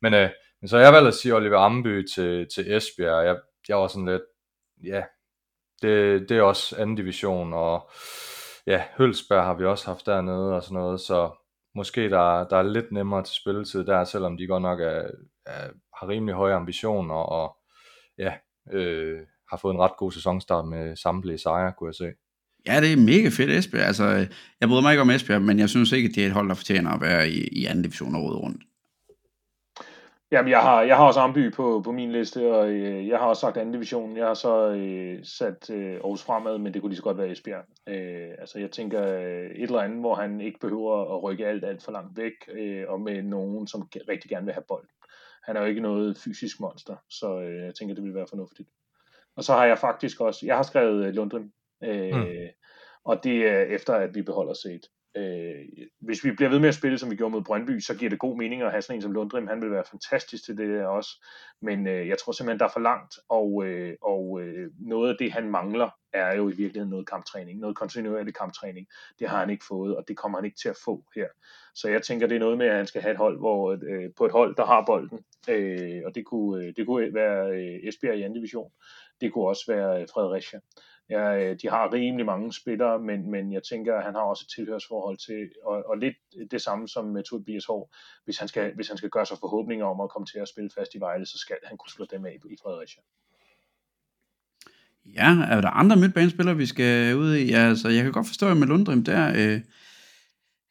Men, 0.02 0.14
øh, 0.14 0.30
men 0.60 0.68
så 0.68 0.78
jeg 0.78 0.92
valgt 0.92 1.08
at 1.08 1.14
sige 1.14 1.34
Oliver 1.34 1.58
Amby 1.58 2.06
til, 2.14 2.46
til 2.54 2.76
Esbjerg. 2.76 3.26
Jeg, 3.26 3.36
jeg 3.68 3.76
var 3.76 3.86
sådan 3.86 4.08
lidt, 4.08 4.22
ja, 4.84 5.02
det, 5.82 6.28
det 6.28 6.38
er 6.38 6.42
også 6.42 6.76
anden 6.76 6.96
division, 6.96 7.52
og 7.52 7.90
ja, 8.66 8.84
Hølsberg 8.98 9.44
har 9.44 9.54
vi 9.54 9.64
også 9.64 9.86
haft 9.86 10.06
dernede 10.06 10.54
og 10.54 10.62
sådan 10.62 10.74
noget, 10.74 11.00
så 11.00 11.30
måske 11.74 12.10
der, 12.10 12.48
der 12.48 12.56
er 12.56 12.62
lidt 12.62 12.92
nemmere 12.92 13.24
til 13.24 13.34
spilletid 13.34 13.84
der, 13.84 14.04
selvom 14.04 14.36
de 14.36 14.46
godt 14.46 14.62
nok 14.62 14.80
er, 14.80 15.10
er, 15.46 15.70
har 15.98 16.08
rimelig 16.08 16.34
høje 16.34 16.54
ambitioner, 16.54 17.14
og 17.14 17.56
ja, 18.18 18.34
øh, 18.72 19.20
har 19.52 19.58
fået 19.62 19.74
en 19.74 19.80
ret 19.80 19.96
god 19.96 20.12
sæsonstart 20.12 20.68
med 20.68 20.96
samtlige 20.96 21.38
sejre, 21.38 21.72
kunne 21.78 21.88
jeg 21.88 21.94
se. 21.94 22.10
Ja, 22.66 22.80
det 22.80 22.92
er 22.92 22.96
mega 22.96 23.28
fedt 23.28 23.50
Esbjerg. 23.50 23.86
Altså, 23.86 24.04
jeg 24.60 24.68
bryder 24.68 24.82
mig 24.82 24.92
ikke 24.92 25.02
om 25.02 25.10
Esbjerg, 25.10 25.42
men 25.42 25.58
jeg 25.58 25.68
synes 25.68 25.92
ikke, 25.92 26.08
at 26.08 26.14
det 26.14 26.22
er 26.22 26.26
et 26.26 26.32
hold, 26.32 26.48
der 26.48 26.54
fortjener 26.54 26.90
at 26.90 27.00
være 27.00 27.28
i, 27.28 27.38
i 27.60 27.64
anden 27.64 27.82
division 27.82 28.14
og 28.14 28.42
rundt. 28.44 28.62
Jamen, 30.32 30.50
jeg 30.50 30.60
har, 30.60 30.82
jeg 30.82 30.96
har 30.96 31.04
også 31.04 31.20
Amby 31.20 31.52
på, 31.52 31.80
på 31.84 31.92
min 31.92 32.12
liste, 32.12 32.54
og 32.54 32.70
øh, 32.70 33.08
jeg 33.08 33.18
har 33.18 33.26
også 33.26 33.40
sagt 33.40 33.56
anden 33.56 33.72
division. 33.72 34.16
Jeg 34.16 34.26
har 34.26 34.34
så 34.34 34.70
øh, 34.70 35.24
sat 35.24 35.70
øh, 35.70 35.94
Aarhus 35.94 36.22
fremad, 36.22 36.58
men 36.58 36.74
det 36.74 36.80
kunne 36.80 36.90
lige 36.90 36.96
så 36.96 37.02
godt 37.02 37.18
være 37.18 37.30
Esbjerg. 37.30 37.64
Øh, 37.88 38.30
altså, 38.38 38.58
jeg 38.58 38.70
tænker 38.70 39.02
øh, 39.02 39.50
et 39.50 39.62
eller 39.62 39.80
andet, 39.80 40.00
hvor 40.00 40.14
han 40.14 40.40
ikke 40.40 40.60
behøver 40.60 41.14
at 41.14 41.22
rykke 41.22 41.46
alt, 41.46 41.64
alt 41.64 41.82
for 41.82 41.92
langt 41.92 42.16
væk, 42.16 42.32
øh, 42.52 42.84
og 42.88 43.00
med 43.00 43.22
nogen, 43.22 43.66
som 43.66 43.88
rigtig 44.08 44.30
gerne 44.30 44.44
vil 44.44 44.54
have 44.54 44.64
bold. 44.68 44.88
Han 45.46 45.56
er 45.56 45.60
jo 45.60 45.66
ikke 45.66 45.80
noget 45.80 46.18
fysisk 46.18 46.60
monster, 46.60 46.96
så 47.10 47.40
øh, 47.40 47.64
jeg 47.66 47.74
tænker, 47.74 47.94
det 47.94 48.04
vil 48.04 48.14
være 48.14 48.26
fornuftigt. 48.30 48.68
Og 49.36 49.44
så 49.44 49.52
har 49.52 49.66
jeg 49.66 49.78
faktisk 49.78 50.20
også, 50.20 50.46
jeg 50.46 50.56
har 50.56 50.62
skrevet 50.62 51.06
øh, 51.06 51.14
Lundgren, 51.14 51.52
øh, 51.84 52.14
mm. 52.14 52.26
og 53.04 53.24
det 53.24 53.48
er 53.48 53.62
efter, 53.62 53.94
at 53.94 54.14
vi 54.14 54.22
beholder 54.22 54.54
set. 54.54 54.80
Øh, 55.16 55.64
hvis 56.00 56.24
vi 56.24 56.30
bliver 56.32 56.50
ved 56.50 56.58
med 56.58 56.68
at 56.68 56.74
spille, 56.74 56.98
som 56.98 57.10
vi 57.10 57.16
gjorde 57.16 57.32
mod 57.32 57.42
Brøndby, 57.42 57.80
så 57.80 57.94
giver 57.94 58.10
det 58.10 58.18
god 58.18 58.36
mening 58.36 58.62
at 58.62 58.70
have 58.70 58.82
sådan 58.82 58.96
en 58.96 59.02
som 59.02 59.12
Lundgren. 59.12 59.48
Han 59.48 59.60
vil 59.60 59.70
være 59.70 59.84
fantastisk 59.90 60.44
til 60.44 60.56
det 60.56 60.68
der 60.68 60.86
også. 60.86 61.24
Men 61.62 61.86
øh, 61.86 62.08
jeg 62.08 62.18
tror 62.18 62.32
simpelthen, 62.32 62.58
der 62.58 62.64
er 62.64 62.72
for 62.72 62.80
langt, 62.80 63.14
og, 63.28 63.64
øh, 63.66 63.94
og 64.02 64.40
øh, 64.42 64.70
noget 64.78 65.10
af 65.10 65.16
det, 65.18 65.32
han 65.32 65.50
mangler, 65.50 65.90
er 66.12 66.36
jo 66.36 66.48
i 66.48 66.56
virkeligheden 66.56 66.90
noget 66.90 67.08
kamptræning, 67.08 67.60
noget 67.60 67.76
kontinuerlig 67.76 68.34
kamptræning. 68.34 68.86
Det 69.18 69.28
har 69.28 69.38
han 69.38 69.50
ikke 69.50 69.64
fået, 69.68 69.96
og 69.96 70.04
det 70.08 70.16
kommer 70.16 70.38
han 70.38 70.44
ikke 70.44 70.58
til 70.62 70.68
at 70.68 70.78
få 70.84 71.04
her. 71.14 71.26
Så 71.74 71.88
jeg 71.88 72.02
tænker, 72.02 72.26
det 72.26 72.34
er 72.34 72.40
noget 72.40 72.58
med, 72.58 72.66
at 72.66 72.76
han 72.76 72.86
skal 72.86 73.02
have 73.02 73.12
et 73.12 73.18
hold, 73.18 73.38
hvor, 73.38 73.78
øh, 73.82 74.10
på 74.16 74.26
et 74.26 74.32
hold, 74.32 74.56
der 74.56 74.64
har 74.64 74.84
bolden, 74.86 75.20
øh, 75.48 76.02
og 76.06 76.14
det 76.14 76.24
kunne, 76.26 76.64
øh, 76.64 76.72
det 76.76 76.86
kunne 76.86 77.14
være 77.14 77.50
øh, 77.50 77.88
Esbjerg 77.88 78.18
i 78.18 78.22
anden 78.22 78.36
division. 78.36 78.72
Det 79.22 79.32
kunne 79.32 79.48
også 79.48 79.64
være 79.68 80.00
øh, 80.00 80.06
Fredericia. 80.14 80.60
Ja, 81.10 81.24
øh, 81.36 81.56
de 81.62 81.68
har 81.68 81.92
rimelig 81.92 82.26
mange 82.26 82.52
spillere, 82.52 82.98
men, 82.98 83.30
men 83.30 83.52
jeg 83.52 83.62
tænker, 83.62 83.96
at 83.96 84.04
han 84.04 84.14
har 84.14 84.22
også 84.22 84.44
et 84.46 84.54
tilhørsforhold 84.56 85.18
til, 85.26 85.50
og, 85.64 85.82
og 85.86 85.98
lidt 85.98 86.16
det 86.50 86.62
samme 86.62 86.88
som 86.88 87.04
med 87.04 87.22
Tobias 87.22 87.64
Hård. 87.64 87.94
Hvis 88.24 88.38
han, 88.38 88.48
skal, 88.48 88.74
hvis 88.74 88.88
han 88.88 88.96
skal 88.96 89.10
gøre 89.10 89.26
sig 89.26 89.36
forhåbninger 89.40 89.86
om 89.86 90.00
at 90.00 90.10
komme 90.10 90.26
til 90.26 90.38
at 90.38 90.48
spille 90.48 90.70
fast 90.78 90.94
i 90.94 91.00
Vejle, 91.00 91.26
så 91.26 91.38
skal 91.38 91.56
han 91.64 91.76
kunne 91.76 91.90
slå 91.90 92.04
dem 92.10 92.24
af 92.24 92.38
i 92.44 92.56
Fredericia. 92.62 93.02
Ja, 95.06 95.28
er 95.50 95.60
der 95.60 95.70
andre 95.70 95.96
midtbanespillere, 95.96 96.56
vi 96.56 96.66
skal 96.66 97.16
ud 97.16 97.34
i? 97.34 97.50
Ja, 97.50 97.68
altså, 97.68 97.88
jeg 97.88 98.02
kan 98.02 98.12
godt 98.12 98.26
forstå, 98.26 98.50
at 98.50 98.56
med 98.56 98.66
Lundrim 98.66 99.04
der, 99.04 99.24
øh, 99.28 99.60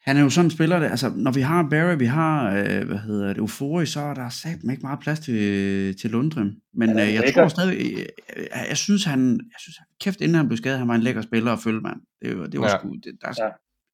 han 0.02 0.16
er 0.16 0.20
jo 0.20 0.30
sådan 0.30 0.46
en 0.46 0.50
spiller, 0.50 0.78
der, 0.78 0.88
altså 0.88 1.12
når 1.16 1.30
vi 1.30 1.40
har 1.40 1.66
Barry, 1.70 1.98
vi 1.98 2.06
har, 2.06 2.50
øh, 2.50 2.86
hvad 2.86 2.98
hedder 2.98 3.28
det, 3.28 3.38
Eufori, 3.38 3.86
så 3.86 4.00
er 4.00 4.14
der 4.14 4.28
satme 4.28 4.72
ikke 4.72 4.82
meget 4.82 5.00
plads 5.00 5.20
til, 5.20 5.96
til 5.98 6.10
Lundrim. 6.10 6.52
Men 6.74 6.98
ja, 6.98 7.06
øh, 7.06 7.14
jeg 7.14 7.20
lækker. 7.20 7.40
tror 7.40 7.48
stadig, 7.48 7.92
jeg, 7.92 8.06
øh, 8.36 8.46
jeg, 8.68 8.76
synes 8.76 9.04
han, 9.04 9.32
jeg 9.32 9.58
synes, 9.58 9.76
kæft 10.00 10.20
inden 10.20 10.34
han 10.34 10.48
blev 10.48 10.56
skadet, 10.56 10.78
han 10.78 10.88
var 10.88 10.94
en 10.94 11.02
lækker 11.02 11.22
spiller 11.22 11.52
at 11.52 11.58
følge, 11.58 11.80
mand. 11.80 12.00
Det, 12.22 12.52
det 12.52 12.60
var 12.60 12.68
ja. 12.68 12.78
sgu, 12.78 12.94
det, 12.94 13.12
der 13.22 13.28
er 13.28 13.34
ja. 13.38 13.48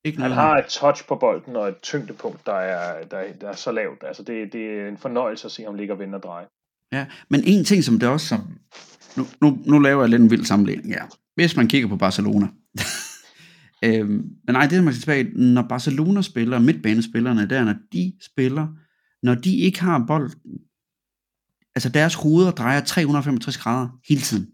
ikke 0.04 0.18
noget. 0.18 0.34
Han 0.34 0.44
har 0.44 0.56
et 0.56 0.66
touch 0.66 1.06
på 1.08 1.16
bolden 1.16 1.56
og 1.56 1.68
et 1.68 1.76
tyngdepunkt, 1.82 2.46
der 2.46 2.54
er, 2.54 3.04
der, 3.04 3.22
der 3.40 3.48
er 3.48 3.56
så 3.56 3.72
lavt. 3.72 4.04
Altså 4.06 4.22
det, 4.22 4.52
det 4.52 4.80
er 4.80 4.88
en 4.88 4.98
fornøjelse 4.98 5.44
at 5.46 5.52
se 5.52 5.62
ham 5.64 5.74
ligge 5.74 5.92
og 5.92 5.98
vende 5.98 6.16
og 6.16 6.22
dreje. 6.22 6.46
Ja, 6.92 7.06
men 7.28 7.42
en 7.44 7.64
ting 7.64 7.84
som 7.84 7.98
det 7.98 8.08
også, 8.08 8.26
som, 8.26 8.40
nu, 9.16 9.26
nu, 9.40 9.58
nu 9.66 9.78
laver 9.78 10.02
jeg 10.02 10.10
lidt 10.10 10.22
en 10.22 10.30
vild 10.30 10.44
sammenligning, 10.44 10.90
ja. 10.90 11.02
Hvis 11.34 11.56
man 11.56 11.68
kigger 11.68 11.88
på 11.88 11.96
Barcelona, 11.96 12.46
Øhm, 13.84 14.08
men 14.46 14.52
nej, 14.52 14.66
det 14.66 14.78
er 14.78 14.82
man 14.82 14.94
skal 14.94 15.00
tilbage, 15.00 15.52
når 15.52 15.62
Barcelona 15.62 16.22
spiller, 16.22 16.58
midtbanespillerne 16.58 17.46
der, 17.50 17.64
når 17.64 17.74
de 17.92 18.12
spiller, 18.22 18.66
når 19.22 19.34
de 19.34 19.56
ikke 19.56 19.80
har 19.80 20.04
bolden, 20.06 20.60
altså 21.74 21.88
deres 21.88 22.14
hoveder 22.14 22.50
drejer 22.50 22.80
365 22.80 23.58
grader 23.58 23.88
hele 24.08 24.20
tiden. 24.20 24.46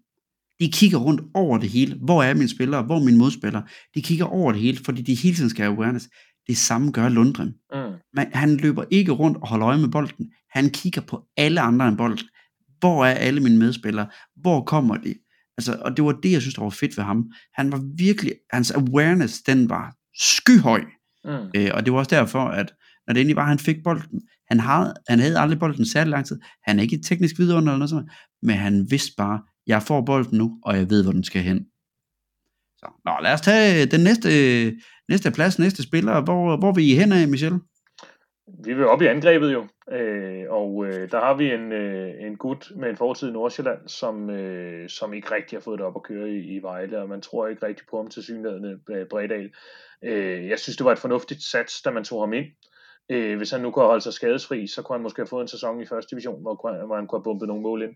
De 0.60 0.72
kigger 0.72 0.98
rundt 0.98 1.22
over 1.34 1.58
det 1.58 1.68
hele. 1.68 1.98
Hvor 2.02 2.22
er 2.22 2.34
mine 2.34 2.48
spillere? 2.48 2.82
Hvor 2.82 2.96
er 2.96 3.04
mine 3.04 3.18
modspillere? 3.18 3.62
De 3.94 4.02
kigger 4.02 4.24
over 4.24 4.52
det 4.52 4.60
hele, 4.60 4.78
fordi 4.84 5.02
de 5.02 5.14
hele 5.14 5.36
tiden 5.36 5.50
skal 5.50 5.64
have 5.64 5.76
awareness. 5.76 6.08
Det 6.46 6.56
samme 6.56 6.92
gør 6.92 7.08
Lundgren. 7.08 7.54
Mm. 7.72 7.92
Men 8.14 8.26
han 8.32 8.56
løber 8.56 8.84
ikke 8.90 9.12
rundt 9.12 9.36
og 9.36 9.48
holder 9.48 9.68
øje 9.68 9.78
med 9.78 9.88
bolden. 9.88 10.30
Han 10.50 10.70
kigger 10.70 11.00
på 11.00 11.24
alle 11.36 11.60
andre 11.60 11.88
end 11.88 11.96
bolden. 11.96 12.28
Hvor 12.78 13.04
er 13.04 13.14
alle 13.14 13.40
mine 13.40 13.58
medspillere? 13.58 14.06
Hvor 14.36 14.64
kommer 14.64 14.96
de? 14.96 15.14
Altså, 15.58 15.78
og 15.80 15.96
det 15.96 16.04
var 16.04 16.12
det, 16.12 16.32
jeg 16.32 16.40
synes, 16.40 16.54
der 16.54 16.62
var 16.62 16.70
fedt 16.70 16.96
ved 16.96 17.04
ham. 17.04 17.30
Han 17.54 17.72
var 17.72 17.80
virkelig, 17.96 18.32
hans 18.50 18.70
awareness, 18.70 19.42
den 19.42 19.68
var 19.68 19.94
skyhøj. 20.20 20.84
Mm. 21.24 21.30
Øh, 21.56 21.70
og 21.74 21.84
det 21.84 21.92
var 21.92 21.98
også 21.98 22.16
derfor, 22.16 22.40
at 22.40 22.72
når 23.06 23.14
det 23.14 23.20
endelig 23.20 23.36
var, 23.36 23.46
han 23.46 23.58
fik 23.58 23.76
bolden, 23.84 24.20
han 24.50 24.60
havde, 24.60 24.94
han 25.08 25.18
havde 25.18 25.38
aldrig 25.38 25.58
bolden 25.58 25.86
særlig 25.86 26.10
lang 26.10 26.26
tid. 26.26 26.40
Han 26.62 26.78
er 26.78 26.82
ikke 26.82 27.00
teknisk 27.04 27.38
vidunder 27.38 27.72
eller 27.72 27.78
noget 27.78 27.90
sådan, 27.90 28.08
men 28.42 28.56
han 28.56 28.86
vidste 28.90 29.12
bare, 29.16 29.40
jeg 29.66 29.82
får 29.82 30.00
bolden 30.00 30.38
nu, 30.38 30.58
og 30.62 30.76
jeg 30.76 30.90
ved, 30.90 31.02
hvor 31.02 31.12
den 31.12 31.24
skal 31.24 31.42
hen. 31.42 31.66
Så, 32.76 32.86
nå, 33.04 33.12
lad 33.22 33.32
os 33.32 33.40
tage 33.40 33.86
den 33.86 34.00
næste, 34.00 34.28
næste 35.08 35.30
plads, 35.30 35.58
næste 35.58 35.82
spiller. 35.82 36.20
Hvor, 36.20 36.56
hvor 36.56 36.72
vil 36.72 36.84
I 36.84 36.94
hen 36.94 37.12
af, 37.12 37.28
Michel? 37.28 37.52
Vi 38.46 38.74
vil 38.74 38.86
op 38.86 39.02
i 39.02 39.06
angrebet 39.06 39.52
jo, 39.52 39.66
øh, 39.90 40.44
og 40.50 40.86
øh, 40.86 41.10
der 41.10 41.20
har 41.20 41.34
vi 41.34 41.52
en, 41.52 41.72
øh, 41.72 42.14
en 42.20 42.36
gut 42.36 42.72
med 42.76 42.90
en 42.90 42.96
fortid 42.96 43.28
i 43.28 43.32
Nordsjælland, 43.32 43.88
som, 43.88 44.30
øh, 44.30 44.88
som 44.88 45.14
ikke 45.14 45.34
rigtig 45.34 45.56
har 45.56 45.60
fået 45.60 45.78
det 45.78 45.86
op 45.86 45.96
at 45.96 46.02
køre 46.02 46.28
i, 46.28 46.56
i 46.56 46.62
Vejle, 46.62 47.00
og 47.00 47.08
man 47.08 47.20
tror 47.20 47.48
ikke 47.48 47.66
rigtig 47.66 47.86
på 47.90 47.96
ham 47.96 48.08
til 48.08 48.22
synligheden 48.22 48.82
øh, 48.90 49.06
Bredal. 49.06 49.50
Øh, 50.02 50.48
jeg 50.48 50.58
synes, 50.58 50.76
det 50.76 50.84
var 50.84 50.92
et 50.92 50.98
fornuftigt 50.98 51.42
sats, 51.42 51.82
da 51.82 51.90
man 51.90 52.04
tog 52.04 52.22
ham 52.22 52.32
ind. 52.32 52.46
Øh, 53.08 53.36
hvis 53.36 53.50
han 53.50 53.60
nu 53.60 53.70
kunne 53.70 53.84
holde 53.84 54.00
sig 54.00 54.12
skadesfri, 54.12 54.66
så 54.66 54.82
kunne 54.82 54.96
han 54.96 55.02
måske 55.02 55.20
have 55.20 55.26
fået 55.26 55.42
en 55.42 55.48
sæson 55.48 55.80
i 55.80 55.86
første 55.86 56.10
division, 56.10 56.42
hvor, 56.42 56.86
hvor 56.86 56.96
han 56.96 57.06
kunne 57.06 57.18
have 57.18 57.24
bumpet 57.24 57.48
nogle 57.48 57.62
mål 57.62 57.82
ind. 57.82 57.94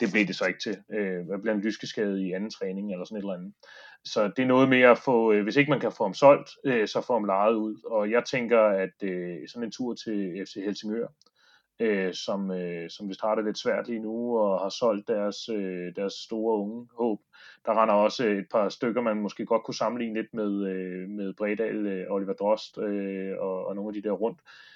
Det 0.00 0.08
blev 0.12 0.26
det 0.26 0.36
så 0.36 0.44
ikke 0.44 0.60
til. 0.60 0.76
Øh, 0.92 1.26
hvad 1.26 1.42
blev 1.42 1.54
en 1.54 1.60
lyskeskade 1.60 2.26
i 2.26 2.32
anden 2.32 2.50
træning 2.50 2.92
eller 2.92 3.04
sådan 3.04 3.16
et 3.16 3.22
eller 3.22 3.34
andet. 3.34 3.52
Så 4.06 4.28
det 4.36 4.42
er 4.42 4.46
noget 4.46 4.68
mere 4.68 4.90
at 4.90 4.98
få, 4.98 5.32
øh, 5.32 5.42
hvis 5.42 5.56
ikke 5.56 5.70
man 5.70 5.80
kan 5.80 5.92
få 5.92 6.04
ham 6.04 6.14
solgt, 6.14 6.50
øh, 6.64 6.88
så 6.88 7.00
få 7.00 7.12
ham 7.12 7.24
lejet 7.24 7.54
ud. 7.54 7.76
Og 7.84 8.10
jeg 8.10 8.24
tænker, 8.24 8.60
at 8.60 9.02
øh, 9.02 9.48
sådan 9.48 9.64
en 9.64 9.72
tur 9.72 9.94
til 9.94 10.44
FC 10.46 10.54
Helsingør, 10.54 11.06
øh, 11.80 12.14
som, 12.14 12.50
øh, 12.50 12.90
som 12.90 13.08
vi 13.08 13.14
starter 13.14 13.42
lidt 13.42 13.58
svært 13.58 13.88
lige 13.88 13.98
nu, 13.98 14.38
og 14.38 14.60
har 14.60 14.68
solgt 14.68 15.08
deres, 15.08 15.48
øh, 15.48 15.96
deres 15.96 16.12
store 16.12 16.58
unge 16.58 16.88
håb. 16.98 17.20
Der 17.66 17.82
render 17.82 17.94
også 17.94 18.26
et 18.26 18.46
par 18.50 18.68
stykker, 18.68 19.00
man 19.00 19.16
måske 19.16 19.46
godt 19.46 19.64
kunne 19.64 19.74
sammenligne 19.74 20.14
lidt 20.14 20.34
med, 20.34 20.66
øh, 20.66 21.08
med 21.08 21.32
Bredal, 21.32 21.86
øh, 21.86 22.06
Oliver 22.10 22.32
Drost 22.32 22.78
øh, 22.78 23.34
og, 23.38 23.66
og 23.66 23.74
nogle 23.74 23.88
af 23.88 24.02
de 24.02 24.08
der 24.08 24.12
rundt. 24.12 24.38
Øh, 24.40 24.75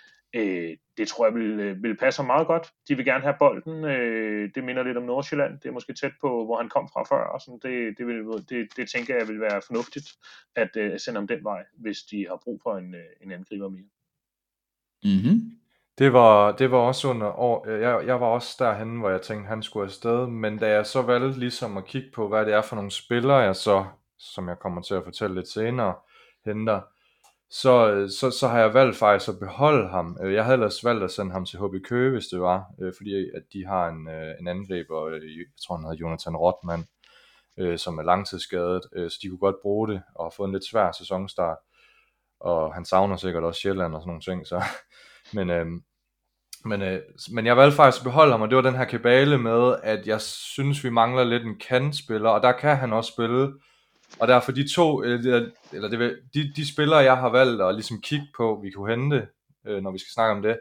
det 0.96 1.08
tror 1.08 1.26
jeg 1.26 1.34
vil, 1.34 1.60
øh, 1.60 1.82
vil 1.82 1.96
passe 1.96 2.22
meget 2.22 2.46
godt. 2.46 2.72
De 2.88 2.94
vil 2.94 3.04
gerne 3.04 3.22
have 3.22 3.34
bolden. 3.38 3.84
Øh, 3.84 4.50
det 4.54 4.64
minder 4.64 4.82
lidt 4.82 4.96
om 4.96 5.02
Nordsjælland. 5.02 5.60
Det 5.60 5.68
er 5.68 5.72
måske 5.72 5.92
tæt 5.92 6.12
på, 6.20 6.44
hvor 6.44 6.56
han 6.56 6.68
kom 6.68 6.88
fra 6.92 7.02
før. 7.02 7.24
Og 7.24 7.40
sådan. 7.40 7.60
Det, 7.62 7.98
det, 7.98 8.06
vil, 8.06 8.16
det, 8.48 8.76
det 8.76 8.90
tænker 8.90 9.16
jeg 9.16 9.28
vil 9.28 9.40
være 9.40 9.62
fornuftigt 9.66 10.08
at 10.56 10.76
øh, 10.76 11.00
sende 11.00 11.18
ham 11.18 11.26
den 11.26 11.44
vej, 11.44 11.64
hvis 11.74 11.98
de 12.02 12.26
har 12.28 12.40
brug 12.44 12.60
for 12.62 12.76
en, 12.76 12.94
øh, 12.94 13.10
en 13.20 13.32
angriber 13.32 13.68
mere. 13.68 13.88
Mm-hmm. 15.04 15.60
Det 15.98 16.12
var, 16.12 16.52
det 16.56 16.70
var 16.70 16.78
også 16.78 17.08
under 17.08 17.26
år, 17.38 17.68
jeg, 17.68 18.06
jeg 18.06 18.20
var 18.20 18.26
også 18.26 18.56
derhen, 18.58 18.98
hvor 18.98 19.10
jeg 19.10 19.22
tænkte, 19.22 19.48
han 19.48 19.62
skulle 19.62 19.84
afsted, 19.84 20.26
men 20.26 20.58
da 20.58 20.68
jeg 20.68 20.86
så 20.86 21.02
valgte 21.02 21.38
ligesom 21.38 21.76
at 21.76 21.84
kigge 21.84 22.10
på, 22.14 22.28
hvad 22.28 22.46
det 22.46 22.54
er 22.54 22.62
for 22.62 22.76
nogle 22.76 22.90
spillere, 22.90 23.36
jeg 23.36 23.56
så, 23.56 23.84
som 24.18 24.48
jeg 24.48 24.58
kommer 24.58 24.82
til 24.82 24.94
at 24.94 25.04
fortælle 25.04 25.34
lidt 25.34 25.48
senere, 25.48 25.94
henter, 26.44 26.80
så, 27.50 27.92
øh, 27.92 28.10
så, 28.10 28.30
så 28.30 28.48
har 28.48 28.58
jeg 28.60 28.74
valgt 28.74 28.96
faktisk 28.96 29.28
at 29.28 29.38
beholde 29.38 29.88
ham. 29.88 30.18
Øh, 30.22 30.34
jeg 30.34 30.44
havde 30.44 30.54
ellers 30.54 30.84
valgt 30.84 31.04
at 31.04 31.10
sende 31.10 31.32
ham 31.32 31.44
til 31.44 31.58
HB 31.58 31.74
Køge, 31.84 32.10
hvis 32.10 32.26
det 32.26 32.40
var, 32.40 32.64
øh, 32.80 32.92
fordi 32.96 33.30
at 33.34 33.42
de 33.52 33.66
har 33.66 33.88
en, 33.88 34.08
en 34.40 34.48
angriber, 34.48 35.10
jeg 35.10 35.20
tror 35.66 35.76
han 35.76 35.84
hedder 35.84 36.00
Jonathan 36.00 36.36
Rottmann, 36.36 36.86
som 37.76 37.98
er 37.98 38.02
langtidsskadet, 38.02 38.82
så 38.92 39.18
de 39.22 39.28
kunne 39.28 39.38
godt 39.38 39.62
bruge 39.62 39.88
det 39.88 40.02
og 40.14 40.32
få 40.36 40.44
en 40.44 40.52
lidt 40.52 40.64
svær 40.70 40.92
sæsonstart. 40.92 41.56
Og 42.40 42.74
han 42.74 42.84
savner 42.84 43.16
sikkert 43.16 43.44
også 43.44 43.60
Sjælland 43.60 43.94
og 43.94 44.02
sådan 44.02 44.08
nogle 44.10 44.22
ting, 44.22 44.46
så... 44.46 44.62
Men, 45.34 45.50
øh, 45.50 45.66
men, 46.64 46.82
øh, 46.82 47.00
men 47.30 47.46
jeg 47.46 47.56
valgte 47.56 47.76
faktisk 47.76 48.02
at 48.02 48.04
beholde 48.04 48.32
ham, 48.32 48.42
og 48.42 48.48
det 48.48 48.56
var 48.56 48.62
den 48.62 48.76
her 48.76 48.84
kabale 48.84 49.38
med, 49.38 49.76
at 49.82 50.06
jeg 50.06 50.20
synes, 50.20 50.84
vi 50.84 50.90
mangler 50.90 51.24
lidt 51.24 51.42
en 51.42 51.58
kandspiller, 51.58 52.30
og 52.30 52.42
der 52.42 52.52
kan 52.52 52.76
han 52.76 52.92
også 52.92 53.12
spille. 53.12 53.52
Og 54.18 54.28
derfor 54.28 54.52
de 54.52 54.74
to, 54.74 55.02
eller, 55.02 55.50
eller 55.72 55.88
det, 55.88 55.98
vil- 55.98 56.18
de, 56.34 56.52
de 56.56 56.72
spillere, 56.72 56.98
jeg 56.98 57.16
har 57.16 57.28
valgt 57.28 57.62
at 57.62 57.74
ligesom 57.74 58.00
kigge 58.00 58.26
på, 58.36 58.60
vi 58.62 58.70
kunne 58.70 58.90
hente, 58.96 59.28
øh, 59.66 59.82
når 59.82 59.90
vi 59.90 59.98
skal 59.98 60.12
snakke 60.12 60.36
om 60.36 60.42
det, 60.42 60.60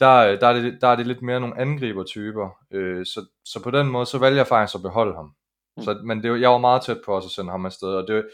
der, 0.00 0.16
øh, 0.16 0.40
der, 0.40 0.46
er 0.46 0.52
det, 0.52 0.78
der 0.80 0.88
er 0.88 0.96
det 0.96 1.06
lidt 1.06 1.22
mere 1.22 1.40
nogle 1.40 1.58
angribertyper. 1.60 2.50
Øh, 2.70 3.06
så, 3.06 3.26
så 3.44 3.62
på 3.62 3.70
den 3.70 3.86
måde, 3.88 4.06
så 4.06 4.18
valgte 4.18 4.38
jeg 4.38 4.46
faktisk 4.46 4.74
at 4.74 4.82
beholde 4.82 5.14
ham. 5.14 5.34
Så, 5.80 6.00
men 6.04 6.22
det, 6.22 6.40
jeg 6.40 6.50
var 6.50 6.58
meget 6.58 6.82
tæt 6.82 7.00
på 7.04 7.12
også 7.12 7.26
at 7.26 7.30
sende 7.32 7.50
ham 7.50 7.66
afsted, 7.66 7.88
og 7.88 8.08
det, 8.08 8.28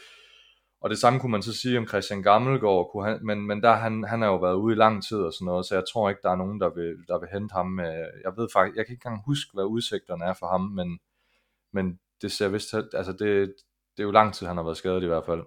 og 0.80 0.90
det 0.90 0.98
samme 0.98 1.20
kunne 1.20 1.32
man 1.32 1.42
så 1.42 1.52
sige 1.52 1.78
om 1.78 1.86
Christian 1.88 2.22
Gammelgaard, 2.22 2.90
kunne 2.92 3.04
han, 3.04 3.18
men, 3.26 3.46
men 3.46 3.62
der 3.62 3.72
han, 3.72 4.04
han 4.04 4.22
har 4.22 4.28
jo 4.28 4.36
været 4.36 4.54
ude 4.54 4.74
i 4.74 4.78
lang 4.78 5.04
tid 5.04 5.18
og 5.18 5.32
sådan 5.32 5.46
noget, 5.46 5.66
så 5.66 5.74
jeg 5.74 5.84
tror 5.92 6.08
ikke, 6.08 6.20
der 6.22 6.30
er 6.30 6.36
nogen, 6.36 6.60
der 6.60 6.68
vil, 6.74 6.96
der 7.08 7.18
vil 7.18 7.28
hente 7.32 7.52
ham. 7.52 7.66
Med, 7.66 8.06
jeg 8.24 8.32
ved 8.36 8.48
faktisk, 8.52 8.76
jeg 8.76 8.86
kan 8.86 8.92
ikke 8.92 9.06
engang 9.06 9.22
huske, 9.26 9.50
hvad 9.54 9.64
udsigterne 9.64 10.24
er 10.24 10.34
for 10.38 10.46
ham, 10.46 10.60
men, 10.60 10.98
men 11.72 11.98
det 12.22 12.32
ser 12.32 12.48
vist, 12.48 12.74
altså 12.94 13.12
det, 13.12 13.54
det 13.96 14.02
er 14.02 14.04
jo 14.04 14.10
lang 14.10 14.34
tid, 14.34 14.46
han 14.46 14.56
har 14.56 14.64
været 14.64 14.76
skadet 14.76 15.02
i 15.02 15.06
hvert 15.06 15.24
fald. 15.26 15.42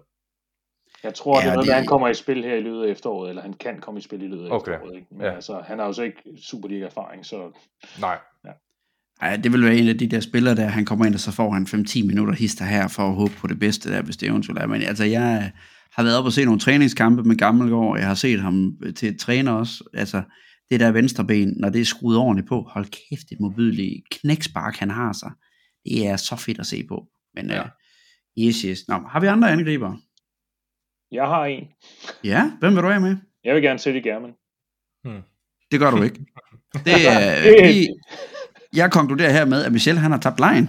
Jeg 1.02 1.14
tror, 1.14 1.34
ja, 1.34 1.40
det 1.40 1.44
Ja, 1.46 1.50
er 1.50 1.54
noget 1.54 1.66
det- 1.66 1.74
han 1.74 1.86
kommer 1.86 2.08
i 2.08 2.14
spil 2.14 2.44
her 2.44 2.54
i 2.54 2.60
løbet 2.60 2.82
af 2.84 2.88
efteråret, 2.90 3.28
eller 3.28 3.42
han 3.42 3.52
kan 3.52 3.80
komme 3.80 3.98
i 3.98 4.02
spil 4.02 4.22
i 4.22 4.28
løbet 4.28 4.46
af 4.46 4.50
Okay, 4.50 4.72
efteråret. 4.72 4.94
Ikke? 4.94 5.06
Men 5.10 5.20
ja. 5.20 5.34
altså, 5.34 5.60
han 5.66 5.78
har 5.78 5.86
jo 5.86 5.92
så 5.92 6.02
ikke 6.02 6.22
Superliga-erfaring, 6.42 7.26
så 7.26 7.50
Nej. 8.00 8.18
Ej, 9.20 9.36
det 9.36 9.52
vil 9.52 9.64
være 9.64 9.76
en 9.76 9.88
af 9.88 9.98
de 9.98 10.06
der 10.06 10.20
spillere, 10.20 10.54
der 10.56 10.66
han 10.66 10.84
kommer 10.84 11.04
ind, 11.06 11.14
og 11.14 11.20
så 11.20 11.32
får 11.32 11.50
han 11.50 11.66
5-10 11.66 12.06
minutter 12.06 12.34
hister 12.34 12.64
her, 12.64 12.88
for 12.88 13.02
at 13.02 13.14
håbe 13.14 13.32
på 13.38 13.46
det 13.46 13.58
bedste 13.58 13.92
der, 13.92 14.02
hvis 14.02 14.16
det 14.16 14.28
eventuelt 14.28 14.58
er. 14.62 14.66
Men 14.66 14.82
altså, 14.82 15.04
jeg 15.04 15.52
har 15.92 16.02
været 16.02 16.18
op 16.18 16.24
og 16.24 16.32
se 16.32 16.44
nogle 16.44 16.60
træningskampe 16.60 17.22
med 17.22 17.36
Gammelgaard, 17.36 17.90
og 17.90 17.98
jeg 17.98 18.06
har 18.06 18.14
set 18.14 18.40
ham 18.40 18.72
til 18.96 19.08
et 19.08 19.20
træner 19.20 19.52
også. 19.52 19.84
Altså, 19.94 20.22
det 20.70 20.80
der 20.80 20.92
venstre 20.92 21.24
ben, 21.24 21.54
når 21.56 21.68
det 21.70 21.80
er 21.80 21.84
skruet 21.84 22.18
ordentligt 22.18 22.48
på, 22.48 22.62
hold 22.70 22.84
kæft, 22.84 23.30
det 23.30 23.40
modbydelige 23.40 24.02
knækspark, 24.10 24.76
han 24.76 24.90
har 24.90 25.12
sig. 25.12 25.30
Det 25.84 26.06
er 26.06 26.16
så 26.16 26.36
fedt 26.36 26.58
at 26.60 26.66
se 26.66 26.84
på. 26.88 27.06
Men 27.34 27.50
Ja. 27.50 27.56
ja. 27.56 27.62
Yes, 28.46 28.60
yes. 28.60 28.88
Nå, 28.88 28.94
har 29.08 29.20
vi 29.20 29.26
andre 29.26 29.50
angriber? 29.52 29.96
jeg 31.12 31.26
har 31.26 31.44
en. 31.44 31.68
Ja, 32.24 32.50
hvem 32.60 32.74
vil 32.74 32.82
du 32.82 32.88
have 32.88 33.00
med? 33.00 33.16
Jeg 33.44 33.54
vil 33.54 33.62
gerne 33.62 33.78
sætte 33.78 34.00
i 34.00 34.02
German. 34.02 34.32
Det 35.70 35.80
gør 35.80 35.90
du 35.90 36.02
ikke. 36.02 36.18
Det 36.84 37.08
er, 37.08 37.42
Det- 37.42 37.64
vi, 37.68 37.88
jeg 38.74 38.92
konkluderer 38.92 39.32
her 39.32 39.44
med, 39.44 39.64
at 39.64 39.72
Michel 39.72 39.98
han 39.98 40.10
har 40.10 40.18
tabt 40.18 40.40
lejen. 40.40 40.68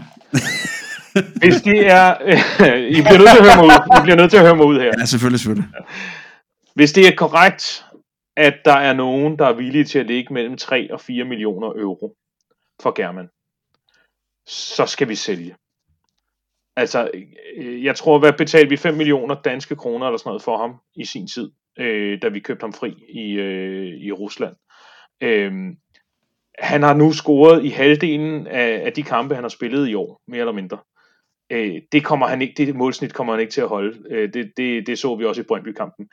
Hvis 1.41 1.61
det 1.61 1.87
er... 1.87 2.21
I 2.77 3.01
bliver 3.01 3.17
nødt 3.17 3.29
til 3.29 3.37
at 3.37 3.45
høre 3.45 3.55
mig 3.55 3.65
ud. 3.65 3.99
I 3.99 4.03
bliver 4.03 4.15
nødt 4.17 4.29
til 4.31 4.37
at 4.37 4.43
høre 4.43 4.55
mig 4.55 4.65
ud 4.65 4.79
her. 4.79 4.91
Ja, 4.99 5.05
selvfølgelig, 5.05 5.39
selvfølgelig. 5.39 5.69
Hvis 6.75 6.91
det 6.91 7.07
er 7.07 7.15
korrekt, 7.15 7.85
at 8.37 8.55
der 8.65 8.73
er 8.73 8.93
nogen, 8.93 9.39
der 9.39 9.45
er 9.47 9.53
villige 9.53 9.83
til 9.83 9.99
at 9.99 10.05
ligge 10.05 10.33
mellem 10.33 10.57
3 10.57 10.93
og 10.93 11.01
4 11.01 11.25
millioner 11.25 11.67
euro 11.67 12.15
for 12.81 12.91
German, 13.01 13.27
så 14.47 14.85
skal 14.85 15.09
vi 15.09 15.15
sælge. 15.15 15.55
Altså, 16.79 17.11
øh, 17.57 17.83
jeg 17.83 17.95
tror, 17.95 18.19
hvad 18.19 18.33
betalte 18.33 18.69
vi 18.69 18.77
5 18.77 18.93
millioner 18.93 19.35
danske 19.41 19.75
kroner 19.75 20.05
eller 20.05 20.17
sådan 20.17 20.29
noget 20.29 20.43
for 20.43 20.57
ham 20.57 20.75
i 20.95 21.05
sin 21.05 21.27
tid, 21.27 21.51
øh, 21.79 22.21
da 22.21 22.27
vi 22.27 22.39
købte 22.39 22.63
ham 22.63 22.73
fri 22.73 22.93
i, 23.09 23.31
øh, 23.31 24.01
i 24.01 24.11
Rusland. 24.11 24.55
Øh, 25.21 25.51
han 26.59 26.83
har 26.83 26.93
nu 26.93 27.11
scoret 27.11 27.65
i 27.65 27.69
halvdelen 27.69 28.47
af, 28.47 28.81
af 28.85 28.93
de 28.93 29.03
kampe, 29.03 29.35
han 29.35 29.43
har 29.43 29.49
spillet 29.49 29.87
i 29.87 29.93
år, 29.93 30.21
mere 30.27 30.39
eller 30.39 30.53
mindre. 30.53 30.77
Øh, 31.49 31.81
det 31.91 32.05
kommer 32.05 32.27
han 32.27 32.41
ikke, 32.41 32.65
det 32.65 32.75
målsnit 32.75 33.13
kommer 33.13 33.33
han 33.33 33.41
ikke 33.41 33.51
til 33.51 33.61
at 33.61 33.67
holde. 33.67 33.97
Øh, 34.09 34.33
det, 34.33 34.51
det, 34.57 34.87
det 34.87 34.99
så 34.99 35.15
vi 35.15 35.25
også 35.25 35.41
i 35.41 35.45
Brøndby-kampen 35.47 36.09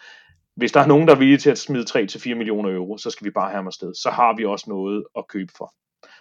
hvis 0.57 0.72
der 0.72 0.81
er 0.81 0.87
nogen, 0.87 1.09
der 1.09 1.14
er 1.14 1.18
villige 1.18 1.38
til 1.38 1.50
at 1.50 1.59
smide 1.59 1.85
3-4 1.90 2.35
millioner 2.35 2.70
euro, 2.70 2.98
så 2.98 3.11
skal 3.11 3.24
vi 3.24 3.31
bare 3.31 3.48
have 3.50 3.57
ham 3.57 3.66
afsted. 3.66 3.94
Så 3.94 4.11
har 4.11 4.37
vi 4.37 4.44
også 4.44 4.64
noget 4.68 5.05
at 5.18 5.29
købe 5.29 5.52
for. 5.59 5.74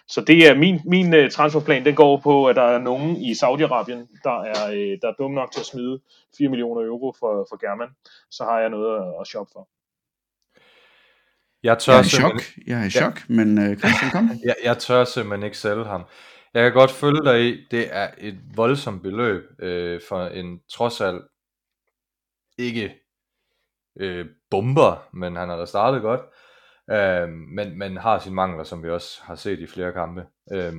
Så 0.08 0.20
det 0.20 0.48
er 0.48 0.54
min, 0.54 0.80
min 0.84 1.14
uh, 1.14 1.30
transferplan, 1.30 1.84
den 1.84 1.94
går 1.94 2.20
på, 2.20 2.46
at 2.46 2.56
der 2.56 2.62
er 2.62 2.78
nogen 2.78 3.16
i 3.16 3.32
Saudi-Arabien, 3.32 4.20
der 4.22 4.42
er, 4.42 4.68
uh, 4.68 4.98
der 5.02 5.08
er 5.08 5.14
dum 5.18 5.30
nok 5.30 5.52
til 5.52 5.60
at 5.60 5.66
smide 5.66 6.00
4 6.38 6.48
millioner 6.48 6.86
euro 6.86 7.14
for, 7.18 7.46
for 7.50 7.66
German. 7.66 7.88
Så 8.30 8.44
har 8.44 8.60
jeg 8.60 8.70
noget 8.70 8.96
at, 9.02 9.20
at 9.20 9.26
shoppe 9.26 9.50
for. 9.52 9.68
Jeg 11.62 11.78
tør 11.78 11.92
Jeg 11.92 11.98
er 11.98 12.04
i 12.04 12.08
chok, 12.08 12.42
jeg 12.66 12.80
er 12.80 12.86
i 12.86 12.90
chok, 12.90 13.22
men 13.28 13.58
uh, 13.58 13.76
Christian, 13.76 14.10
kom. 14.12 14.30
Jeg, 14.48 14.54
jeg 14.64 14.78
tør 14.78 15.04
simpelthen 15.04 15.44
ikke 15.44 15.58
sælge 15.58 15.84
ham. 15.84 16.04
Jeg 16.54 16.62
kan 16.62 16.72
godt 16.72 16.90
følge 16.90 17.24
dig 17.24 17.48
i, 17.48 17.66
det 17.70 17.88
er 17.96 18.10
et 18.18 18.38
voldsomt 18.56 19.02
beløb 19.02 19.42
øh, 19.58 20.00
for 20.08 20.26
en 20.26 20.60
trods 20.72 21.00
alt 21.00 21.22
ikke 22.58 22.94
øh, 24.00 24.26
bomber, 24.50 25.08
men 25.12 25.36
han 25.36 25.48
har 25.48 25.56
da 25.56 25.64
startet 25.64 26.02
godt. 26.02 26.20
Øh, 26.90 27.28
men, 27.28 27.78
men 27.78 27.96
har 27.96 28.18
sine 28.18 28.34
mangler, 28.34 28.64
som 28.64 28.82
vi 28.82 28.90
også 28.90 29.20
har 29.22 29.34
set 29.34 29.60
i 29.60 29.66
flere 29.66 29.92
kampe. 29.92 30.26
Øh, 30.52 30.72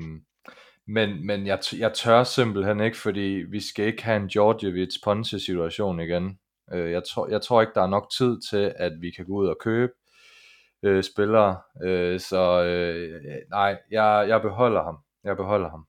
men 0.88 1.26
men 1.26 1.48
jeg, 1.48 1.60
jeg 1.78 1.94
tør 1.94 2.24
simpelthen 2.24 2.82
ikke, 2.82 2.98
fordi 2.98 3.44
vi 3.50 3.60
skal 3.60 3.86
ikke 3.86 4.04
have 4.04 4.18
en 4.18 4.28
Djordjevic 4.28 4.96
Ponce 5.04 5.40
situation 5.40 6.00
igen. 6.00 6.40
Øh, 6.74 6.92
jeg, 6.92 7.04
tror, 7.04 7.28
jeg 7.28 7.42
tror 7.42 7.62
ikke, 7.62 7.74
der 7.76 7.82
er 7.82 7.88
nok 7.88 8.12
tid 8.18 8.38
til, 8.50 8.74
at 8.76 8.92
vi 9.02 9.12
kan 9.12 9.26
gå 9.26 9.34
ud 9.34 9.48
og 9.48 9.58
købe 9.60 9.92
øh, 10.84 11.04
spillere. 11.04 11.58
Øh, 11.84 12.20
så 12.20 12.64
øh, 12.64 13.22
nej, 13.50 13.78
jeg, 13.92 14.26
jeg 14.28 14.42
beholder 14.42 14.84
ham. 14.84 14.98
Jeg 15.24 15.38
beholder 15.38 15.70
ham. 15.70 15.86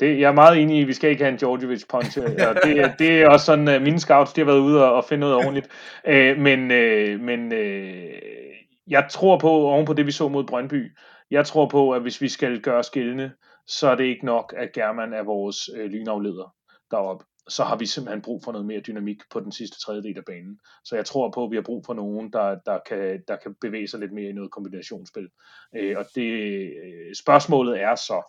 Det, 0.00 0.20
jeg 0.20 0.28
er 0.28 0.32
meget 0.32 0.62
enig 0.62 0.78
i, 0.78 0.82
at 0.82 0.88
vi 0.88 0.92
skal 0.92 1.10
ikke 1.10 1.24
have 1.24 1.32
en 1.32 1.38
Djordjevic 1.38 1.82
Ponte. 1.88 2.22
og 2.48 2.54
det, 2.64 2.94
det 2.98 3.22
er 3.22 3.28
også 3.28 3.46
sådan, 3.46 3.68
at 3.68 3.82
mine 3.82 4.00
scouts 4.00 4.32
de 4.32 4.40
har 4.40 4.46
været 4.46 4.60
ude 4.60 4.84
og, 4.84 4.94
og 4.94 5.04
finde 5.04 5.20
noget 5.20 5.36
ordentligt. 5.36 5.68
Øh, 6.06 6.38
men 6.38 6.70
øh, 6.70 7.20
men 7.20 7.52
øh, 7.52 8.37
jeg 8.88 9.08
tror 9.10 9.38
på, 9.38 9.50
oven 9.50 9.86
på 9.86 9.92
det 9.92 10.06
vi 10.06 10.12
så 10.12 10.28
mod 10.28 10.44
Brøndby, 10.44 10.96
jeg 11.30 11.46
tror 11.46 11.68
på, 11.68 11.92
at 11.92 12.02
hvis 12.02 12.20
vi 12.20 12.28
skal 12.28 12.60
gøre 12.60 12.84
skillende, 12.84 13.32
så 13.66 13.88
er 13.88 13.94
det 13.94 14.04
ikke 14.04 14.26
nok, 14.26 14.54
at 14.56 14.72
German 14.72 15.12
er 15.12 15.22
vores 15.22 15.70
øh, 15.76 15.90
lynafleder 15.90 16.54
deroppe. 16.90 17.24
Så 17.48 17.64
har 17.64 17.76
vi 17.76 17.86
simpelthen 17.86 18.22
brug 18.22 18.44
for 18.44 18.52
noget 18.52 18.66
mere 18.66 18.80
dynamik 18.80 19.16
på 19.30 19.40
den 19.40 19.52
sidste 19.52 19.80
tredjedel 19.80 20.18
af 20.18 20.24
banen. 20.24 20.58
Så 20.84 20.96
jeg 20.96 21.06
tror 21.06 21.30
på, 21.30 21.44
at 21.44 21.50
vi 21.50 21.56
har 21.56 21.62
brug 21.62 21.84
for 21.86 21.94
nogen, 21.94 22.32
der, 22.32 22.58
der, 22.66 22.78
kan, 22.88 23.22
der 23.28 23.36
kan 23.36 23.54
bevæge 23.60 23.88
sig 23.88 24.00
lidt 24.00 24.12
mere 24.12 24.30
i 24.30 24.32
noget 24.32 24.50
kombinationsspil. 24.50 25.28
Øh, 25.76 25.98
og 25.98 26.04
det 26.14 26.30
øh, 26.84 27.14
spørgsmålet 27.22 27.80
er 27.82 27.94
så, 27.94 28.22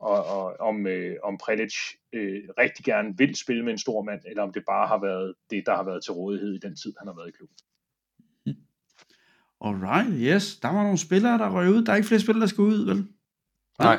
og, 0.00 0.24
og 0.24 0.56
om, 0.60 0.86
øh, 0.86 1.16
om 1.22 1.38
Prelic 1.38 1.74
øh, 2.12 2.42
rigtig 2.58 2.84
gerne 2.84 3.14
vil 3.18 3.36
spille 3.36 3.64
med 3.64 3.72
en 3.72 3.78
stor 3.78 4.02
mand, 4.02 4.20
eller 4.26 4.42
om 4.42 4.52
det 4.52 4.62
bare 4.66 4.86
har 4.86 5.00
været 5.00 5.34
det, 5.50 5.62
der 5.66 5.76
har 5.76 5.84
været 5.84 6.04
til 6.04 6.12
rådighed 6.12 6.54
i 6.54 6.58
den 6.66 6.76
tid, 6.76 6.92
han 6.98 7.08
har 7.08 7.14
været 7.14 7.28
i 7.28 7.36
klubben. 7.38 7.56
Alright, 9.64 10.08
yes. 10.16 10.56
Der 10.56 10.68
var 10.68 10.82
nogle 10.82 10.98
spillere, 10.98 11.38
der 11.38 11.50
røg 11.50 11.70
ud. 11.70 11.84
Der 11.84 11.92
er 11.92 11.96
ikke 11.96 12.08
flere 12.08 12.20
spillere, 12.20 12.40
der 12.40 12.46
skal 12.46 12.62
ud, 12.62 12.84
vel? 12.84 13.06
Nej. 13.78 13.98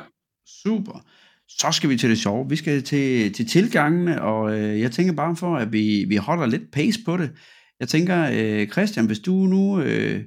Super. 0.63 1.05
Så 1.47 1.71
skal 1.71 1.89
vi 1.89 1.97
til 1.97 2.09
det 2.09 2.17
sjove. 2.17 2.49
Vi 2.49 2.55
skal 2.55 2.83
til, 2.83 3.33
til 3.33 3.47
tilgangene, 3.47 4.21
og 4.21 4.59
øh, 4.59 4.79
jeg 4.79 4.91
tænker 4.91 5.13
bare 5.13 5.35
for, 5.35 5.55
at 5.55 5.73
vi, 5.73 6.05
vi 6.07 6.15
holder 6.15 6.45
lidt 6.45 6.71
pace 6.71 6.99
på 7.05 7.17
det. 7.17 7.31
Jeg 7.79 7.87
tænker, 7.87 8.29
øh, 8.33 8.67
Christian, 8.67 9.05
hvis 9.05 9.19
du 9.19 9.31
nu... 9.31 9.81
Øh, 9.81 10.23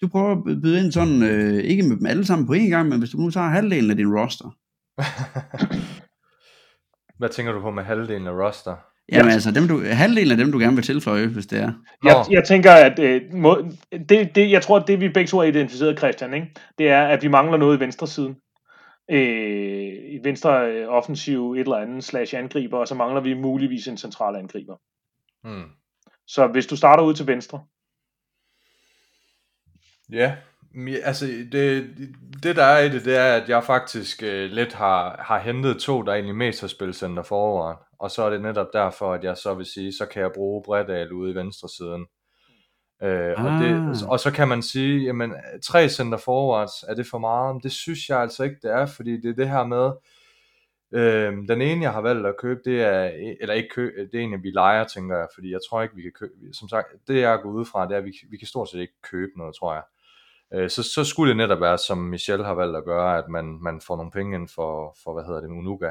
du 0.00 0.08
prøver 0.08 0.30
at 0.30 0.62
byde 0.62 0.84
ind 0.84 0.92
sådan, 0.92 1.22
øh, 1.22 1.64
ikke 1.64 1.82
med 1.82 1.96
dem 1.96 2.06
alle 2.06 2.26
sammen 2.26 2.46
på 2.46 2.52
en 2.52 2.70
gang, 2.70 2.88
men 2.88 2.98
hvis 2.98 3.10
du 3.10 3.18
nu 3.18 3.30
tager 3.30 3.48
halvdelen 3.48 3.90
af 3.90 3.96
din 3.96 4.18
roster. 4.18 4.56
Hvad 7.18 7.28
tænker 7.28 7.52
du 7.52 7.60
på 7.60 7.70
med 7.70 7.84
halvdelen 7.84 8.26
af 8.26 8.46
roster? 8.46 8.76
Jamen 9.12 9.30
altså, 9.30 9.50
dem 9.50 9.68
du, 9.68 9.84
halvdelen 9.84 10.30
af 10.30 10.36
dem, 10.36 10.52
du 10.52 10.58
gerne 10.58 10.74
vil 10.76 10.84
tilføje, 10.84 11.26
hvis 11.26 11.46
det 11.46 11.58
er. 11.58 11.72
Jeg, 12.04 12.24
jeg 12.30 12.44
tænker, 12.44 12.72
at 12.72 12.98
øh, 12.98 13.22
må, 13.34 13.70
det, 14.08 14.34
det, 14.34 14.50
jeg 14.50 14.62
tror, 14.62 14.76
at 14.76 14.86
det 14.86 15.00
vi 15.00 15.08
begge 15.08 15.28
to 15.28 15.38
har 15.38 15.44
identificeret, 15.44 15.98
Christian, 15.98 16.34
ikke? 16.34 16.54
det 16.78 16.88
er, 16.88 17.06
at 17.06 17.22
vi 17.22 17.28
mangler 17.28 17.58
noget 17.58 17.76
i 17.76 17.80
venstre 17.80 18.06
siden. 18.06 18.36
Øh, 19.10 19.92
I 20.12 20.18
venstre 20.22 20.72
øh, 20.72 20.88
offensiv 20.88 21.52
et 21.52 21.60
eller 21.60 21.76
andet 21.76 22.04
slash 22.04 22.38
angriber, 22.38 22.78
og 22.78 22.88
så 22.88 22.94
mangler 22.94 23.20
vi 23.20 23.34
muligvis 23.34 23.88
en 23.88 23.96
central 23.96 24.36
angriber. 24.36 24.76
Hmm. 25.44 25.70
Så 26.26 26.46
hvis 26.46 26.66
du 26.66 26.76
starter 26.76 27.04
ud 27.04 27.14
til 27.14 27.26
venstre, 27.26 27.60
Ja, 30.12 30.36
altså 31.04 31.26
det, 31.26 31.90
det 32.42 32.56
der 32.56 32.64
er 32.64 32.84
i 32.84 32.88
det, 32.88 33.04
det 33.04 33.16
er, 33.16 33.34
at 33.34 33.48
jeg 33.48 33.64
faktisk 33.64 34.22
øh, 34.22 34.50
lidt 34.50 34.72
har, 34.72 35.22
har 35.22 35.38
hentet 35.38 35.78
to, 35.78 36.02
der 36.02 36.12
egentlig 36.12 36.36
mest 36.36 36.60
har 36.60 36.68
spillet 36.68 36.96
center 36.96 37.22
forward. 37.22 37.86
Og 37.98 38.10
så 38.10 38.22
er 38.22 38.30
det 38.30 38.42
netop 38.42 38.66
derfor, 38.72 39.14
at 39.14 39.24
jeg 39.24 39.36
så 39.36 39.54
vil 39.54 39.66
sige, 39.66 39.92
så 39.92 40.06
kan 40.06 40.22
jeg 40.22 40.30
bruge 40.34 40.62
Bredal 40.62 41.12
ude 41.12 41.32
i 41.32 41.34
venstre 41.34 41.68
siden. 41.68 42.06
Øh, 43.02 43.44
og, 43.44 43.50
det, 43.50 43.72
Ah. 43.74 44.08
og 44.08 44.20
så 44.20 44.30
kan 44.30 44.48
man 44.48 44.62
sige, 44.62 45.04
jamen 45.04 45.34
tre 45.64 45.88
center 45.88 46.18
forwards, 46.18 46.82
er 46.88 46.94
det 46.94 47.06
for 47.06 47.18
meget? 47.18 47.54
Men 47.54 47.62
det 47.62 47.72
synes 47.72 48.08
jeg 48.08 48.18
altså 48.18 48.44
ikke, 48.44 48.56
det 48.62 48.70
er, 48.70 48.86
fordi 48.86 49.20
det 49.20 49.30
er 49.30 49.34
det 49.34 49.48
her 49.48 49.64
med, 49.64 49.90
øh, 50.92 51.32
den 51.48 51.62
ene 51.62 51.82
jeg 51.82 51.92
har 51.92 52.00
valgt 52.00 52.26
at 52.26 52.36
købe, 52.38 52.60
det 52.64 52.82
er, 52.82 53.10
eller 53.40 53.54
ikke 53.54 53.68
købe, 53.68 54.08
det 54.12 54.20
er 54.20 54.24
en, 54.24 54.42
vi 54.42 54.50
leger, 54.50 54.84
tænker 54.84 55.16
jeg, 55.16 55.26
fordi 55.34 55.52
jeg 55.52 55.60
tror 55.70 55.82
ikke, 55.82 55.94
vi 55.96 56.02
kan 56.02 56.12
købe, 56.12 56.32
som 56.52 56.68
sagt, 56.68 56.86
det 57.08 57.20
jeg 57.20 57.38
går 57.42 57.50
ud 57.50 57.64
fra, 57.64 57.86
det 57.86 57.94
er, 57.94 57.98
at 57.98 58.04
vi, 58.04 58.12
vi 58.30 58.36
kan 58.36 58.48
stort 58.48 58.68
set 58.68 58.80
ikke 58.80 59.02
købe 59.02 59.32
noget, 59.36 59.54
tror 59.54 59.74
jeg. 59.74 59.82
Øh, 59.82 60.01
øh, 60.54 60.70
så, 60.70 60.82
så 60.82 61.04
skulle 61.04 61.28
det 61.28 61.36
netop 61.36 61.60
være, 61.60 61.78
som 61.78 61.98
Michel 61.98 62.44
har 62.44 62.54
valgt 62.54 62.76
at 62.76 62.84
gøre, 62.84 63.18
at 63.18 63.28
man, 63.28 63.58
man 63.62 63.80
får 63.80 63.96
nogle 63.96 64.10
penge 64.10 64.36
ind 64.36 64.48
for, 64.48 64.96
for 65.04 65.12
hvad 65.14 65.24
hedder 65.24 65.40
det, 65.40 65.48
Unuga. 65.48 65.90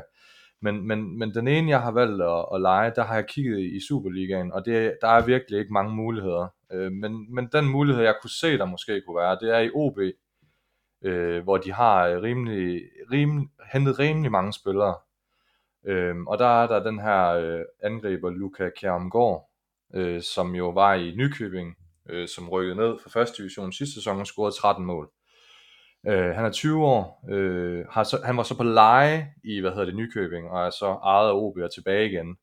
Men, 0.61 0.87
men, 0.87 1.19
men 1.19 1.33
den 1.33 1.47
ene, 1.47 1.69
jeg 1.69 1.81
har 1.81 1.91
valgt 1.91 2.23
at, 2.23 2.45
at 2.53 2.61
lege, 2.61 2.91
der 2.95 3.03
har 3.03 3.15
jeg 3.15 3.27
kigget 3.27 3.59
i 3.59 3.79
Superligaen, 3.87 4.53
og 4.53 4.65
det, 4.65 4.97
der 5.01 5.07
er 5.07 5.25
virkelig 5.25 5.59
ikke 5.59 5.73
mange 5.73 5.95
muligheder. 5.95 6.47
Øh, 6.71 6.91
men, 6.91 7.35
men 7.35 7.49
den 7.53 7.65
mulighed, 7.65 8.03
jeg 8.03 8.15
kunne 8.21 8.29
se, 8.29 8.57
der 8.57 8.65
måske 8.65 9.01
kunne 9.01 9.17
være, 9.17 9.37
det 9.41 9.55
er 9.55 9.59
i 9.59 9.71
OB, 9.73 9.97
øh, 11.01 11.43
hvor 11.43 11.57
de 11.57 11.73
har 11.73 12.07
øh, 12.07 12.21
rimelig, 12.21 12.81
rimelig, 13.11 13.49
hentet 13.73 13.99
rimelig 13.99 14.31
mange 14.31 14.53
spillere. 14.53 14.95
Øh, 15.85 16.15
og 16.27 16.39
der 16.39 16.63
er 16.63 16.67
der 16.67 16.83
den 16.83 16.99
her 16.99 17.27
øh, 17.27 17.65
angriber, 17.83 18.29
Luca 18.29 18.69
Kjærmgaard, 18.69 19.49
øh, 19.93 20.21
som 20.21 20.55
jo 20.55 20.69
var 20.69 20.93
i 20.93 21.13
Nykøbing, 21.15 21.75
øh, 22.09 22.27
som 22.27 22.49
rykkede 22.49 22.75
ned 22.75 22.99
fra 23.03 23.09
første 23.09 23.43
division 23.43 23.73
sidste 23.73 23.95
sæson 23.95 24.19
og 24.19 24.27
scorede 24.27 24.55
13 24.55 24.85
mål. 24.85 25.11
Øh, 26.07 26.35
han 26.35 26.45
er 26.45 26.51
20 26.51 26.85
år, 26.85 27.25
øh, 27.31 27.85
har 27.89 28.03
så, 28.03 28.19
han 28.25 28.37
var 28.37 28.43
så 28.43 28.57
på 28.57 28.63
leje 28.63 29.33
i, 29.43 29.59
hvad 29.59 29.71
hedder 29.71 29.85
det, 29.85 29.95
Nykøbing, 29.95 30.49
og 30.49 30.65
er 30.65 30.69
så 30.69 30.85
ejet 30.85 31.29
af 31.29 31.33
OB 31.33 31.57
og 31.57 31.73
tilbage 31.73 32.09
igen. 32.09 32.37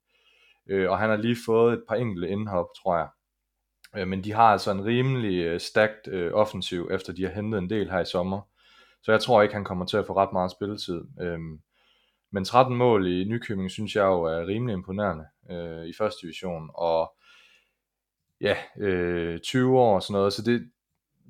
Øh, 0.70 0.90
og 0.90 0.98
han 0.98 1.11
har 1.11 1.16
lige 1.16 1.36
fået 1.46 1.72
et 1.72 1.82
par 1.88 1.94
enkelte 1.94 2.28
indhop, 2.28 2.66
tror 2.82 2.96
jeg. 2.96 3.09
Øh, 3.96 4.09
men 4.09 4.24
de 4.24 4.32
har 4.32 4.52
altså 4.52 4.70
en 4.70 4.84
rimelig 4.84 5.44
øh, 5.44 5.61
stærkt 5.61 6.09
øh, 6.09 6.32
offensiv, 6.34 6.88
efter 6.92 7.12
de 7.12 7.22
har 7.22 7.30
hentet 7.30 7.59
en 7.59 7.70
del 7.70 7.90
her 7.90 8.00
i 8.00 8.04
sommer. 8.04 8.40
Så 9.02 9.12
jeg 9.12 9.20
tror 9.20 9.42
ikke, 9.42 9.54
han 9.54 9.64
kommer 9.64 9.86
til 9.86 9.96
at 9.96 10.06
få 10.06 10.16
ret 10.16 10.32
meget 10.32 10.50
spilletid. 10.50 11.04
Øh, 11.20 11.38
men 12.32 12.44
13 12.44 12.76
mål 12.76 13.06
i 13.06 13.24
Nykøbing, 13.24 13.70
synes 13.70 13.96
jeg 13.96 14.04
jo 14.04 14.22
er 14.22 14.46
rimelig 14.46 14.72
imponerende 14.72 15.24
øh, 15.50 15.86
i 15.86 15.92
første 15.98 16.26
division. 16.26 16.70
Og 16.74 17.14
ja, 18.41 18.57
øh, 18.78 19.41
20 19.41 19.78
år 19.78 19.95
og 19.95 20.03
sådan 20.03 20.12
noget, 20.12 20.32
så 20.32 20.43
det, 20.43 20.70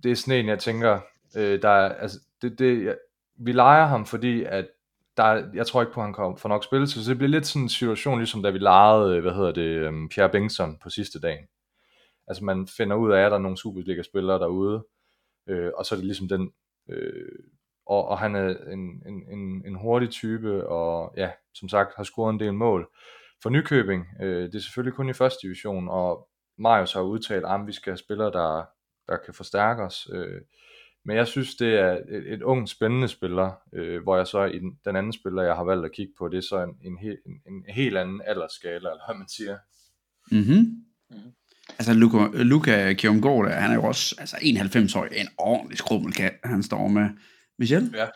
det 0.03 0.13
er 0.13 0.17
sådan 0.17 0.41
en, 0.41 0.49
jeg 0.49 0.59
tænker, 0.59 1.01
øh, 1.37 1.63
der 1.63 1.69
er, 1.69 1.95
altså, 1.95 2.19
det, 2.43 2.59
det, 2.59 2.85
jeg, 2.85 2.97
vi 3.37 3.53
leger 3.53 3.87
ham, 3.87 4.07
fordi 4.07 4.45
at 4.45 4.69
der, 5.17 5.51
jeg 5.55 5.67
tror 5.67 5.81
ikke 5.81 5.93
på, 5.93 6.01
at 6.01 6.07
han 6.07 6.15
kommer 6.15 6.39
for 6.39 6.49
nok 6.49 6.65
spil, 6.65 6.89
så 6.89 7.11
det 7.11 7.19
bliver 7.19 7.31
lidt 7.31 7.47
sådan 7.47 7.63
en 7.63 7.69
situation, 7.69 8.19
ligesom 8.19 8.43
da 8.43 8.51
vi 8.51 8.59
legede, 8.59 9.17
øh, 9.17 9.23
hvad 9.23 9.33
hedder 9.33 9.53
det, 9.53 9.89
um, 9.89 10.09
Pierre 10.09 10.31
Bengtsson 10.31 10.79
på 10.83 10.91
sidste 10.91 11.21
dagen. 11.21 11.45
Altså 12.29 12.45
man 12.45 12.67
finder 12.67 12.97
ud 12.97 13.13
af, 13.13 13.25
at 13.25 13.31
der 13.31 13.37
er 13.37 13.43
nogle 13.43 13.59
Superliga-spillere 13.59 14.39
derude, 14.39 14.87
øh, 15.47 15.71
og 15.77 15.87
så 15.87 15.95
er 15.95 15.97
det 15.97 16.07
ligesom 16.07 16.29
den, 16.29 16.53
øh, 16.89 17.39
og, 17.87 18.09
og 18.09 18.19
han 18.19 18.35
er 18.35 18.49
en, 18.49 19.03
en, 19.07 19.39
en, 19.39 19.67
en 19.67 19.75
hurtig 19.75 20.11
type, 20.11 20.69
og 20.69 21.15
ja, 21.17 21.31
som 21.55 21.69
sagt, 21.69 21.97
har 21.97 22.05
scoret 22.05 22.33
en 22.33 22.41
del 22.41 22.55
mål. 22.55 22.89
For 23.43 23.51
Nykøbing, 23.51 24.07
øh, 24.23 24.43
det 24.43 24.55
er 24.55 24.61
selvfølgelig 24.61 24.95
kun 24.95 25.09
i 25.09 25.13
første 25.13 25.47
division, 25.47 25.89
og 25.89 26.29
Marius 26.59 26.93
har 26.93 27.01
udtalt, 27.01 27.45
at 27.47 27.67
vi 27.67 27.73
skal 27.73 27.91
have 27.91 27.99
spillere, 27.99 28.33
der, 28.33 28.65
der 29.09 29.17
kan 29.25 29.35
forstærke 29.35 29.83
os. 29.83 30.09
Øh, 30.13 30.41
men 31.05 31.17
jeg 31.17 31.27
synes, 31.27 31.55
det 31.55 31.75
er 31.79 31.93
et, 32.09 32.33
et 32.33 32.43
ung, 32.43 32.69
spændende 32.69 33.09
spiller, 33.09 33.53
øh, 33.73 34.03
hvor 34.03 34.17
jeg 34.17 34.27
så 34.27 34.45
i 34.45 34.59
den, 34.59 34.79
den 34.85 34.97
anden 34.97 35.13
spiller, 35.13 35.43
jeg 35.43 35.55
har 35.55 35.65
valgt 35.65 35.85
at 35.85 35.93
kigge 35.93 36.13
på, 36.19 36.29
det 36.29 36.37
er 36.37 36.43
så 36.43 36.63
en, 36.63 36.77
en, 36.83 36.99
en, 37.27 37.41
en 37.47 37.65
helt 37.69 37.97
anden 37.97 38.23
aldersskala, 38.25 38.77
eller 38.77 39.07
hvad 39.07 39.19
man 39.19 39.29
siger. 39.29 39.59
Mm-hmm. 40.31 40.85
Mm-hmm. 41.11 41.33
Altså, 41.79 41.95
Luca, 41.95 42.19
Luca 42.33 42.95
Kjomgaard, 42.95 43.51
han 43.51 43.71
er 43.71 43.75
jo 43.75 43.85
også 43.85 44.17
altså 44.19 44.37
91 44.43 44.95
år, 44.95 45.05
en 45.05 45.29
ordentlig 45.39 45.79
skrummelkat, 45.79 46.35
han 46.45 46.63
står 46.63 46.89
med. 46.89 47.09
Michel? 47.59 47.95
Ja. 47.95 48.07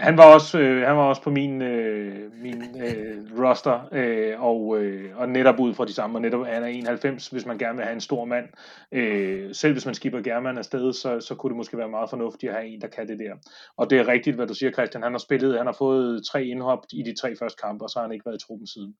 Han 0.00 0.16
var 0.16 0.34
også, 0.34 0.58
øh, 0.58 0.86
han 0.86 0.96
var 0.96 1.02
også 1.02 1.22
på 1.22 1.30
min, 1.30 1.62
øh, 1.62 2.32
min 2.42 2.62
øh, 2.82 3.40
roster, 3.42 3.88
øh, 3.92 4.42
og, 4.42 4.78
øh, 4.78 5.18
og 5.18 5.28
netop 5.28 5.60
ud 5.60 5.74
fra 5.74 5.84
de 5.84 5.92
samme, 5.92 6.18
og 6.18 6.22
netop 6.22 6.46
han 6.46 6.62
er 6.62 6.66
91, 6.66 7.28
hvis 7.28 7.46
man 7.46 7.58
gerne 7.58 7.76
vil 7.76 7.84
have 7.84 7.94
en 7.94 8.00
stor 8.00 8.24
mand. 8.24 8.46
Øh, 8.92 9.54
selv 9.54 9.72
hvis 9.72 9.86
man 9.86 9.94
skipper 9.94 10.20
German 10.20 10.58
afsted, 10.58 10.92
så, 10.92 11.20
så 11.20 11.34
kunne 11.34 11.50
det 11.50 11.56
måske 11.56 11.78
være 11.78 11.88
meget 11.88 12.10
fornuftigt 12.10 12.50
at 12.50 12.56
have 12.56 12.68
en, 12.68 12.80
der 12.80 12.86
kan 12.88 13.08
det 13.08 13.18
der. 13.18 13.34
Og 13.76 13.90
det 13.90 13.98
er 13.98 14.08
rigtigt, 14.08 14.36
hvad 14.36 14.46
du 14.46 14.54
siger, 14.54 14.72
Christian. 14.72 15.02
Han 15.02 15.12
har 15.12 15.18
spillet, 15.18 15.56
han 15.56 15.66
har 15.66 15.76
fået 15.78 16.22
tre 16.32 16.44
indhop 16.44 16.84
i 16.92 17.02
de 17.02 17.14
tre 17.20 17.36
første 17.36 17.62
kampe, 17.62 17.84
og 17.84 17.90
så 17.90 17.98
har 17.98 18.06
han 18.06 18.12
ikke 18.12 18.26
været 18.26 18.42
i 18.42 18.46
truppen 18.46 18.66
siden. 18.66 18.94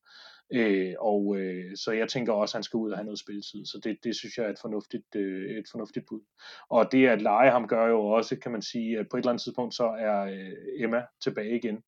Øh, 0.53 0.94
og 0.98 1.36
øh, 1.38 1.76
så 1.76 1.92
jeg 1.92 2.09
tænker 2.09 2.32
også, 2.32 2.53
at 2.53 2.57
han 2.57 2.62
skal 2.62 2.76
ud 2.76 2.90
og 2.90 2.96
have 2.96 3.05
noget 3.05 3.18
spilletid. 3.18 3.66
Så 3.66 3.80
det, 3.84 4.05
det 4.05 4.16
synes 4.16 4.38
jeg 4.38 4.46
er 4.46 4.51
et 4.51 4.59
fornuftigt, 4.59 5.14
øh, 5.16 5.51
et 5.51 5.68
fornuftigt 5.70 6.07
bud. 6.07 6.20
Og 6.68 6.92
det 6.92 7.07
at 7.07 7.22
lege 7.22 7.51
ham 7.51 7.68
gør 7.68 7.86
jo 7.86 8.01
også, 8.01 8.36
kan 8.36 8.53
man 8.53 8.62
sige, 8.62 8.98
at 8.98 9.09
på 9.09 9.16
et 9.16 9.20
eller 9.20 9.30
andet 9.30 9.42
tidspunkt 9.42 9.74
så 9.74 9.84
er 9.84 10.20
øh, 10.20 10.53
Emma 10.76 11.03
tilbage 11.22 11.57
igen. 11.57 11.82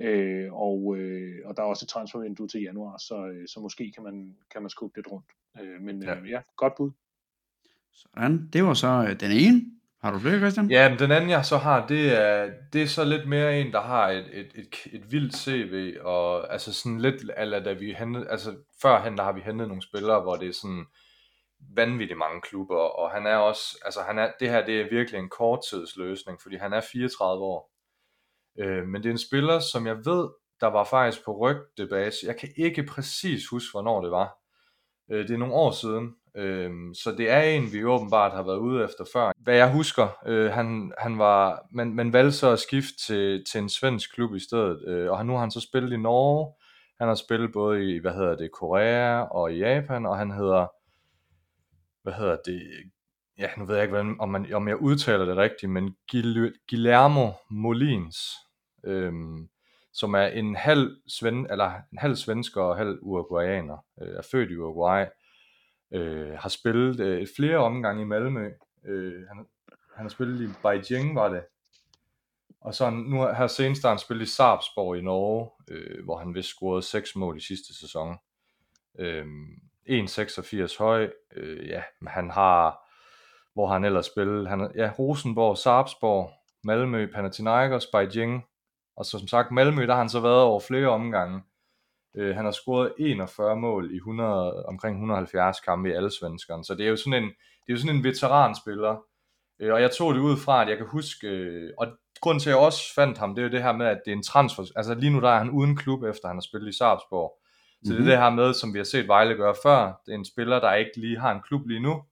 Øh, 0.00 0.52
og, 0.52 0.96
øh, 0.98 1.34
og 1.44 1.56
der 1.56 1.62
er 1.62 1.66
også 1.66 1.84
et 1.84 1.88
transfervindue 1.88 2.48
til 2.48 2.62
januar, 2.62 2.96
så, 2.98 3.26
øh, 3.26 3.48
så 3.48 3.60
måske 3.60 3.92
kan 3.94 4.04
man, 4.04 4.36
kan 4.52 4.62
man 4.62 4.70
skubbe 4.70 4.98
lidt 4.98 5.10
rundt. 5.10 5.26
Øh, 5.60 5.80
men 5.80 6.02
ja. 6.02 6.20
Øh, 6.20 6.30
ja, 6.30 6.40
godt 6.56 6.74
bud. 6.76 6.90
Sådan, 7.92 8.48
det 8.52 8.64
var 8.64 8.74
så 8.74 9.06
øh, 9.08 9.20
den 9.20 9.30
ene. 9.30 9.79
Har 10.02 10.12
du 10.12 10.18
flere, 10.18 10.38
Christian? 10.38 10.70
Ja, 10.70 10.88
men 10.88 10.98
den 10.98 11.10
anden, 11.10 11.30
jeg 11.30 11.44
så 11.44 11.56
har, 11.56 11.86
det 11.86 12.18
er, 12.20 12.50
det 12.72 12.82
er 12.82 12.86
så 12.86 13.04
lidt 13.04 13.28
mere 13.28 13.60
en, 13.60 13.72
der 13.72 13.80
har 13.80 14.08
et, 14.08 14.26
et, 14.32 14.52
et, 14.54 14.68
et 14.92 15.12
vildt 15.12 15.36
CV, 15.36 15.96
og 16.00 16.52
altså 16.52 16.74
sådan 16.74 17.00
lidt, 17.00 17.14
eller 17.36 17.60
da 17.60 17.72
vi 17.72 17.92
hentede, 17.92 18.28
altså 18.28 18.56
førhen, 18.82 19.16
der 19.16 19.24
har 19.24 19.32
vi 19.32 19.40
hentet 19.40 19.68
nogle 19.68 19.82
spillere, 19.82 20.22
hvor 20.22 20.36
det 20.36 20.48
er 20.48 20.52
sådan 20.52 20.86
vanvittigt 21.76 22.18
mange 22.18 22.40
klubber, 22.40 22.76
og 22.76 23.10
han 23.10 23.26
er 23.26 23.36
også, 23.36 23.78
altså 23.84 24.00
han 24.00 24.18
er, 24.18 24.32
det 24.40 24.50
her, 24.50 24.64
det 24.66 24.80
er 24.80 24.90
virkelig 24.90 25.18
en 25.18 25.28
korttidsløsning, 25.28 26.40
fordi 26.42 26.56
han 26.56 26.72
er 26.72 26.80
34 26.92 27.44
år. 27.44 27.72
Øh, 28.58 28.86
men 28.86 29.02
det 29.02 29.08
er 29.08 29.12
en 29.12 29.18
spiller, 29.18 29.58
som 29.58 29.86
jeg 29.86 29.96
ved, 29.96 30.28
der 30.60 30.66
var 30.66 30.84
faktisk 30.84 31.24
på 31.24 31.38
rygtebase. 31.38 32.26
Jeg 32.26 32.36
kan 32.36 32.48
ikke 32.56 32.82
præcis 32.82 33.48
huske, 33.48 33.72
hvornår 33.72 34.02
det 34.02 34.10
var. 34.10 34.38
Øh, 35.10 35.28
det 35.28 35.34
er 35.34 35.38
nogle 35.38 35.54
år 35.54 35.70
siden, 35.70 36.14
Øhm, 36.36 36.94
så 36.94 37.12
det 37.12 37.30
er 37.30 37.42
en, 37.42 37.72
vi 37.72 37.84
åbenbart 37.84 38.32
har 38.32 38.42
været 38.42 38.58
ude 38.58 38.84
efter 38.84 39.04
før. 39.12 39.32
Hvad 39.38 39.56
jeg 39.56 39.72
husker, 39.72 40.08
øh, 40.26 40.50
han, 40.50 40.92
han 40.98 41.18
var, 41.18 41.66
man, 41.72 41.94
man 41.94 42.12
valgte 42.12 42.32
så 42.32 42.50
at 42.50 42.58
skifte 42.58 42.98
til, 43.06 43.44
til 43.52 43.60
en 43.60 43.68
svensk 43.68 44.14
klub 44.14 44.34
i 44.34 44.38
stedet, 44.38 44.88
øh, 44.88 45.10
og 45.10 45.26
nu 45.26 45.32
har 45.32 45.40
han 45.40 45.50
så 45.50 45.60
spillet 45.60 45.92
i 45.92 45.96
Norge. 45.96 46.54
Han 46.98 47.08
har 47.08 47.14
spillet 47.14 47.52
både 47.52 47.94
i, 47.94 47.98
hvad 47.98 48.12
hedder 48.12 48.36
det, 48.36 48.52
Korea 48.52 49.20
og 49.20 49.52
i 49.52 49.58
Japan, 49.58 50.06
og 50.06 50.18
han 50.18 50.30
hedder, 50.30 50.66
hvad 52.02 52.12
hedder 52.12 52.36
det, 52.46 52.62
ja, 53.38 53.48
nu 53.58 53.64
ved 53.64 53.74
jeg 53.74 53.84
ikke, 53.84 53.92
hvordan, 53.92 54.16
om, 54.20 54.28
man, 54.28 54.54
om 54.54 54.68
jeg 54.68 54.76
udtaler 54.76 55.24
det 55.24 55.36
rigtigt, 55.36 55.72
men 55.72 55.96
Guillermo 56.70 57.32
Molins, 57.50 58.18
øhm, 58.84 59.48
som 59.92 60.14
er 60.14 60.26
en 60.26 60.56
halv, 60.56 60.96
sven, 61.08 61.46
eller 61.50 61.72
en 61.92 61.98
halv 61.98 62.16
svensker 62.16 62.62
og 62.62 62.76
halv 62.76 62.98
uruguayaner, 63.02 63.84
øh, 64.02 64.08
er 64.08 64.22
født 64.32 64.50
i 64.50 64.56
Uruguay, 64.56 65.04
øh, 65.92 66.32
har 66.38 66.48
spillet 66.48 67.00
øh, 67.00 67.26
flere 67.36 67.56
omgange 67.56 68.02
i 68.02 68.06
Malmø. 68.06 68.50
Øh, 68.84 69.26
han, 69.28 69.46
han 69.94 70.04
har 70.04 70.08
spillet 70.08 70.40
i 70.40 70.52
Beijing, 70.62 71.14
var 71.14 71.28
det. 71.28 71.42
Og 72.60 72.74
så 72.74 72.90
nu 72.90 73.26
her 73.26 73.46
senest 73.46 73.82
har 73.82 73.88
han 73.88 73.98
spillet 73.98 74.26
i 74.26 74.30
Sarpsborg 74.30 74.98
i 74.98 75.00
Norge, 75.00 75.50
øh, 75.70 76.04
hvor 76.04 76.18
han 76.18 76.34
vist 76.34 76.48
scorede 76.48 76.82
6 76.82 77.16
mål 77.16 77.36
i 77.36 77.40
sidste 77.40 77.78
sæson. 77.78 78.16
Øh, 78.98 79.26
1,86 79.88 80.78
høj. 80.78 81.10
Øh, 81.36 81.68
ja, 81.68 81.82
han 82.06 82.30
har, 82.30 82.88
hvor 83.54 83.66
har 83.66 83.72
han 83.72 83.84
ellers 83.84 84.06
spillet? 84.06 84.48
Han, 84.48 84.72
ja, 84.76 84.92
Rosenborg, 84.98 85.58
Sarpsborg, 85.58 86.30
Malmø, 86.64 87.06
Panathinaikos, 87.12 87.86
Beijing. 87.86 88.44
Og 88.96 89.04
så 89.04 89.18
som 89.18 89.28
sagt, 89.28 89.50
Malmø, 89.50 89.86
der 89.86 89.92
har 89.92 90.00
han 90.00 90.08
så 90.08 90.20
været 90.20 90.42
over 90.42 90.60
flere 90.60 90.88
omgange. 90.88 91.42
Øh, 92.16 92.36
han 92.36 92.44
har 92.44 92.52
scoret 92.52 92.92
41 92.98 93.56
mål 93.56 93.92
i 93.92 93.96
100, 93.96 94.66
omkring 94.66 94.96
170 94.96 95.60
kampe 95.60 95.88
i 95.90 95.92
alle 95.92 96.10
svenskerne, 96.10 96.64
så 96.64 96.74
det 96.74 96.86
er 96.86 96.90
jo 96.90 96.96
sådan 96.96 97.22
en, 97.22 97.28
det 97.28 97.68
er 97.68 97.72
jo 97.72 97.76
sådan 97.76 97.96
en 97.96 98.04
veteranspiller. 98.04 98.96
Øh, 99.60 99.72
og 99.72 99.82
jeg 99.82 99.90
tog 99.90 100.14
det 100.14 100.20
ud 100.20 100.36
fra, 100.36 100.62
at 100.62 100.68
jeg 100.68 100.76
kan 100.76 100.86
huske, 100.86 101.28
øh, 101.28 101.70
og 101.78 101.86
grund 102.20 102.40
til, 102.40 102.50
at 102.50 102.56
jeg 102.56 102.64
også 102.64 102.94
fandt 102.94 103.18
ham, 103.18 103.34
det 103.34 103.42
er 103.42 103.46
jo 103.46 103.52
det 103.52 103.62
her 103.62 103.72
med, 103.72 103.86
at 103.86 104.00
det 104.04 104.12
er 104.12 104.16
en 104.16 104.22
transfer, 104.22 104.64
altså 104.76 104.94
lige 104.94 105.12
nu 105.12 105.20
der 105.20 105.30
er 105.30 105.38
han 105.38 105.50
uden 105.50 105.76
klub, 105.76 106.02
efter 106.02 106.28
han 106.28 106.36
har 106.36 106.40
spillet 106.40 106.68
i 106.68 106.76
Sarpsborg. 106.76 107.36
Så 107.84 107.92
mm-hmm. 107.92 107.96
det 107.96 107.96
er 107.96 108.00
mhm. 108.00 108.10
det 108.10 108.18
her 108.18 108.44
med, 108.44 108.54
som 108.54 108.74
vi 108.74 108.78
har 108.78 108.84
set 108.84 109.08
Vejle 109.08 109.34
gøre 109.34 109.54
før, 109.62 110.00
det 110.06 110.12
er 110.12 110.18
en 110.18 110.24
spiller, 110.24 110.60
der 110.60 110.74
ikke 110.74 110.90
lige 110.96 111.18
har 111.18 111.32
en 111.32 111.42
klub 111.42 111.66
lige 111.66 111.80
nu, 111.80 112.02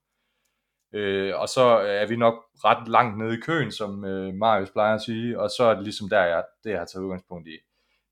Øh, 0.94 1.40
og 1.40 1.48
så 1.48 1.62
er 2.00 2.06
vi 2.06 2.16
nok 2.16 2.34
ret 2.64 2.88
langt 2.88 3.18
nede 3.18 3.34
i 3.34 3.40
køen, 3.40 3.72
som 3.72 4.04
øh, 4.04 4.34
Marius 4.34 4.70
plejer 4.70 4.94
at 4.94 5.02
sige, 5.02 5.40
og 5.40 5.50
så 5.50 5.64
er 5.64 5.74
det 5.74 5.82
ligesom 5.82 6.08
der, 6.08 6.22
jeg, 6.22 6.44
det 6.64 6.70
jeg 6.70 6.78
har 6.78 6.86
taget 6.86 7.04
udgangspunkt 7.04 7.48
i. 7.48 7.58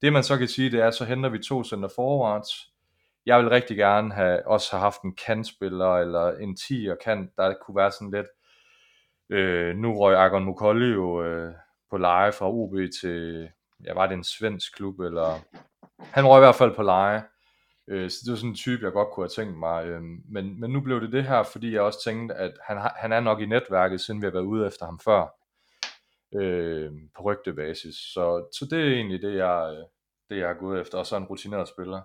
Det 0.02 0.12
man 0.12 0.22
så 0.22 0.38
kan 0.38 0.48
sige, 0.48 0.70
det 0.70 0.80
er, 0.80 0.90
så 0.90 1.04
henter 1.04 1.30
vi 1.30 1.38
to 1.38 1.64
center 1.64 1.88
forwards. 1.96 2.50
Jeg 3.26 3.38
vil 3.38 3.48
rigtig 3.48 3.76
gerne 3.76 4.14
have, 4.14 4.46
også 4.46 4.70
have 4.70 4.80
haft 4.80 5.02
en 5.02 5.14
kantspiller, 5.26 5.96
eller 5.96 6.32
en 6.32 6.56
10 6.56 6.88
og 6.90 6.98
kant, 7.04 7.30
der 7.36 7.54
kunne 7.62 7.76
være 7.76 7.92
sådan 7.92 8.10
lidt, 8.10 8.26
øh, 9.30 9.76
nu 9.76 9.98
røg 9.98 10.16
Agon 10.16 10.44
Mukolli 10.44 10.92
jo 10.92 11.24
øh, 11.24 11.54
på 11.90 11.96
leje 11.96 12.32
fra 12.32 12.50
UB 12.50 12.74
til, 13.00 13.48
ja, 13.84 13.94
var 13.94 14.06
det 14.06 14.14
en 14.14 14.24
svensk 14.24 14.76
klub, 14.76 15.00
eller 15.00 15.38
han 15.98 16.26
røg 16.26 16.38
i 16.38 16.44
hvert 16.44 16.54
fald 16.54 16.74
på 16.74 16.82
leje. 16.82 17.24
Øh, 17.88 18.10
så 18.10 18.16
det 18.24 18.30
var 18.30 18.36
sådan 18.36 18.50
en 18.50 18.54
type, 18.54 18.84
jeg 18.84 18.92
godt 18.92 19.08
kunne 19.12 19.24
have 19.24 19.44
tænkt 19.44 19.58
mig. 19.58 19.86
Øh, 19.86 20.02
men, 20.28 20.60
men 20.60 20.70
nu 20.70 20.80
blev 20.80 21.00
det 21.00 21.12
det 21.12 21.24
her, 21.24 21.42
fordi 21.42 21.72
jeg 21.72 21.80
også 21.80 22.04
tænkte, 22.04 22.34
at 22.34 22.52
han, 22.66 22.78
han 22.96 23.12
er 23.12 23.20
nok 23.20 23.40
i 23.40 23.46
netværket, 23.46 24.00
siden 24.00 24.20
vi 24.20 24.26
har 24.26 24.32
været 24.32 24.44
ude 24.44 24.66
efter 24.66 24.86
ham 24.86 24.98
før 25.04 25.45
øh, 26.34 26.92
på 27.16 27.22
rygtebasis. 27.22 27.94
Så, 27.94 28.48
så 28.58 28.66
det 28.70 28.80
er 28.80 28.94
egentlig 28.94 29.22
det, 29.22 29.36
jeg, 29.36 29.84
det, 30.30 30.38
jeg 30.38 30.46
har 30.46 30.54
gået 30.54 30.80
efter. 30.80 30.98
Og 30.98 31.06
så 31.06 31.16
en 31.16 31.24
rutineret 31.24 31.68
spiller. 31.68 32.00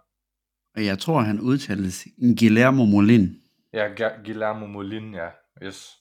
Og 0.76 0.86
jeg 0.86 0.99
tror, 0.99 1.19
han 1.19 1.39
udtales 1.39 2.07
Guillermo 2.39 2.86
Molin. 2.86 3.41
Ja, 3.74 3.88
Guillermo 4.26 4.67
Molin, 4.67 5.13
ja. 5.13 5.30
Yes. 5.63 5.97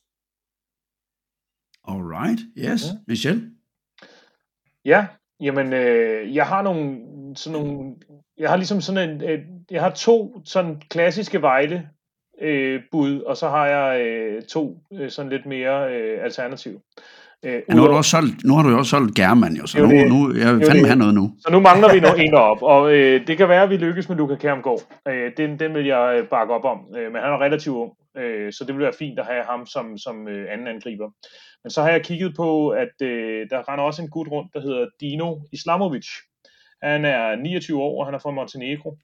Alright, 1.85 2.41
yes. 2.57 2.83
Ja. 2.85 2.99
Michel? 3.07 3.51
Ja, 4.85 5.07
jamen, 5.41 5.73
øh, 5.73 6.35
jeg 6.35 6.47
har 6.47 6.63
nogle 6.63 7.01
sådan 7.37 7.61
nogle, 7.61 7.97
jeg 8.39 8.51
har 8.51 8.57
ligesom 8.57 8.81
sådan 8.81 9.11
en, 9.11 9.21
et, 9.21 9.41
jeg 9.71 9.83
har 9.83 9.91
to 9.91 10.43
sådan 10.45 10.81
klassiske 10.91 11.43
Vejle 11.43 11.91
øh, 12.41 12.83
bud, 12.91 13.21
og 13.21 13.37
så 13.37 13.49
har 13.49 13.67
jeg 13.67 14.07
øh, 14.07 14.43
to 14.43 14.83
øh, 14.93 15.11
sådan 15.11 15.31
lidt 15.31 15.47
mere 15.47 15.95
øh, 15.95 16.25
alternativ. 16.25 16.81
Øh, 17.45 17.63
ja, 17.69 17.75
nu, 17.75 17.83
har 17.83 17.89
du 17.89 17.95
også 17.95 18.11
solgt, 18.11 18.45
nu 18.45 18.55
har 18.55 18.63
du 18.63 18.71
jo 18.71 18.79
også 18.79 18.91
solgt 18.91 19.15
German, 19.15 19.53
jo, 19.53 19.67
så 19.67 19.79
jo, 19.79 19.87
nu, 19.87 19.91
det, 19.91 20.09
nu 20.09 20.35
jeg 20.35 20.55
vil 20.55 20.67
fandme 20.67 20.87
have 20.87 20.99
noget 20.99 21.15
nu. 21.15 21.33
Så 21.39 21.49
nu 21.53 21.61
mangler 21.61 21.93
vi 21.93 22.01
noget 22.07 22.21
en 22.21 22.35
op, 22.35 22.63
og 22.63 22.93
øh, 22.93 23.27
det 23.27 23.37
kan 23.37 23.49
være, 23.49 23.63
at 23.63 23.71
vi 23.71 23.77
lykkes 23.77 24.09
med 24.09 24.17
Luka 24.17 24.35
Kærmgaard. 24.35 24.81
Øh, 25.09 25.33
den, 25.37 25.59
den 25.59 25.75
vil 25.75 25.87
jeg 25.87 26.19
øh, 26.19 26.29
bakke 26.29 26.55
op 26.55 26.65
om, 26.65 26.79
øh, 26.97 27.13
men 27.13 27.23
han 27.23 27.33
er 27.33 27.41
relativt 27.41 27.77
ung, 27.77 27.93
øh, 28.17 28.53
så 28.53 28.65
det 28.65 28.75
vil 28.75 28.83
være 28.83 28.93
fint 28.99 29.19
at 29.19 29.27
have 29.27 29.45
ham 29.45 29.67
som, 29.67 29.99
som 29.99 30.29
øh, 30.29 30.53
anden 30.53 30.67
angriber. 30.67 31.09
Men 31.65 31.71
så 31.71 31.83
har 31.83 31.91
jeg 31.91 32.03
kigget 32.03 32.37
på, 32.37 32.69
at 32.69 32.95
øh, 33.03 33.47
der 33.51 33.69
render 33.69 33.85
også 33.85 34.03
en 34.03 34.11
gut 34.11 34.29
rundt, 34.29 34.53
der 34.55 34.61
hedder 34.61 34.87
Dino 35.01 35.37
Islamovic. 35.53 36.09
Han 36.83 37.05
er 37.05 37.37
29 37.37 37.83
år, 37.83 38.01
og 38.01 38.07
han 38.07 38.15
er 38.15 38.19
fra 38.19 38.31
Montenegro. 38.31 38.99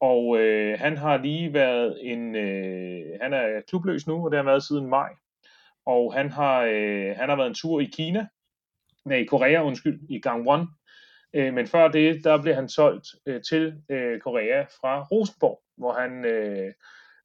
Og 0.00 0.38
øh, 0.38 0.78
han 0.78 0.96
har 0.96 1.16
lige 1.16 1.54
været 1.54 1.98
en, 2.02 2.36
øh, 2.36 3.00
han 3.22 3.32
er 3.32 3.60
klubløs 3.68 4.06
nu, 4.06 4.24
og 4.24 4.30
det 4.30 4.38
har 4.38 4.44
været 4.44 4.62
siden 4.62 4.86
maj 4.86 5.08
og 5.86 6.14
han 6.14 6.30
har, 6.30 6.62
øh, 6.62 7.16
han 7.16 7.28
har 7.28 7.36
været 7.36 7.48
en 7.48 7.54
tur 7.54 7.80
i 7.80 7.84
Kina, 7.84 8.26
nej, 9.04 9.16
i 9.16 9.24
Korea, 9.24 9.62
undskyld, 9.62 10.00
i 10.10 10.20
Gangwon, 10.20 10.66
øh, 11.34 11.54
men 11.54 11.66
før 11.66 11.88
det, 11.88 12.24
der 12.24 12.42
blev 12.42 12.54
han 12.54 12.68
solgt 12.68 13.06
øh, 13.26 13.42
til 13.42 13.74
øh, 13.90 14.20
Korea 14.20 14.62
fra 14.62 15.02
Rosenborg, 15.02 15.62
hvor 15.76 15.92
han 15.92 16.24
øh, 16.24 16.72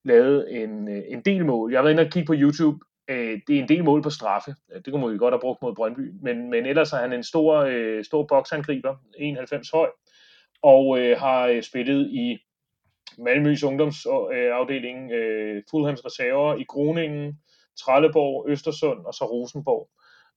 lavede 0.03 0.51
en, 0.51 0.87
øh, 0.87 1.03
en 1.07 1.21
del 1.21 1.45
mål. 1.45 1.71
Jeg 1.71 1.77
har 1.77 1.83
været 1.83 1.93
inde 1.93 2.03
og 2.03 2.11
kigge 2.11 2.27
på 2.27 2.35
YouTube, 2.37 2.79
øh, 3.07 3.39
det 3.47 3.55
er 3.55 3.61
en 3.61 3.67
del 3.67 3.83
mål 3.83 4.03
på 4.03 4.09
straffe. 4.09 4.55
Det 4.75 4.93
kunne 4.93 5.01
man 5.01 5.13
jo 5.13 5.19
godt 5.19 5.33
have 5.33 5.41
brugt 5.41 5.61
mod 5.61 5.75
Brøndby, 5.75 6.11
men, 6.21 6.49
men 6.49 6.65
ellers 6.65 6.93
er 6.93 6.97
han 6.97 7.13
en 7.13 7.23
stor, 7.23 7.55
øh, 7.55 8.03
stor 8.03 8.25
boksangriber, 8.25 8.95
91 9.17 9.69
høj, 9.69 9.89
og 10.61 10.99
øh, 10.99 11.19
har 11.19 11.47
øh, 11.47 11.63
spillet 11.63 12.09
i 12.11 12.37
Malmøs 13.17 13.63
ungdomsafdeling, 13.63 15.11
øh, 15.11 15.63
Fulhams 15.71 16.05
reserver 16.05 16.55
i 16.55 16.63
Groningen, 16.63 17.39
Trelleborg, 17.79 18.49
Østersund 18.49 19.05
og 19.05 19.13
så 19.13 19.25
Rosenborg. 19.25 19.89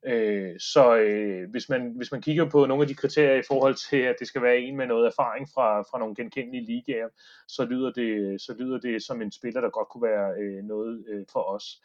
Øh, 0.07 0.61
så 0.61 0.97
øh, 0.97 1.51
hvis, 1.51 1.69
man, 1.69 1.93
hvis 1.97 2.13
man 2.13 2.23
kigger 2.23 2.51
på 2.51 2.67
nogle 2.67 2.83
af 2.83 2.89
de 2.89 2.95
kriterier 2.95 3.39
i 3.39 3.47
forhold 3.49 3.75
til, 3.91 3.97
at 3.97 4.17
det 4.19 4.29
skal 4.29 4.43
være 4.43 4.59
en 4.59 4.77
med 4.77 4.87
noget 4.87 5.07
erfaring 5.07 5.49
fra, 5.55 5.81
fra 5.81 5.99
nogle 5.99 6.15
genkendelige 6.15 6.67
ligaer, 6.67 7.09
så 7.49 7.65
lyder, 7.65 7.91
det, 7.91 8.41
så 8.41 8.55
lyder 8.59 8.79
det 8.79 9.03
som 9.03 9.23
en 9.23 9.33
spiller, 9.33 9.61
der 9.61 9.71
godt 9.71 9.89
kunne 9.89 10.03
være 10.03 10.35
øh, 10.41 10.65
noget 10.65 11.05
øh, 11.09 11.27
for 11.33 11.41
os. 11.41 11.83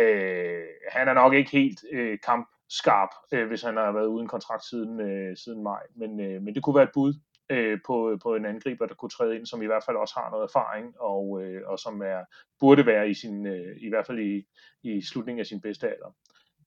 Øh, 0.00 0.64
han 0.88 1.08
er 1.08 1.14
nok 1.14 1.34
ikke 1.34 1.50
helt 1.50 1.84
øh, 1.92 2.18
kampskarp, 2.24 3.10
øh, 3.32 3.48
hvis 3.48 3.62
han 3.62 3.76
har 3.76 3.92
været 3.92 4.06
uden 4.06 4.28
kontrakt 4.28 4.64
siden, 4.64 5.00
øh, 5.00 5.36
siden 5.36 5.62
maj, 5.62 5.82
men, 5.94 6.20
øh, 6.20 6.42
men 6.42 6.54
det 6.54 6.62
kunne 6.62 6.76
være 6.76 6.84
et 6.84 6.94
bud 6.94 7.14
øh, 7.50 7.78
på, 7.86 8.18
på 8.22 8.34
en 8.34 8.46
angriber, 8.46 8.86
der 8.86 8.94
kunne 8.94 9.10
træde 9.10 9.36
ind, 9.36 9.46
som 9.46 9.62
i 9.62 9.66
hvert 9.66 9.84
fald 9.84 9.96
også 9.96 10.14
har 10.16 10.30
noget 10.30 10.44
erfaring, 10.44 10.94
og, 11.00 11.42
øh, 11.42 11.62
og 11.66 11.78
som 11.78 12.02
er, 12.02 12.24
burde 12.60 12.86
være 12.86 13.10
i 13.10 13.14
sin, 13.14 13.46
øh, 13.46 13.76
i 13.80 13.88
hvert 13.88 14.06
fald 14.06 14.18
i, 14.18 14.46
i 14.82 15.02
slutningen 15.02 15.40
af 15.40 15.46
sin 15.46 15.60
bedste 15.60 15.88
alder. 15.88 16.14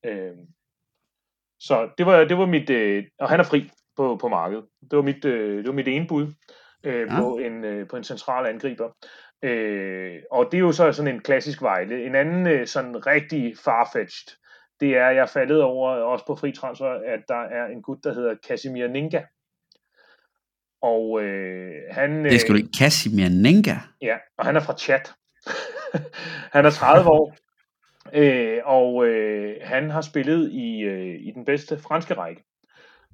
Øh, 0.05 0.38
så 1.59 1.89
det 1.97 2.05
var, 2.05 2.23
det 2.23 2.38
var 2.38 2.45
mit, 2.45 2.69
øh, 2.69 3.03
og 3.19 3.29
han 3.29 3.39
er 3.39 3.43
fri 3.43 3.69
på, 3.97 4.15
på 4.21 4.27
markedet. 4.27 4.65
Det 4.82 4.97
var 4.97 5.03
mit, 5.03 5.25
øh, 5.25 5.57
det 5.57 5.67
var 5.67 5.73
mit 5.73 5.88
ene 5.88 6.07
bud 6.07 6.34
øh, 6.84 7.07
ja. 7.09 7.19
på, 7.19 7.38
en, 7.38 7.63
øh, 7.63 7.88
på 7.88 7.97
en 7.97 8.03
central 8.03 8.45
angriber. 8.45 8.89
Øh, 9.43 10.21
og 10.32 10.45
det 10.51 10.57
er 10.57 10.61
jo 10.61 10.71
så 10.71 10.91
sådan 10.91 11.15
en 11.15 11.21
klassisk 11.21 11.61
Vejle. 11.61 12.05
En 12.05 12.15
anden 12.15 12.47
øh, 12.47 12.67
sådan 12.67 13.07
rigtig 13.07 13.57
farfetched, 13.57 14.38
det 14.79 14.97
er, 14.97 15.09
jeg 15.09 15.29
faldet 15.29 15.61
over 15.61 15.89
også 15.89 16.25
på 16.25 16.36
fri 16.36 16.51
transfer, 16.51 16.89
at 17.05 17.23
der 17.27 17.41
er 17.41 17.65
en 17.65 17.82
gut, 17.82 18.03
der 18.03 18.13
hedder 18.13 18.36
Casimir 18.47 18.88
Ninga, 18.88 19.21
og 20.82 21.23
øh, 21.23 21.73
han... 21.91 22.25
Det 22.25 22.41
skal 22.41 22.53
du 22.53 22.57
ikke 22.57 22.77
Casimir 22.79 23.29
Nenga. 23.29 23.75
Ja, 24.01 24.17
og 24.38 24.45
han 24.45 24.55
er 24.55 24.59
fra 24.59 24.77
chat. 24.77 25.13
han 26.55 26.65
er 26.65 26.69
30 26.69 27.09
år, 27.09 27.36
øh, 28.13 28.59
og 28.65 29.07
øh, 29.07 29.55
han 29.61 29.89
har 29.89 30.01
spillet 30.01 30.51
i, 30.51 30.82
øh, 30.82 31.15
i 31.21 31.32
den 31.36 31.45
bedste 31.45 31.77
franske 31.77 32.13
række, 32.13 32.43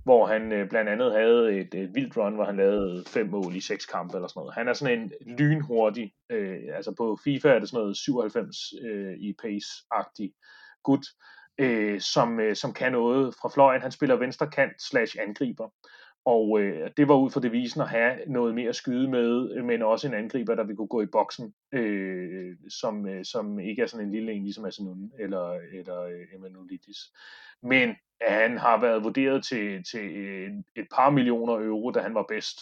hvor 0.04 0.26
han 0.26 0.52
øh, 0.52 0.70
blandt 0.70 0.90
andet 0.90 1.14
havde 1.14 1.60
et, 1.60 1.74
et 1.74 1.96
vildt 1.96 2.18
run, 2.18 2.36
hvor 2.36 2.46
han 2.46 2.58
lavede 2.58 3.04
fem 3.08 3.28
mål 3.30 3.56
i 3.56 3.62
seks 3.62 3.86
kampe 3.86 4.18
eller 4.18 4.28
sådan 4.28 4.40
noget. 4.40 4.54
Han 4.54 4.68
er 4.68 4.74
sådan 4.74 5.00
en 5.00 5.12
lynhurtig, 5.38 6.14
øh, 6.32 6.60
altså 6.76 6.94
på 6.98 7.18
FIFA 7.24 7.50
er 7.50 7.60
det 7.60 7.70
sådan 7.70 7.82
noget 7.82 7.98
97 7.98 8.58
øh, 8.84 9.14
i 9.18 9.36
pace-agtig 9.44 10.32
gut, 10.84 11.06
øh, 11.58 12.02
som, 12.02 12.40
øh, 12.40 12.56
som 12.56 12.74
kan 12.74 12.92
noget 12.92 13.36
fra 13.42 13.50
fløjen. 13.50 13.82
Han 13.82 13.92
spiller 13.92 14.16
venstre 14.16 14.48
kant 14.48 14.82
slash 14.82 15.16
angriber. 15.20 15.70
Og 16.28 16.62
øh, 16.62 16.90
det 16.98 17.08
var 17.08 17.16
ud 17.16 17.30
fra 17.30 17.40
devisen 17.40 17.82
at 17.82 17.90
have 17.90 18.16
noget 18.28 18.56
mere 18.56 18.70
at 18.70 18.76
skyde 18.76 19.08
med, 19.08 19.62
men 19.64 19.82
også 19.82 20.08
en 20.08 20.14
angriber, 20.14 20.56
der 20.56 20.64
vi 20.64 20.76
kunne 20.76 20.88
gå 20.88 21.02
i 21.02 21.06
boksen, 21.06 21.54
øh, 21.72 22.56
som, 22.70 23.08
øh, 23.08 23.26
som 23.26 23.60
ikke 23.60 23.82
er 23.82 23.88
sådan 23.88 24.06
en 24.06 24.12
lille 24.12 24.32
en, 24.32 24.44
ligesom 24.44 24.66
Asenun 24.66 25.12
eller, 25.20 25.60
eller 25.74 26.02
øh, 26.02 26.36
Emanuelidis. 26.36 26.98
Men 27.64 27.96
han 28.22 28.58
har 28.58 28.82
været 28.82 29.04
vurderet 29.04 29.46
til, 29.46 29.84
til 29.84 30.20
et, 30.46 30.64
et 30.76 30.88
par 30.96 31.10
millioner 31.10 31.54
euro, 31.54 31.92
da 31.92 32.00
han 32.00 32.14
var 32.14 32.26
bedst, 32.30 32.60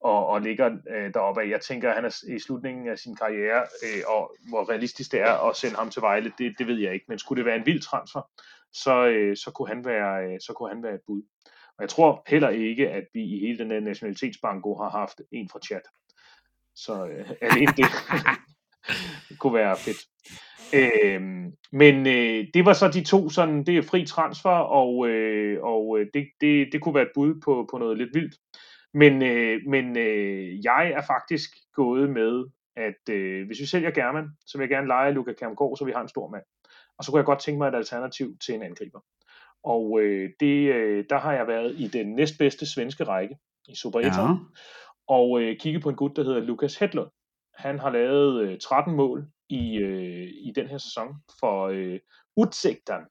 og, 0.00 0.26
og 0.26 0.40
ligger 0.40 0.76
øh, 0.90 1.14
deroppe 1.14 1.42
af. 1.42 1.48
Jeg 1.48 1.60
tænker, 1.60 1.88
at 1.88 1.94
han 1.94 2.04
er 2.04 2.24
i 2.28 2.38
slutningen 2.38 2.88
af 2.88 2.98
sin 2.98 3.16
karriere, 3.16 3.60
øh, 3.60 4.02
og 4.08 4.34
hvor 4.48 4.70
realistisk 4.70 5.12
det 5.12 5.20
er 5.20 5.48
at 5.48 5.56
sende 5.56 5.76
ham 5.76 5.90
til 5.90 6.02
Vejle, 6.02 6.32
det, 6.38 6.54
det 6.58 6.66
ved 6.66 6.78
jeg 6.78 6.94
ikke. 6.94 7.06
Men 7.08 7.18
skulle 7.18 7.38
det 7.38 7.46
være 7.46 7.56
en 7.56 7.66
vild 7.66 7.82
transfer, 7.82 8.22
så, 8.72 9.06
øh, 9.06 9.36
så, 9.36 9.50
kunne 9.50 9.68
han 9.68 9.84
være, 9.84 10.24
øh, 10.24 10.40
så 10.40 10.52
kunne 10.52 10.68
han 10.68 10.82
være 10.82 10.94
et 10.94 11.06
bud. 11.06 11.22
Og 11.80 11.82
jeg 11.82 11.88
tror 11.88 12.22
heller 12.26 12.48
ikke, 12.48 12.90
at 12.90 13.04
vi 13.14 13.22
i 13.22 13.40
hele 13.40 13.58
den 13.58 13.70
der 13.70 13.80
nationalitetsbanko 13.80 14.74
har 14.82 14.90
haft 14.90 15.20
en 15.32 15.48
fra 15.48 15.58
chat. 15.66 15.82
Så 16.74 17.06
øh, 17.06 17.30
alene 17.40 17.72
det 17.76 17.86
kunne 19.40 19.54
være 19.54 19.76
fedt. 19.76 20.00
Øh, 20.74 21.20
men 21.72 22.06
øh, 22.06 22.46
det 22.54 22.64
var 22.64 22.72
så 22.72 22.88
de 22.88 23.04
to, 23.04 23.28
sådan, 23.28 23.64
det 23.64 23.78
er 23.78 23.82
fri 23.82 24.06
transfer, 24.06 24.58
og, 24.80 25.08
øh, 25.08 25.62
og 25.62 25.98
øh, 25.98 26.06
det, 26.14 26.26
det, 26.40 26.68
det 26.72 26.80
kunne 26.80 26.94
være 26.94 27.04
et 27.04 27.14
bud 27.14 27.40
på, 27.44 27.68
på 27.70 27.78
noget 27.78 27.98
lidt 27.98 28.14
vildt. 28.14 28.34
Men, 28.94 29.22
øh, 29.22 29.60
men 29.68 29.96
øh, 29.96 30.64
jeg 30.64 30.92
er 30.96 31.02
faktisk 31.06 31.50
gået 31.74 32.10
med, 32.10 32.44
at 32.76 33.14
øh, 33.14 33.46
hvis 33.46 33.60
vi 33.60 33.66
sælger 33.66 33.90
German, 33.90 34.28
så 34.46 34.58
vil 34.58 34.64
jeg 34.64 34.70
gerne 34.70 34.86
lege 34.86 35.12
Luka 35.12 35.32
Kamgaard, 35.32 35.76
så 35.76 35.84
vi 35.84 35.92
har 35.92 36.00
en 36.02 36.08
stor 36.08 36.28
mand. 36.28 36.44
Og 36.98 37.04
så 37.04 37.10
kunne 37.10 37.18
jeg 37.18 37.26
godt 37.26 37.40
tænke 37.40 37.58
mig 37.58 37.68
et 37.68 37.74
alternativ 37.74 38.36
til 38.46 38.54
en 38.54 38.62
angriber. 38.62 39.00
Og 39.64 40.00
øh, 40.02 40.30
det, 40.40 40.74
øh, 40.74 41.04
der 41.10 41.18
har 41.18 41.32
jeg 41.32 41.46
været 41.46 41.74
i 41.78 41.88
den 41.88 42.14
næstbedste 42.14 42.66
svenske 42.66 43.04
række 43.04 43.36
i 43.68 43.74
Super 43.74 44.00
1. 44.00 44.04
Ja. 44.04 44.10
Og 45.08 45.42
øh, 45.42 45.56
kigget 45.58 45.82
på 45.82 45.88
en 45.88 45.96
gut, 45.96 46.16
der 46.16 46.24
hedder 46.24 46.40
Lukas 46.40 46.76
Hedlund. 46.76 47.10
Han 47.54 47.78
har 47.78 47.90
lavet 47.90 48.42
øh, 48.42 48.58
13 48.58 48.94
mål 48.94 49.26
i, 49.48 49.76
øh, 49.78 50.28
i 50.28 50.52
den 50.54 50.66
her 50.66 50.78
sæson 50.78 51.14
for 51.40 51.66
øh, 51.66 51.98
Utsigtan, 52.36 53.02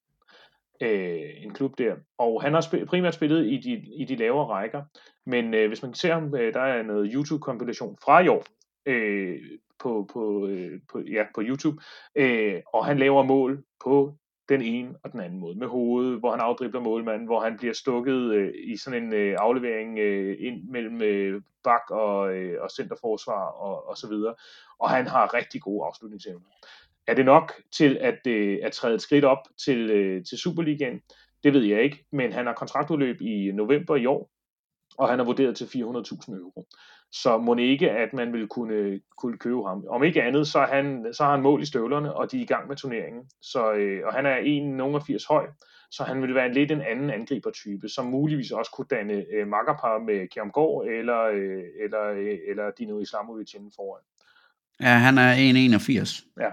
øh, 0.81 1.43
en 1.43 1.53
klub 1.53 1.77
der. 1.77 1.95
Og 2.17 2.41
han 2.41 2.53
har 2.53 2.61
spil- 2.61 2.85
primært 2.85 3.13
spillet 3.13 3.45
i 3.45 3.57
de, 3.57 3.83
i 3.97 4.05
de 4.05 4.15
lavere 4.15 4.45
rækker. 4.45 4.83
Men 5.25 5.53
øh, 5.53 5.67
hvis 5.67 5.83
man 5.83 5.93
ser 5.93 6.13
ham, 6.13 6.35
øh, 6.35 6.53
der 6.53 6.61
er 6.61 6.83
noget 6.83 7.11
YouTube-kompilation 7.13 7.97
fra 8.03 8.19
i 8.19 8.27
år, 8.27 8.43
øh, 8.85 9.39
på, 9.79 10.09
på, 10.13 10.47
øh, 10.47 10.79
på, 10.91 10.99
ja, 10.99 11.23
på 11.35 11.41
YouTube, 11.43 11.81
øh, 12.15 12.61
og 12.73 12.85
han 12.85 12.99
laver 12.99 13.23
mål 13.23 13.63
på 13.83 14.15
den 14.49 14.61
ene 14.61 14.95
og 15.03 15.11
den 15.11 15.19
anden 15.19 15.39
måde. 15.39 15.55
Med 15.55 15.67
hovedet, 15.67 16.19
hvor 16.19 16.31
han 16.31 16.39
afdribler 16.39 16.79
målmanden, 16.79 17.27
hvor 17.27 17.39
han 17.39 17.57
bliver 17.57 17.73
stukket 17.73 18.33
øh, 18.33 18.53
i 18.63 18.77
sådan 18.77 19.03
en 19.03 19.13
øh, 19.13 19.35
aflevering 19.39 19.99
øh, 19.99 20.37
ind 20.39 20.63
mellem 20.63 21.01
øh, 21.01 21.41
bak 21.63 21.89
og, 21.89 22.33
øh, 22.35 22.61
og 22.61 22.71
centerforsvar 22.71 23.45
og, 23.45 23.89
og 23.89 23.97
så 23.97 24.07
videre. 24.07 24.35
Og 24.79 24.89
han 24.89 25.07
har 25.07 25.33
rigtig 25.33 25.61
gode 25.61 25.85
afslutningsevner. 25.85 26.45
Er 27.07 27.13
det 27.13 27.25
nok 27.25 27.53
til 27.71 27.97
at, 28.01 28.27
øh, 28.27 28.59
at 28.63 28.71
træde 28.71 28.95
et 28.95 29.01
skridt 29.01 29.25
op 29.25 29.47
til, 29.65 29.89
øh, 29.89 30.25
til 30.25 30.37
Superligaen? 30.37 31.01
Det 31.43 31.53
ved 31.53 31.63
jeg 31.63 31.83
ikke, 31.83 32.05
men 32.11 32.33
han 32.33 32.45
har 32.45 32.53
kontraktudløb 32.53 33.21
i 33.21 33.51
november 33.51 33.95
i 33.95 34.05
år, 34.05 34.29
og 34.97 35.09
han 35.09 35.19
er 35.19 35.23
vurderet 35.23 35.57
til 35.57 35.65
400.000 35.65 36.33
euro. 36.33 36.67
Så 37.11 37.37
må 37.37 37.55
ikke, 37.55 37.91
at 37.91 38.13
man 38.13 38.33
vil 38.33 38.47
kunne, 38.47 38.99
kunne 39.17 39.37
købe 39.37 39.63
ham. 39.67 39.85
Om 39.89 40.03
ikke 40.03 40.23
andet, 40.23 40.47
så, 40.47 40.59
er 40.59 40.67
han, 40.67 41.05
så 41.13 41.23
har 41.23 41.31
han 41.31 41.41
mål 41.41 41.61
i 41.61 41.65
støvlerne, 41.65 42.13
og 42.13 42.31
de 42.31 42.37
er 42.37 42.41
i 42.41 42.45
gang 42.45 42.67
med 42.67 42.75
turneringen. 42.75 43.23
Så, 43.41 43.73
øh, 43.73 44.01
og 44.05 44.13
han 44.13 44.25
er 44.25 44.37
1,80 45.17 45.25
høj, 45.29 45.47
så 45.91 46.03
han 46.03 46.21
vil 46.21 46.35
være 46.35 46.45
en 46.45 46.53
lidt 46.53 46.71
en 46.71 46.81
anden 46.81 47.09
angribertype, 47.09 47.89
som 47.89 48.05
muligvis 48.05 48.51
også 48.51 48.71
kunne 48.71 48.87
danne 48.89 49.25
øh, 49.33 49.47
makkerpar 49.47 49.99
med 49.99 50.27
Kjærm 50.27 50.51
Gård 50.51 50.87
eller, 50.87 51.21
øh, 51.23 51.63
eller, 51.83 52.05
øh, 52.05 52.37
eller 52.49 52.71
Dino 52.77 52.99
Islamovic 52.99 53.53
inden 53.53 53.71
foran. 53.75 54.03
Ja, 54.81 54.93
han 54.97 55.17
er 55.17 55.35
1,81. 55.35 56.25
Ja. 56.41 56.51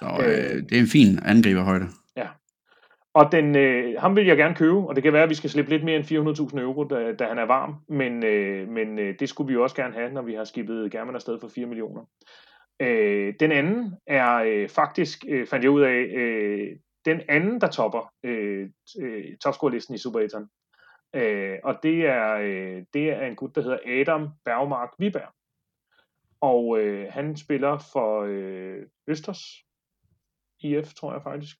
Så 0.00 0.24
øh, 0.24 0.62
det 0.62 0.72
er 0.72 0.80
en 0.80 0.86
fin 0.86 1.18
angriberhøjde. 1.22 1.86
Og 3.16 3.32
den, 3.32 3.56
øh, 3.56 4.00
ham 4.00 4.16
vil 4.16 4.26
jeg 4.26 4.36
gerne 4.36 4.54
købe, 4.54 4.76
og 4.76 4.94
det 4.94 5.02
kan 5.02 5.12
være, 5.12 5.22
at 5.22 5.30
vi 5.30 5.34
skal 5.34 5.50
slippe 5.50 5.70
lidt 5.70 5.84
mere 5.84 5.96
end 5.96 6.50
400.000 6.54 6.60
euro, 6.60 6.84
da, 6.84 7.12
da 7.12 7.24
han 7.24 7.38
er 7.38 7.44
varm, 7.44 7.74
men, 7.88 8.24
øh, 8.24 8.68
men 8.68 8.98
øh, 8.98 9.18
det 9.18 9.28
skulle 9.28 9.48
vi 9.48 9.54
jo 9.54 9.62
også 9.62 9.76
gerne 9.76 9.94
have, 9.94 10.12
når 10.12 10.22
vi 10.22 10.34
har 10.34 10.44
skibet 10.44 10.92
German 10.92 11.14
afsted 11.14 11.40
for 11.40 11.48
4 11.48 11.66
millioner. 11.66 12.04
Øh, 12.80 13.34
den 13.40 13.52
anden 13.52 13.94
er 14.06 14.34
øh, 14.34 14.68
faktisk, 14.68 15.24
øh, 15.28 15.46
fandt 15.46 15.64
jeg 15.64 15.70
ud 15.70 15.82
af, 15.82 15.98
øh, 16.16 16.76
den 17.04 17.20
anden, 17.28 17.60
der 17.60 17.66
topper 17.66 18.12
øh, 18.22 18.68
øh, 19.00 19.24
topscore-listen 19.44 19.94
i 19.94 19.98
Super 19.98 20.46
Øh, 21.14 21.58
og 21.64 21.78
det 21.82 22.06
er, 22.06 22.34
øh, 22.34 22.82
det 22.94 23.10
er 23.10 23.26
en 23.26 23.36
gut, 23.36 23.54
der 23.54 23.62
hedder 23.62 24.00
Adam 24.00 24.28
Bergmark 24.44 24.90
Viberg. 24.98 25.32
Og 26.40 26.78
øh, 26.80 27.12
han 27.12 27.36
spiller 27.36 27.78
for 27.92 28.22
øh, 28.28 28.82
Østers 29.06 29.42
IF, 30.60 30.94
tror 30.94 31.12
jeg 31.12 31.22
faktisk. 31.22 31.56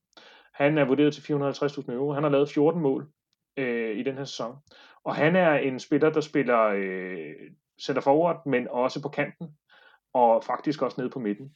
Han 0.57 0.78
er 0.78 0.84
vurderet 0.84 1.14
til 1.14 1.32
450.000 1.32 1.92
euro. 1.92 2.12
Han 2.12 2.22
har 2.22 2.30
lavet 2.30 2.50
14 2.50 2.82
mål 2.82 3.09
øh, 3.57 3.98
i 3.98 4.02
den 4.02 4.16
her 4.16 4.24
sæson. 4.24 4.57
Og 5.04 5.14
han 5.14 5.36
er 5.36 5.52
en 5.52 5.80
spiller, 5.80 6.11
der 6.11 6.20
spiller 6.20 6.62
øh, 6.62 7.34
center 7.82 8.02
forward, 8.02 8.46
men 8.46 8.68
også 8.70 9.02
på 9.02 9.09
kanten, 9.09 9.48
og 10.14 10.44
faktisk 10.44 10.82
også 10.82 11.00
nede 11.00 11.11
på 11.11 11.18
midten. 11.18 11.52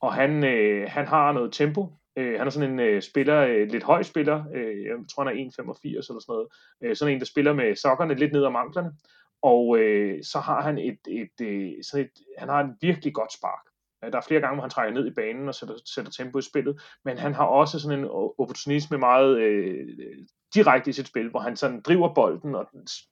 Og 0.00 0.14
han, 0.14 0.44
øh, 0.44 0.90
han 0.90 1.06
har 1.06 1.32
noget 1.32 1.52
tempo. 1.52 1.88
Øh, 2.16 2.38
han 2.38 2.46
er 2.46 2.50
sådan 2.50 2.70
en 2.70 2.80
øh, 2.80 3.02
spiller, 3.02 3.40
øh, 3.40 3.68
lidt 3.68 3.84
høj 3.84 4.02
spiller. 4.02 4.44
Øh, 4.54 4.82
jeg 4.82 4.94
tror, 5.10 5.24
han 5.24 5.36
er 5.36 5.50
1,85 5.50 5.80
eller 5.84 6.02
sådan 6.02 6.24
noget. 6.28 6.48
Øh, 6.82 6.96
sådan 6.96 7.14
en, 7.14 7.20
der 7.20 7.26
spiller 7.26 7.52
med 7.52 7.76
sokkerne 7.76 8.14
lidt 8.14 8.32
ned 8.32 8.44
om 8.44 8.52
manglerne. 8.52 8.92
Og 9.42 9.78
øh, 9.78 10.24
så 10.24 10.38
har 10.38 10.62
han 10.62 10.78
et, 10.78 10.98
et, 11.08 11.46
et, 11.46 11.86
sådan 11.86 12.04
et, 12.04 12.12
han 12.38 12.48
har 12.48 12.60
et 12.60 12.76
virkelig 12.80 13.14
godt 13.14 13.32
spark. 13.32 13.69
Øh, 14.04 14.12
der 14.12 14.18
er 14.18 14.22
flere 14.28 14.40
gange, 14.40 14.54
hvor 14.54 14.62
han 14.62 14.70
trækker 14.70 14.94
ned 14.94 15.06
i 15.06 15.14
banen 15.14 15.48
og 15.48 15.54
sætter, 15.54 15.74
sætter 15.94 16.12
tempo 16.12 16.38
i 16.38 16.42
spillet, 16.42 16.82
men 17.04 17.18
han 17.18 17.34
har 17.34 17.44
også 17.44 17.80
sådan 17.80 17.98
en 17.98 18.08
opportunisme 18.38 18.98
meget 18.98 19.38
øh, 19.38 19.88
direkte 20.54 20.90
i 20.90 20.92
sit 20.92 21.06
spil, 21.06 21.30
hvor 21.30 21.40
han 21.40 21.56
sådan 21.56 21.80
driver 21.80 22.14
bolden 22.14 22.54
og 22.54 22.66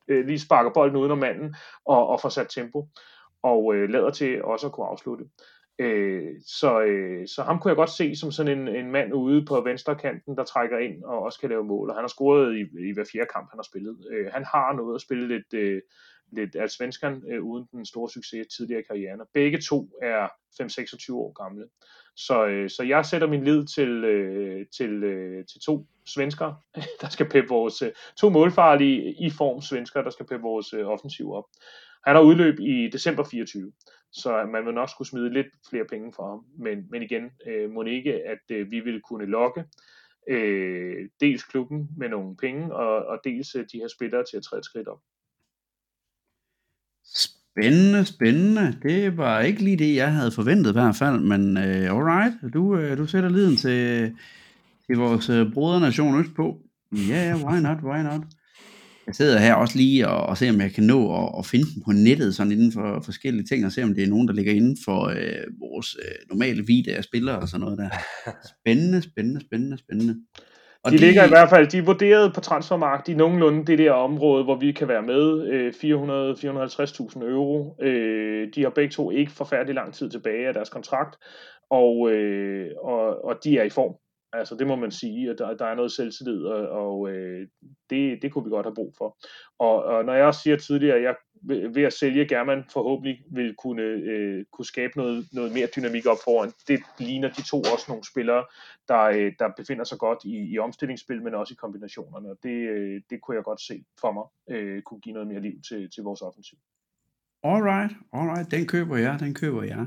øh, 0.09 0.27
lige 0.27 0.39
sparker 0.39 0.71
bolden 0.75 0.97
uden 0.97 1.11
om 1.11 1.19
manden 1.19 1.55
og, 1.87 2.07
og 2.09 2.21
får 2.21 2.29
sat 2.29 2.47
tempo, 2.49 2.89
og 3.43 3.75
øh, 3.75 3.89
lader 3.91 4.11
til 4.11 4.45
også 4.45 4.67
at 4.67 4.73
kunne 4.73 4.87
afslutte. 4.87 5.25
Øh, 5.81 6.35
så, 6.47 6.81
øh, 6.81 7.29
så 7.29 7.43
ham 7.43 7.59
kunne 7.59 7.69
jeg 7.69 7.77
godt 7.77 7.91
se 7.91 8.17
som 8.17 8.31
sådan 8.31 8.59
en, 8.59 8.69
en 8.69 8.91
mand 8.91 9.15
ude 9.15 9.45
på 9.45 9.61
venstre 9.61 9.97
kanten, 9.97 10.37
der 10.37 10.45
trækker 10.45 10.79
ind 10.79 11.05
og 11.05 11.23
også 11.23 11.41
kan 11.41 11.49
lave 11.49 11.65
mål, 11.65 11.91
og 11.91 11.97
han 11.97 12.03
har 12.03 12.09
scoret 12.09 12.57
i, 12.57 12.89
i 12.89 12.93
hver 12.95 13.05
fjerde 13.13 13.29
kamp, 13.35 13.51
han 13.51 13.59
har 13.59 13.69
spillet. 13.71 13.97
Øh, 14.11 14.27
han 14.33 14.45
har 14.45 14.73
noget 14.73 14.95
at 14.95 15.01
spille 15.01 15.29
lidt, 15.29 15.55
øh, 15.55 15.83
lidt 16.33 16.57
af 16.57 16.71
svenskeren 16.71 17.23
øh, 17.31 17.43
uden 17.43 17.69
den 17.73 17.87
store 17.87 18.11
succes 18.11 18.47
tidligere 18.57 18.81
i 18.81 18.85
karrieren. 18.85 19.21
Begge 19.35 19.61
to 19.61 19.91
er 20.03 20.29
5-26 20.63 21.15
år 21.15 21.33
gamle. 21.33 21.65
Så, 22.17 22.47
øh, 22.47 22.71
så 22.71 22.83
jeg 22.83 23.07
sætter 23.07 23.29
min 23.29 23.45
lid 23.45 23.67
til, 23.67 23.89
øh, 23.89 24.67
til, 24.77 25.05
øh, 25.05 25.45
til 25.47 25.61
to 25.61 25.87
svensker, 26.07 26.55
der 27.01 27.09
skal 27.09 27.29
peppe 27.29 27.49
vores, 27.49 27.83
øh, 27.83 27.93
to 28.17 28.29
målfarlige 28.29 29.27
i 29.27 29.31
form 29.31 29.63
svensker, 29.63 30.03
der 30.03 30.11
skal 30.11 30.27
peppe 30.27 30.43
vores 30.43 30.73
øh, 30.73 30.87
offensiv 30.87 31.33
op. 31.33 31.45
Han 32.07 32.17
har 32.17 32.23
udløb 32.23 32.61
i 32.61 32.89
december 32.93 33.25
24, 33.25 33.73
så 34.13 34.49
man 34.53 34.67
vil 34.67 34.75
nok 34.75 34.91
skulle 34.91 35.09
smide 35.09 35.33
lidt 35.33 35.47
flere 35.71 35.85
penge 35.85 36.13
for 36.17 36.29
ham. 36.29 36.45
Men, 36.59 36.87
men 36.91 37.03
igen, 37.03 37.31
øh, 37.47 37.71
må 37.71 37.83
ikke, 37.83 38.15
at 38.15 38.51
øh, 38.51 38.71
vi 38.71 38.81
ville 38.81 39.01
kunne 39.01 39.27
lokke 39.27 39.65
øh, 40.29 41.09
dels 41.21 41.45
klubben 41.45 41.89
med 41.97 42.09
nogle 42.09 42.37
penge, 42.37 42.75
og, 42.75 43.07
og 43.07 43.21
dels 43.25 43.55
øh, 43.55 43.67
de 43.73 43.79
her 43.79 43.89
spillere 43.89 44.25
til 44.31 44.37
at 44.37 44.43
træde 44.43 44.65
skridt 44.65 44.89
op. 44.89 45.01
Spændende, 47.15 48.05
spændende. 48.05 48.77
Det 48.83 49.17
var 49.17 49.41
ikke 49.41 49.65
lige 49.65 49.77
det, 49.77 49.95
jeg 49.95 50.13
havde 50.13 50.31
forventet 50.31 50.71
i 50.71 50.73
hvert 50.73 50.97
fald, 50.97 51.21
men 51.21 51.57
uh, 51.57 51.63
alright, 51.63 52.35
du, 52.55 52.77
uh, 52.77 52.99
du 52.99 53.07
sætter 53.07 53.29
liden 53.29 53.57
til, 53.57 54.13
til 54.87 54.97
vores 54.97 55.31
uh, 55.31 55.53
brodernation 55.53 56.21
Østpå. 56.21 56.59
Ja, 56.93 56.99
yeah, 56.99 57.45
why 57.45 57.61
not, 57.61 57.79
why 57.83 58.03
not? 58.03 58.21
Jeg 59.07 59.15
sidder 59.15 59.39
her 59.39 59.55
også 59.55 59.77
lige 59.77 60.09
og, 60.09 60.27
og 60.27 60.39
ser, 60.39 60.53
om 60.53 60.61
jeg 60.61 60.73
kan 60.73 60.85
nå 60.85 61.25
at, 61.25 61.35
at 61.39 61.47
finde 61.47 61.65
dem 61.75 61.83
på 61.83 61.93
nettet, 61.93 62.35
sådan 62.35 62.53
inden 62.53 62.73
for 62.73 63.01
forskellige 63.05 63.47
ting, 63.47 63.67
og 63.67 63.73
se, 63.73 63.83
om 63.83 63.95
det 63.95 64.05
er 64.05 64.09
nogen, 64.09 64.29
der 64.29 64.35
ligger 64.35 64.53
inden 64.53 64.77
for 64.85 65.07
øh, 65.07 65.45
vores 65.61 65.97
øh, 66.03 66.15
normale 66.31 66.67
vide 66.67 66.97
af 66.97 67.05
spillere 67.05 67.39
og 67.39 67.49
sådan 67.49 67.61
noget 67.61 67.79
der. 67.79 67.89
Spændende, 68.61 69.03
spændende, 69.03 69.41
spændende, 69.41 69.79
spændende. 69.79 70.17
Og 70.89 70.93
de, 70.93 70.99
de 70.99 71.07
ligger 71.07 71.25
i 71.25 71.29
hvert 71.29 71.51
fald, 71.51 71.67
de 71.67 71.79
er 71.79 71.83
vurderet 71.83 72.35
på 72.35 72.41
transfermarkt 72.41 73.09
i 73.09 73.15
nogenlunde 73.15 73.67
det 73.67 73.79
der 73.79 73.93
område, 73.93 74.45
hvor 74.45 74.57
vi 74.57 74.73
kan 74.73 74.89
være 74.89 75.03
med, 75.03 75.47
øh, 75.47 75.73
400-450.000 75.75 77.25
euro. 77.25 77.77
Øh, 77.81 78.49
de 78.55 78.63
har 78.63 78.71
begge 78.71 78.93
to 78.93 79.11
ikke 79.11 79.33
forfærdelig 79.33 79.75
lang 79.75 79.95
tid 79.95 80.11
tilbage 80.11 80.49
af 80.49 80.55
deres 80.55 80.69
kontrakt, 80.69 81.17
og, 81.71 82.11
øh, 82.11 82.71
og, 82.83 83.25
og 83.25 83.45
de 83.45 83.59
er 83.59 83.63
i 83.63 83.71
form. 83.71 83.95
Altså 84.33 84.55
det 84.55 84.67
må 84.67 84.77
man 84.77 84.91
sige, 84.91 85.31
at 85.31 85.39
der, 85.39 85.57
der 85.57 85.65
er 85.65 85.75
noget 85.75 85.93
selvtillid, 85.93 86.45
og, 86.45 86.69
og 86.69 87.11
øh, 87.11 87.47
det, 87.91 88.19
det 88.23 88.33
kunne 88.33 88.45
vi 88.45 88.51
godt 88.51 88.67
have 88.67 88.75
brug 88.75 88.95
for. 88.99 89.17
Og, 89.59 89.85
og 89.85 90.05
når 90.05 90.15
jeg 90.15 90.27
også 90.27 90.41
siger 90.43 90.57
tidligere, 90.57 90.97
at 90.97 91.03
jeg 91.03 91.15
ved 91.43 91.83
at 91.83 91.93
sælge 91.93 92.29
German 92.29 92.65
forhåbentlig 92.73 93.23
vil 93.31 93.55
kunne, 93.55 93.83
øh, 93.83 94.45
kunne 94.53 94.65
skabe 94.65 94.93
noget, 94.97 95.29
noget 95.33 95.53
mere 95.53 95.69
dynamik 95.77 96.07
op 96.07 96.17
foran. 96.25 96.53
Det 96.69 96.81
ligner 96.99 97.31
de 97.31 97.43
to 97.43 97.59
også 97.59 97.85
nogle 97.89 98.05
spillere, 98.05 98.45
der, 98.89 99.03
øh, 99.03 99.33
der 99.39 99.49
befinder 99.57 99.85
sig 99.85 99.99
godt 99.99 100.19
i, 100.25 100.53
i 100.53 100.59
omstillingsspil, 100.59 101.23
men 101.23 101.35
også 101.35 101.55
i 101.55 101.61
kombinationerne. 101.61 102.29
Det, 102.43 102.69
øh, 102.69 103.01
det 103.11 103.21
kunne 103.21 103.35
jeg 103.35 103.45
godt 103.45 103.61
se 103.61 103.85
for 104.01 104.13
mig 104.13 104.57
øh, 104.57 104.83
kunne 104.83 105.01
give 105.01 105.13
noget 105.13 105.29
mere 105.29 105.41
liv 105.41 105.63
til, 105.69 105.91
til 105.91 106.03
vores 106.03 106.23
offensiv. 106.23 106.59
Alright, 107.43 107.93
alright, 108.13 108.51
den 108.51 108.67
køber 108.67 108.97
jeg, 108.97 109.21
den 109.21 109.35
køber 109.35 109.63
jeg. 109.63 109.87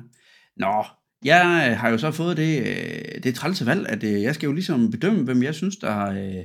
Nå, 0.56 0.84
jeg 1.26 1.68
øh, 1.70 1.78
har 1.78 1.90
jo 1.90 1.98
så 1.98 2.12
fået 2.12 2.38
det, 2.38 2.60
øh, 2.60 3.24
det 3.24 3.36
trælse 3.36 3.66
valg, 3.66 3.88
at 3.90 4.04
øh, 4.04 4.22
jeg 4.24 4.36
skal 4.36 4.48
jo 4.48 4.54
ligesom 4.54 4.92
bedømme, 4.92 5.24
hvem 5.24 5.44
jeg 5.44 5.56
synes, 5.56 5.78
der 5.78 6.10
øh, 6.10 6.44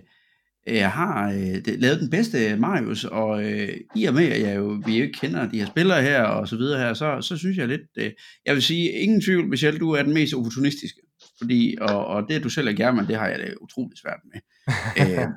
jeg 0.67 0.91
har 0.91 1.33
øh, 1.33 1.79
lavet 1.79 2.01
den 2.01 2.11
bedste 2.11 2.57
Marius, 2.57 3.05
og 3.05 3.45
øh, 3.45 3.69
i 3.97 4.05
og 4.05 4.15
med, 4.15 4.29
at 4.29 4.41
jeg 4.41 4.57
jo, 4.57 4.83
vi 4.87 4.97
jo 4.99 5.05
ikke 5.05 5.19
kender 5.19 5.49
de 5.49 5.59
her 5.59 5.67
spillere 5.67 6.03
her 6.03 6.23
og 6.23 6.49
så 6.49 6.57
videre 6.57 6.79
her, 6.79 6.95
så, 6.95 7.21
så 7.21 7.37
synes 7.37 7.57
jeg 7.57 7.69
lidt, 7.69 7.81
øh, 7.99 8.11
jeg 8.47 8.55
vil 8.55 8.63
sige, 8.63 8.91
ingen 8.91 9.21
tvivl, 9.21 9.49
Michelle, 9.49 9.81
du 9.81 9.91
er 9.91 10.03
den 10.03 10.15
mest 10.15 10.35
opportunistiske, 10.35 11.01
fordi, 11.39 11.77
og, 11.81 12.07
og 12.07 12.29
det 12.29 12.45
du 12.45 12.49
selv 12.49 12.69
er 12.69 12.73
gerne, 12.73 13.07
det 13.07 13.17
har 13.17 13.29
jeg 13.29 13.39
det 13.39 13.55
utroligt 13.61 14.01
svært 14.01 14.21
med. 14.25 14.41
øh, 15.19 15.29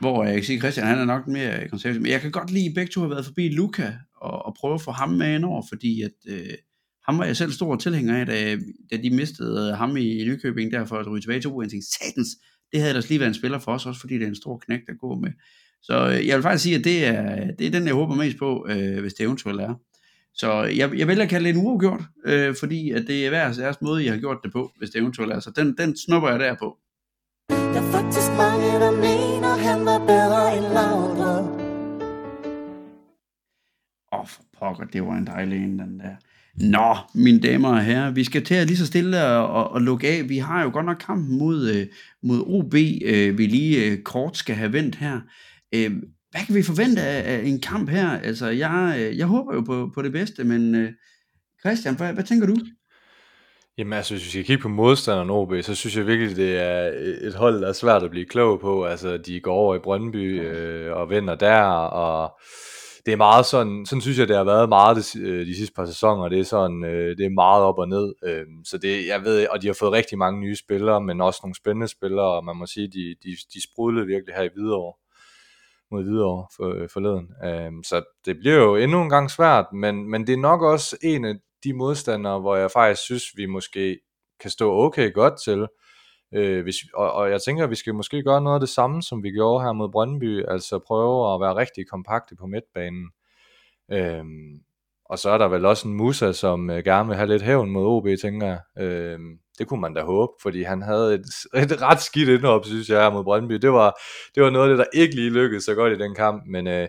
hvor 0.00 0.24
jeg 0.24 0.34
kan 0.34 0.44
sige, 0.44 0.58
Christian, 0.58 0.86
han 0.86 0.98
er 0.98 1.04
nok 1.04 1.26
mere 1.26 1.68
konservativ, 1.68 2.02
men 2.02 2.10
jeg 2.10 2.20
kan 2.20 2.30
godt 2.30 2.50
lide, 2.50 2.68
at 2.68 2.74
begge 2.74 2.92
to 2.92 3.00
har 3.00 3.08
været 3.08 3.24
forbi 3.24 3.48
Luca, 3.48 3.92
og, 4.16 4.46
og 4.46 4.56
prøve 4.60 4.74
at 4.74 4.80
få 4.80 4.90
ham 4.90 5.10
med 5.10 5.34
ind 5.34 5.44
over, 5.44 5.62
fordi 5.72 6.02
at, 6.02 6.12
øh, 6.28 6.54
ham 7.06 7.18
var 7.18 7.24
jeg 7.24 7.36
selv 7.36 7.52
stor 7.52 7.76
tilhænger 7.76 8.16
af, 8.16 8.26
da, 8.26 8.56
da 8.90 9.02
de 9.02 9.10
mistede 9.10 9.76
ham 9.76 9.96
i 9.96 10.24
Nykøbing, 10.24 10.72
derfor 10.72 10.96
at 10.96 11.06
ryge 11.06 11.20
tilbage 11.20 11.40
til 11.40 11.50
UNT. 11.50 11.70
Satans, 11.70 12.28
det 12.72 12.80
havde 12.80 12.90
ellers 12.90 13.08
lige 13.08 13.20
været 13.20 13.28
en 13.28 13.34
spiller 13.34 13.58
for 13.58 13.72
os, 13.72 13.86
også 13.86 14.00
fordi 14.00 14.14
det 14.14 14.22
er 14.22 14.28
en 14.28 14.34
stor 14.34 14.58
knæk, 14.58 14.80
der 14.86 14.94
går 14.94 15.14
med. 15.14 15.30
Så 15.82 16.08
øh, 16.08 16.26
jeg 16.26 16.36
vil 16.36 16.42
faktisk 16.42 16.62
sige, 16.62 16.78
at 16.78 16.84
det 16.84 17.06
er, 17.06 17.50
det 17.58 17.66
er 17.66 17.70
den, 17.70 17.86
jeg 17.86 17.94
håber 17.94 18.14
mest 18.14 18.38
på, 18.38 18.66
øh, 18.68 19.00
hvis 19.00 19.14
det 19.14 19.24
eventuelt 19.24 19.60
er. 19.60 19.74
Så 20.34 20.62
jeg, 20.62 20.98
jeg 20.98 21.08
vælger 21.08 21.22
at 21.22 21.28
kalde 21.28 21.48
det 21.48 21.56
en 21.56 21.66
uafgjort, 21.66 22.02
øh, 22.24 22.54
fordi 22.60 22.90
at 22.90 23.06
det 23.06 23.26
er 23.26 23.28
hver 23.28 23.52
deres 23.52 23.80
måde, 23.82 24.04
jeg 24.04 24.12
har 24.12 24.20
gjort 24.20 24.38
det 24.44 24.52
på, 24.52 24.72
hvis 24.78 24.90
det 24.90 25.00
eventuelt 25.00 25.32
er. 25.32 25.40
Så 25.40 25.50
den, 25.50 25.76
den 25.78 25.96
snupper 25.96 26.28
jeg 26.30 26.40
der 26.40 26.54
på. 26.54 26.78
Der 27.48 27.82
er 27.82 27.90
faktisk 27.92 28.30
mange, 28.36 28.66
der 28.84 28.90
mener, 28.90 29.56
han 29.68 29.84
var 29.84 29.98
bedre 29.98 30.56
end 30.56 30.66
Laudrup. 30.76 31.66
Åh, 34.12 34.20
oh, 34.20 34.26
for 34.26 34.42
pokker, 34.58 34.84
det 34.84 35.02
var 35.02 35.16
en 35.16 35.26
dejlig 35.26 35.58
en, 35.64 35.78
den 35.78 36.00
der. 36.00 36.16
Nå, 36.60 36.96
mine 37.14 37.40
damer 37.40 37.68
og 37.68 37.84
herrer, 37.84 38.10
vi 38.10 38.24
skal 38.24 38.44
til 38.44 38.54
at 38.54 38.66
lige 38.66 38.76
så 38.76 38.86
stille 38.86 39.26
og, 39.26 39.48
og, 39.48 39.70
og 39.70 39.80
lukke 39.80 40.08
af. 40.08 40.28
Vi 40.28 40.38
har 40.38 40.62
jo 40.62 40.70
godt 40.72 40.86
nok 40.86 41.02
kampen 41.06 41.38
mod, 41.38 41.70
øh, 41.70 41.86
mod 42.22 42.44
OB, 42.46 42.74
øh, 43.04 43.38
vi 43.38 43.46
lige 43.46 43.84
øh, 43.84 44.02
kort 44.02 44.36
skal 44.36 44.54
have 44.54 44.72
vendt 44.72 44.94
her. 44.96 45.20
Øh, 45.74 45.90
hvad 46.30 46.40
kan 46.46 46.54
vi 46.54 46.62
forvente 46.62 47.02
af, 47.02 47.34
af 47.34 47.42
en 47.44 47.60
kamp 47.60 47.90
her? 47.90 48.10
Altså, 48.10 48.46
jeg, 48.46 48.96
øh, 48.98 49.18
jeg 49.18 49.26
håber 49.26 49.54
jo 49.54 49.60
på, 49.60 49.90
på 49.94 50.02
det 50.02 50.12
bedste, 50.12 50.44
men 50.44 50.74
øh, 50.74 50.92
Christian, 51.60 51.96
hvad, 51.96 52.12
hvad 52.12 52.24
tænker 52.24 52.46
du? 52.46 52.56
Jamen 53.78 53.92
altså, 53.92 54.14
hvis 54.14 54.24
vi 54.24 54.30
skal 54.30 54.44
kigge 54.44 54.62
på 54.62 54.68
modstanderen 54.68 55.30
OB, 55.30 55.52
så 55.62 55.74
synes 55.74 55.96
jeg 55.96 56.06
virkelig, 56.06 56.36
det 56.36 56.58
er 56.58 56.92
et 57.20 57.34
hold, 57.34 57.60
der 57.60 57.68
er 57.68 57.72
svært 57.72 58.02
at 58.02 58.10
blive 58.10 58.26
klog 58.26 58.60
på. 58.60 58.84
Altså, 58.84 59.16
de 59.16 59.40
går 59.40 59.54
over 59.54 59.74
i 59.74 59.78
Brøndby 59.78 60.40
øh, 60.40 60.92
og 60.92 61.10
vinder 61.10 61.34
der, 61.34 61.62
og 61.74 62.40
det 63.06 63.12
er 63.12 63.16
meget 63.16 63.46
sådan, 63.46 63.86
sådan 63.86 64.02
synes 64.02 64.18
jeg, 64.18 64.28
det 64.28 64.36
har 64.36 64.44
været 64.44 64.68
meget 64.68 64.96
de, 64.96 65.20
øh, 65.20 65.46
de 65.46 65.56
sidste 65.56 65.74
par 65.74 65.86
sæsoner, 65.86 66.28
det 66.28 66.40
er 66.40 66.44
sådan, 66.44 66.84
øh, 66.84 67.16
det 67.16 67.26
er 67.26 67.30
meget 67.30 67.62
op 67.62 67.78
og 67.78 67.88
ned, 67.88 68.14
øhm, 68.24 68.64
så 68.64 68.78
det, 68.78 69.06
jeg 69.06 69.24
ved, 69.24 69.48
og 69.48 69.62
de 69.62 69.66
har 69.66 69.74
fået 69.74 69.92
rigtig 69.92 70.18
mange 70.18 70.40
nye 70.40 70.56
spillere, 70.56 71.00
men 71.00 71.20
også 71.20 71.40
nogle 71.42 71.54
spændende 71.54 71.88
spillere, 71.88 72.26
og 72.26 72.44
man 72.44 72.56
må 72.56 72.66
sige, 72.66 72.88
de, 72.88 73.16
de, 73.22 73.36
de 73.54 73.62
sprudlede 73.62 74.06
virkelig 74.06 74.34
her 74.34 74.42
i 74.42 74.48
Hvidovre, 74.54 74.94
mod 75.90 76.02
Hvidovre 76.02 76.46
for, 76.56 76.74
øh, 76.74 76.88
forleden, 76.88 77.28
øhm, 77.44 77.82
så 77.84 78.02
det 78.24 78.38
bliver 78.38 78.56
jo 78.56 78.76
endnu 78.76 79.02
en 79.02 79.10
gang 79.10 79.30
svært, 79.30 79.66
men, 79.72 80.10
men 80.10 80.26
det 80.26 80.32
er 80.32 80.36
nok 80.50 80.62
også 80.62 80.96
en 81.02 81.24
af 81.24 81.34
de 81.64 81.72
modstandere, 81.72 82.40
hvor 82.40 82.56
jeg 82.56 82.70
faktisk 82.70 83.02
synes, 83.02 83.24
vi 83.36 83.46
måske 83.46 83.98
kan 84.40 84.50
stå 84.50 84.72
okay 84.72 85.12
godt 85.12 85.34
til, 85.44 85.66
Øh, 86.34 86.62
hvis, 86.62 86.76
og, 86.94 87.12
og 87.12 87.30
jeg 87.30 87.42
tænker, 87.42 87.64
at 87.64 87.70
vi 87.70 87.74
skal 87.74 87.94
måske 87.94 88.22
gøre 88.22 88.40
noget 88.40 88.56
af 88.56 88.60
det 88.60 88.68
samme, 88.68 89.02
som 89.02 89.22
vi 89.22 89.30
gjorde 89.30 89.64
her 89.64 89.72
mod 89.72 89.88
Brøndby, 89.92 90.44
altså 90.48 90.78
prøve 90.86 91.34
at 91.34 91.40
være 91.40 91.56
rigtig 91.56 91.88
kompakte 91.88 92.36
på 92.36 92.46
midtbanen. 92.46 93.10
Øh, 93.92 94.24
og 95.04 95.18
så 95.18 95.30
er 95.30 95.38
der 95.38 95.48
vel 95.48 95.64
også 95.64 95.88
en 95.88 95.94
Musa, 95.94 96.32
som 96.32 96.70
øh, 96.70 96.84
gerne 96.84 97.08
vil 97.08 97.16
have 97.16 97.28
lidt 97.28 97.42
hævn 97.42 97.70
mod 97.70 97.86
OB, 97.86 98.06
tænker 98.22 98.46
jeg. 98.46 98.84
Øh, 98.84 99.18
det 99.58 99.66
kunne 99.66 99.80
man 99.80 99.94
da 99.94 100.02
håbe, 100.02 100.32
fordi 100.42 100.62
han 100.62 100.82
havde 100.82 101.14
et, 101.14 101.26
et 101.72 101.82
ret 101.82 102.02
skidt 102.02 102.28
indhop, 102.28 102.64
synes 102.64 102.88
jeg, 102.88 103.02
her 103.02 103.10
mod 103.10 103.24
Brøndby. 103.24 103.54
Det 103.54 103.72
var, 103.72 103.98
det 104.34 104.42
var 104.42 104.50
noget 104.50 104.70
af 104.70 104.76
det, 104.76 104.78
der 104.78 105.00
ikke 105.00 105.14
lige 105.14 105.30
lykkedes 105.30 105.64
så 105.64 105.74
godt 105.74 105.92
i 105.92 106.02
den 106.02 106.14
kamp, 106.14 106.42
men 106.46 106.66
øh, 106.66 106.88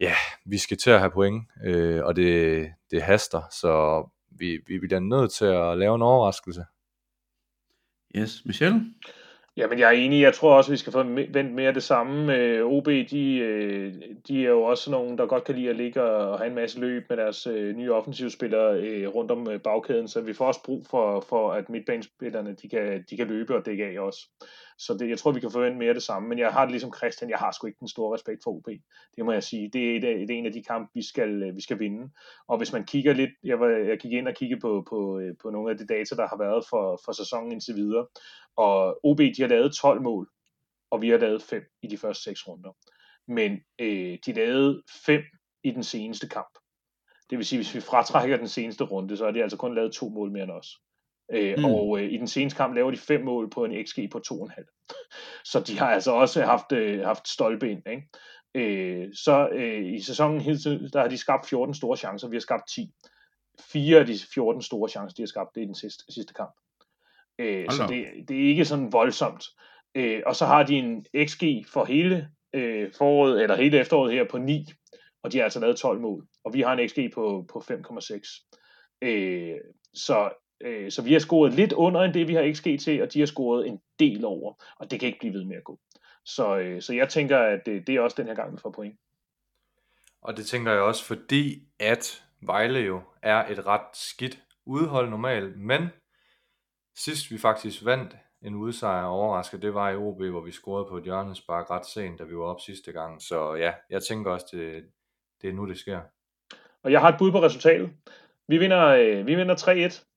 ja, 0.00 0.14
vi 0.46 0.58
skal 0.58 0.76
til 0.76 0.90
at 0.90 0.98
have 0.98 1.10
point, 1.10 1.44
øh, 1.64 2.04
og 2.04 2.16
det, 2.16 2.66
det 2.90 3.02
haster, 3.02 3.42
så 3.50 4.04
vi, 4.38 4.58
vi 4.66 4.78
bliver 4.78 5.00
nødt 5.00 5.32
til 5.32 5.44
at 5.44 5.78
lave 5.78 5.94
en 5.94 6.02
overraskelse. 6.02 6.64
Yes, 8.16 8.44
Michel? 8.44 8.92
Jamen, 9.56 9.78
jeg 9.78 9.88
er 9.88 9.98
enig. 9.98 10.22
Jeg 10.22 10.34
tror 10.34 10.56
også, 10.56 10.70
vi 10.70 10.76
skal 10.76 10.92
få 10.92 11.02
vendt 11.02 11.52
mere 11.52 11.74
det 11.74 11.82
samme. 11.82 12.36
Øh, 12.36 12.66
OB, 12.66 12.86
de, 12.86 13.38
øh, 13.38 13.94
de 14.28 14.44
er 14.44 14.50
jo 14.50 14.62
også 14.62 14.90
nogen, 14.90 15.18
der 15.18 15.26
godt 15.26 15.44
kan 15.44 15.54
lide 15.54 15.70
at 15.70 15.76
ligge 15.76 16.02
og 16.02 16.38
have 16.38 16.48
en 16.48 16.54
masse 16.54 16.80
løb 16.80 17.04
med 17.08 17.16
deres 17.16 17.46
øh, 17.46 17.76
nye 17.76 17.92
offensivspillere 17.92 18.80
øh, 18.80 19.08
rundt 19.08 19.30
om 19.30 19.50
øh, 19.50 19.60
bagkæden, 19.60 20.08
så 20.08 20.20
vi 20.20 20.32
får 20.32 20.46
også 20.46 20.62
brug 20.64 20.86
for, 20.90 21.24
for 21.28 21.52
at 21.52 21.68
midtbanespillerne, 21.68 22.56
de 22.62 22.68
kan, 22.68 23.04
de 23.10 23.16
kan 23.16 23.26
løbe 23.26 23.56
og 23.56 23.66
dække 23.66 23.84
af 23.84 24.00
også. 24.00 24.28
Så 24.86 24.94
det, 24.94 25.08
jeg 25.08 25.18
tror, 25.18 25.32
vi 25.32 25.40
kan 25.40 25.50
forvente 25.50 25.78
mere 25.78 25.94
det 25.94 26.02
samme. 26.02 26.28
Men 26.28 26.38
jeg 26.38 26.52
har 26.52 26.62
det 26.62 26.70
ligesom 26.70 26.94
Christian, 26.96 27.30
jeg 27.30 27.38
har 27.38 27.52
sgu 27.52 27.66
ikke 27.66 27.80
den 27.80 27.88
store 27.88 28.14
respekt 28.14 28.40
for 28.44 28.50
OB. 28.50 28.68
Det 29.16 29.24
må 29.24 29.32
jeg 29.32 29.42
sige. 29.42 29.70
Det 29.72 29.90
er, 29.90 29.96
et, 29.96 30.02
det 30.02 30.30
er 30.30 30.38
en 30.38 30.46
af 30.46 30.52
de 30.52 30.62
kampe, 30.62 30.90
vi 30.94 31.02
skal, 31.02 31.42
øh, 31.42 31.56
vi 31.56 31.60
skal 31.60 31.78
vinde. 31.78 32.10
Og 32.48 32.58
hvis 32.58 32.72
man 32.72 32.84
kigger 32.84 33.12
lidt, 33.12 33.30
jeg, 33.44 33.60
var, 33.60 33.68
jeg 33.68 33.98
gik 33.98 34.12
ind 34.12 34.28
og 34.28 34.34
kiggede 34.34 34.60
på, 34.60 34.84
på, 34.88 35.18
øh, 35.18 35.34
på 35.42 35.50
nogle 35.50 35.70
af 35.70 35.78
de 35.78 35.86
data, 35.86 36.14
der 36.14 36.28
har 36.28 36.38
været 36.38 36.64
for, 36.70 37.00
for 37.04 37.12
sæsonen 37.12 37.52
indtil 37.52 37.74
videre. 37.74 38.06
Og 38.56 38.98
OB, 39.02 39.18
de 39.18 39.42
har 39.42 39.48
lavet 39.48 39.74
12 39.74 40.02
mål, 40.02 40.28
og 40.90 41.02
vi 41.02 41.08
har 41.08 41.18
lavet 41.18 41.42
5 41.42 41.62
i 41.82 41.86
de 41.86 41.98
første 41.98 42.22
6 42.22 42.48
runder. 42.48 42.72
Men 43.28 43.60
øh, 43.78 44.18
de 44.26 44.32
lavede 44.32 44.82
5 45.06 45.22
i 45.64 45.70
den 45.70 45.82
seneste 45.82 46.28
kamp. 46.28 46.58
Det 47.30 47.38
vil 47.38 47.46
sige, 47.46 47.58
hvis 47.58 47.74
vi 47.74 47.80
fratrækker 47.80 48.36
den 48.36 48.48
seneste 48.48 48.84
runde, 48.84 49.16
så 49.16 49.24
har 49.24 49.32
de 49.32 49.42
altså 49.42 49.56
kun 49.56 49.74
lavet 49.74 49.92
to 49.92 50.08
mål 50.08 50.30
mere 50.30 50.42
end 50.42 50.50
os. 50.50 50.78
Øh, 51.32 51.58
mm. 51.58 51.64
Og 51.64 52.00
øh, 52.00 52.12
i 52.12 52.16
den 52.16 52.28
seneste 52.28 52.56
kamp 52.56 52.74
laver 52.74 52.90
de 52.90 52.96
fem 52.96 53.24
mål 53.24 53.50
på 53.50 53.64
en 53.64 53.86
XG 53.86 53.98
på 54.12 54.20
2,5. 54.32 54.88
Så 55.52 55.60
de 55.60 55.78
har 55.78 55.90
altså 55.90 56.12
også 56.12 56.42
haft, 56.42 56.72
øh, 56.72 57.00
haft 57.00 57.28
stolpe 57.28 57.70
ind. 57.70 57.82
Ikke? 57.90 58.08
Øh, 58.54 59.08
så 59.14 59.48
øh, 59.52 59.94
i 59.94 60.02
sæsonen 60.02 60.40
der 60.40 61.00
har 61.00 61.08
de 61.08 61.18
skabt 61.18 61.48
14 61.48 61.74
store 61.74 61.96
chancer, 61.96 62.28
vi 62.28 62.36
har 62.36 62.40
skabt 62.40 62.68
10. 62.74 62.90
Fire 63.72 63.98
af 63.98 64.06
de 64.06 64.18
14 64.34 64.62
store 64.62 64.88
chancer, 64.88 65.14
de 65.14 65.22
har 65.22 65.26
skabt, 65.26 65.54
det 65.54 65.62
er 65.62 65.66
den 65.66 65.74
sidste, 65.74 66.04
sidste 66.14 66.34
kamp. 66.34 66.52
Øh, 67.38 67.70
så 67.70 67.86
det, 67.88 68.28
det 68.28 68.44
er 68.44 68.48
ikke 68.48 68.64
sådan 68.64 68.92
voldsomt. 68.92 69.44
Øh, 69.94 70.22
og 70.26 70.36
så 70.36 70.46
har 70.46 70.62
de 70.62 70.74
en 70.74 71.06
XG 71.26 71.42
for 71.72 71.84
hele 71.84 72.28
øh, 72.52 72.92
foråret, 72.98 73.42
eller 73.42 73.56
hele 73.56 73.80
efteråret 73.80 74.12
her 74.12 74.24
på 74.30 74.38
9, 74.38 74.66
og 75.22 75.32
de 75.32 75.38
har 75.38 75.44
altså 75.44 75.60
lavet 75.60 75.76
12 75.76 76.00
mål. 76.00 76.26
Og 76.44 76.54
vi 76.54 76.60
har 76.60 76.72
en 76.72 76.88
XG 76.88 76.98
på, 77.14 77.46
på 77.52 77.58
5,6. 77.58 78.48
Øh, 79.02 79.56
så 79.94 80.30
Øh, 80.62 80.90
så 80.90 81.02
vi 81.02 81.12
har 81.12 81.20
scoret 81.20 81.52
lidt 81.52 81.72
under 81.72 82.00
end 82.02 82.14
det, 82.14 82.28
vi 82.28 82.34
har 82.34 82.52
XG 82.52 82.80
til, 82.80 83.02
og 83.02 83.12
de 83.12 83.18
har 83.18 83.26
scoret 83.26 83.66
en 83.66 83.80
del 83.98 84.24
over, 84.24 84.54
og 84.76 84.90
det 84.90 85.00
kan 85.00 85.06
ikke 85.06 85.18
blive 85.18 85.34
ved 85.34 85.44
med 85.44 85.56
at 85.56 85.64
gå. 85.64 85.78
Så, 86.24 86.58
øh, 86.58 86.82
så 86.82 86.94
jeg 86.94 87.08
tænker, 87.08 87.38
at 87.38 87.66
det, 87.66 87.86
det 87.86 87.94
er 87.94 88.00
også 88.00 88.16
den 88.18 88.26
her 88.26 88.34
gang, 88.34 88.52
vi 88.52 88.58
får 88.62 88.70
point. 88.70 88.98
Og 90.22 90.36
det 90.36 90.46
tænker 90.46 90.72
jeg 90.72 90.80
også, 90.80 91.04
fordi 91.04 91.62
at 91.80 92.24
Vejle 92.40 92.78
jo 92.78 93.00
er 93.22 93.46
et 93.46 93.66
ret 93.66 93.96
skidt 93.96 94.42
udhold 94.66 95.10
normalt, 95.10 95.60
men 95.60 95.88
sidst 96.96 97.30
vi 97.30 97.38
faktisk 97.38 97.84
vandt 97.84 98.16
en 98.42 98.54
udsejr 98.54 99.04
overrasket, 99.04 99.62
det 99.62 99.74
var 99.74 99.90
i 99.90 99.96
OB, 99.96 100.22
hvor 100.22 100.40
vi 100.40 100.50
scorede 100.50 100.86
på 100.88 100.96
et 100.96 101.04
hjørnespark 101.04 101.70
ret 101.70 101.86
sent, 101.86 102.18
da 102.18 102.24
vi 102.24 102.36
var 102.36 102.44
op 102.44 102.60
sidste 102.60 102.92
gang. 102.92 103.22
Så 103.22 103.54
ja, 103.54 103.72
jeg 103.90 104.02
tænker 104.02 104.30
også, 104.30 104.46
det, 104.52 104.84
det 105.42 105.50
er 105.50 105.54
nu, 105.54 105.68
det 105.68 105.78
sker. 105.78 106.00
Og 106.82 106.92
jeg 106.92 107.00
har 107.00 107.08
et 107.08 107.18
bud 107.18 107.32
på 107.32 107.42
resultatet. 107.42 107.90
Vi 108.48 108.58
vinder, 108.58 108.86
øh, 108.86 109.26
vi 109.26 109.34
vinder 109.34 109.54
3-1. 109.54 110.11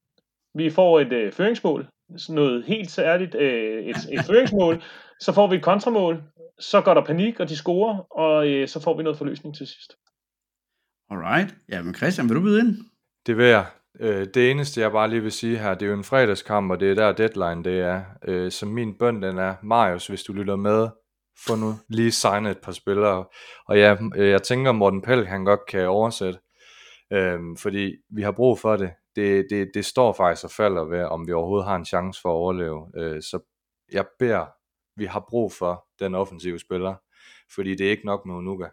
Vi 0.56 0.70
får 0.70 1.00
et 1.00 1.14
øh, 1.14 1.32
føringsmål, 1.32 1.88
sådan 2.18 2.36
noget 2.36 2.66
helt 2.66 2.92
særligt, 2.92 3.36
øh, 3.36 3.84
et, 3.84 3.96
et 4.12 4.26
føringsmål, 4.28 4.84
så 5.20 5.34
får 5.34 5.48
vi 5.48 5.56
et 5.56 5.64
kontramål, 5.64 6.24
så 6.60 6.82
går 6.82 6.94
der 6.94 7.06
panik, 7.06 7.40
og 7.40 7.50
de 7.50 7.56
scorer, 7.56 7.98
og 8.18 8.48
øh, 8.48 8.68
så 8.68 8.82
får 8.82 8.98
vi 8.98 9.04
noget 9.04 9.18
forløsning 9.18 9.56
til 9.56 9.68
sidst. 9.68 9.94
Alright. 11.12 11.56
Jamen 11.70 11.96
Christian, 11.96 12.30
vil 12.30 12.36
du 12.36 12.42
byde 12.42 12.60
ind? 12.60 12.78
Det 13.26 13.38
vil 13.38 13.46
jeg. 13.46 13.66
Øh, 14.00 14.28
det 14.34 14.52
eneste, 14.52 14.82
jeg 14.82 14.92
bare 14.92 15.10
lige 15.10 15.22
vil 15.22 15.32
sige 15.32 15.58
her, 15.58 15.74
det 15.74 15.86
er 15.86 15.90
jo 15.90 15.98
en 15.98 16.04
fredagskamp, 16.04 16.72
og 16.72 16.80
det 16.80 16.92
er 16.92 16.96
der 16.96 17.12
deadline, 17.12 17.64
det 17.64 17.80
er. 17.80 18.04
Øh, 18.28 18.52
så 18.52 18.66
min 18.66 18.98
bøn, 18.98 19.22
den 19.22 19.38
er, 19.38 19.56
Marius, 19.64 20.08
hvis 20.08 20.24
du 20.24 20.34
lytter 20.34 20.56
med, 20.56 20.90
få 21.48 21.56
nu 21.56 21.74
lige 21.90 22.12
signet 22.12 22.52
et 22.52 22.62
par 22.64 22.72
spillere. 22.72 23.26
Og 23.68 23.78
ja, 23.78 23.96
øh, 24.16 24.30
jeg 24.30 24.44
tænker, 24.44 24.72
Morten 24.72 25.02
Pell, 25.02 25.28
han 25.28 25.46
godt 25.46 25.66
kan 25.70 25.88
oversætte, 25.88 26.40
øhm, 27.14 27.58
fordi 27.58 27.92
vi 28.16 28.22
har 28.22 28.32
brug 28.32 28.60
for 28.60 28.76
det 28.76 28.92
det, 29.16 29.48
det, 29.50 29.72
det 29.74 29.86
står 29.86 30.14
faktisk 30.14 30.44
og 30.44 30.52
falder 30.52 30.84
ved, 30.84 31.04
om 31.04 31.28
vi 31.28 31.34
overhovedet 31.34 31.68
har 31.68 31.76
en 31.76 31.86
chance 31.86 32.22
for 32.22 32.30
at 32.30 32.34
overleve. 32.34 32.92
Øh, 32.96 33.22
så 33.22 33.40
jeg 33.92 34.06
beder, 34.20 34.46
vi 34.96 35.06
har 35.06 35.26
brug 35.30 35.52
for 35.52 35.86
den 36.00 36.16
offensive 36.16 36.60
spiller, 36.60 36.96
fordi 37.56 37.76
det 37.76 37.86
er 37.86 37.92
ikke 37.92 38.06
nok 38.06 38.26
med 38.26 38.36
Unuka. 38.36 38.68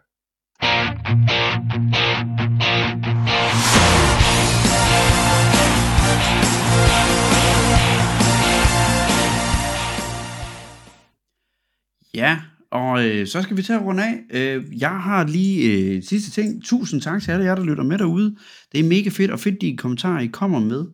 Ja, 12.13 12.41
og 12.73 13.05
øh, 13.05 13.27
så 13.27 13.41
skal 13.41 13.57
vi 13.57 13.61
til 13.61 13.73
at 13.73 13.81
runde 13.81 14.03
af. 14.03 14.19
Øh, 14.33 14.63
jeg 14.81 15.01
har 15.01 15.27
lige 15.27 15.71
øh, 15.71 16.03
sidste 16.03 16.31
ting. 16.31 16.63
Tusind 16.63 17.01
tak 17.01 17.21
til 17.21 17.31
alle 17.31 17.45
jer, 17.45 17.55
der 17.55 17.63
lytter 17.63 17.83
med 17.83 17.97
derude. 17.97 18.35
Det 18.71 18.79
er 18.79 18.83
mega 18.83 19.09
fedt, 19.09 19.31
og 19.31 19.39
fedt 19.39 19.61
de 19.61 19.77
kommentarer, 19.77 20.19
I 20.19 20.27
kommer 20.27 20.59
med. 20.59 20.85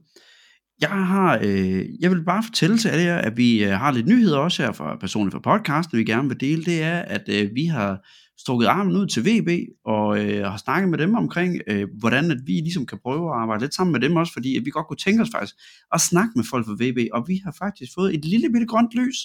Jeg 0.82 0.90
har, 0.90 1.40
øh, 1.44 1.86
jeg 2.00 2.12
vil 2.12 2.24
bare 2.26 2.44
fortælle 2.44 2.78
til 2.78 2.90
alle 2.90 3.04
jer, 3.04 3.18
at 3.18 3.38
vi 3.38 3.64
øh, 3.64 3.72
har 3.72 3.92
lidt 3.92 4.08
nyheder 4.08 4.38
også 4.38 4.64
her 4.64 4.72
fra 4.72 4.96
personligt 4.96 5.34
fra 5.34 5.58
podcasten, 5.58 5.98
vi 5.98 6.04
gerne 6.04 6.28
vil 6.28 6.40
dele. 6.40 6.66
Det 6.66 6.84
er, 6.84 7.00
at 7.00 7.30
øh, 7.30 7.50
vi 7.56 7.66
har 7.66 7.98
strukket 8.40 8.68
armen 8.68 8.96
ud 8.96 9.08
til 9.08 9.26
VB 9.26 9.50
og 9.86 10.26
øh, 10.26 10.46
har 10.46 10.58
snakket 10.58 10.90
med 10.90 10.98
dem 10.98 11.16
omkring, 11.16 11.62
øh, 11.68 11.88
hvordan 12.00 12.32
at 12.32 12.38
vi 12.46 12.52
ligesom 12.54 12.86
kan 12.86 12.98
prøve 13.04 13.30
at 13.30 13.42
arbejde 13.42 13.64
lidt 13.64 13.74
sammen 13.74 13.92
med 13.92 14.00
dem 14.00 14.16
også, 14.16 14.34
fordi 14.34 14.58
at 14.58 14.66
vi 14.66 14.72
godt 14.72 14.88
kunne 14.88 14.98
tænke 14.98 15.22
os 15.22 15.30
faktisk 15.34 15.56
at 15.94 16.02
snakke 16.02 16.32
med 16.36 16.44
folk 16.50 16.66
fra 16.66 16.78
VB, 16.80 17.00
og 17.14 17.26
vi 17.28 17.42
har 17.44 17.56
faktisk 17.58 17.92
fået 17.96 18.16
et 18.16 18.26
lille 18.26 18.50
bitte 18.52 18.68
grønt 18.68 18.92
lys 18.94 19.18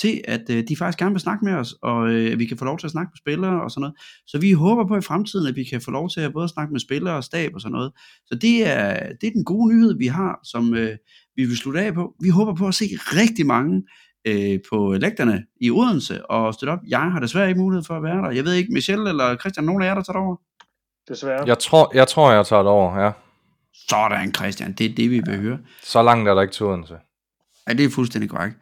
til, 0.00 0.20
at 0.24 0.50
øh, 0.50 0.64
de 0.68 0.76
faktisk 0.76 0.98
gerne 0.98 1.12
vil 1.12 1.20
snakke 1.20 1.44
med 1.44 1.52
os, 1.52 1.74
og 1.82 2.08
øh, 2.08 2.32
at 2.32 2.38
vi 2.38 2.46
kan 2.46 2.58
få 2.58 2.64
lov 2.64 2.78
til 2.78 2.86
at 2.86 2.90
snakke 2.90 3.10
med 3.10 3.18
spillere 3.18 3.62
og 3.62 3.70
sådan 3.70 3.80
noget. 3.80 3.94
Så 4.26 4.38
vi 4.38 4.52
håber 4.52 4.86
på 4.86 4.96
i 4.96 5.00
fremtiden, 5.00 5.46
at 5.46 5.56
vi 5.56 5.64
kan 5.64 5.80
få 5.80 5.90
lov 5.90 6.10
til 6.10 6.20
at 6.20 6.32
både 6.32 6.48
snakke 6.48 6.72
med 6.72 6.80
spillere 6.80 7.16
og 7.16 7.24
stab 7.24 7.54
og 7.54 7.60
sådan 7.60 7.72
noget. 7.72 7.92
Så 8.26 8.34
det 8.34 8.66
er, 8.66 9.12
det 9.20 9.26
er 9.26 9.32
den 9.34 9.44
gode 9.44 9.74
nyhed, 9.74 9.98
vi 9.98 10.06
har, 10.06 10.40
som 10.44 10.74
øh, 10.74 10.96
vi 11.36 11.44
vil 11.44 11.56
slutte 11.56 11.80
af 11.80 11.94
på. 11.94 12.14
Vi 12.20 12.28
håber 12.28 12.54
på 12.54 12.68
at 12.68 12.74
se 12.74 12.84
rigtig 12.94 13.46
mange 13.46 13.82
øh, 14.24 14.58
på 14.70 14.92
lægterne 15.00 15.44
i 15.60 15.70
Odense 15.70 16.26
og 16.30 16.54
støtte 16.54 16.70
op. 16.70 16.78
Jeg 16.88 17.00
har 17.12 17.20
desværre 17.20 17.48
ikke 17.48 17.60
mulighed 17.60 17.84
for 17.84 17.96
at 17.96 18.02
være 18.02 18.22
der. 18.22 18.30
Jeg 18.30 18.44
ved 18.44 18.52
ikke, 18.52 18.72
Michelle 18.72 19.08
eller 19.08 19.36
Christian, 19.36 19.64
nogen 19.64 19.82
af 19.82 19.86
jer, 19.86 19.94
der 19.94 20.02
tager 20.02 20.18
det 20.18 20.26
over? 20.26 20.36
Desværre. 21.08 21.44
Jeg 21.46 21.58
tror, 21.58 21.90
jeg, 21.94 22.08
tror, 22.08 22.32
jeg 22.32 22.46
tager 22.46 22.62
det 22.62 22.70
over, 22.70 22.98
ja. 23.04 23.10
Sådan, 23.88 24.34
Christian. 24.34 24.72
Det 24.72 24.90
er 24.90 24.94
det, 24.94 25.10
vi 25.10 25.20
vil 25.26 25.36
høre. 25.36 25.58
Så 25.82 26.02
langt 26.02 26.28
er 26.28 26.34
der 26.34 26.42
ikke 26.42 26.54
til 26.54 26.66
Odense. 26.66 26.96
Ja, 27.68 27.72
det 27.72 27.84
er 27.84 27.90
fuldstændig 27.90 28.30
korrekt. 28.30 28.56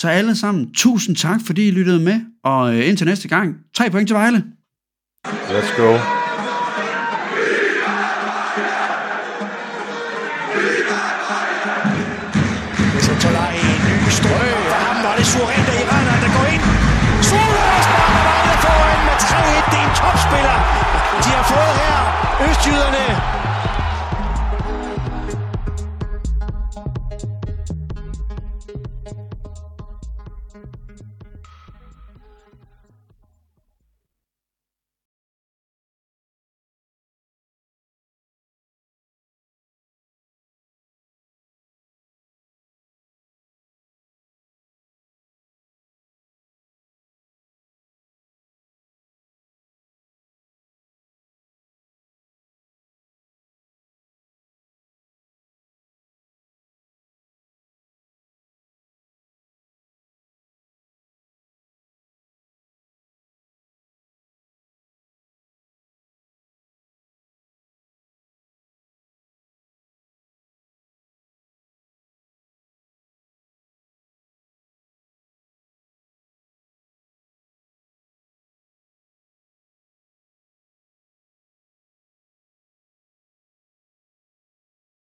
Så 0.00 0.08
alle 0.08 0.36
sammen, 0.36 0.72
tusind 0.74 1.16
tak, 1.16 1.40
fordi 1.46 1.68
I 1.68 1.70
lyttede 1.70 2.00
med, 2.00 2.20
og 2.44 2.74
øh, 2.74 2.88
indtil 2.88 3.06
næste 3.06 3.28
gang, 3.28 3.56
tre 3.76 3.90
point 3.90 4.08
til 4.08 4.14
Vejle. 4.14 4.44
Let's 5.26 5.76
go. 5.76 5.98
Surrender 15.34 15.74
Iraner, 15.82 16.16
der 16.24 16.30
går 16.36 16.46
ind. 16.54 16.64
Surrender 17.28 17.80
sparker 17.86 18.22
Vejle 18.28 18.56
foran 18.64 19.00
med 19.08 19.16
3-1. 19.30 19.70
Det 19.72 19.78
er 19.82 19.86
en 19.88 19.94
topspiller, 20.00 20.58
de 21.24 21.30
har 21.38 21.44
fået 21.52 21.74
her. 21.82 21.96
Østjyderne 22.46 23.04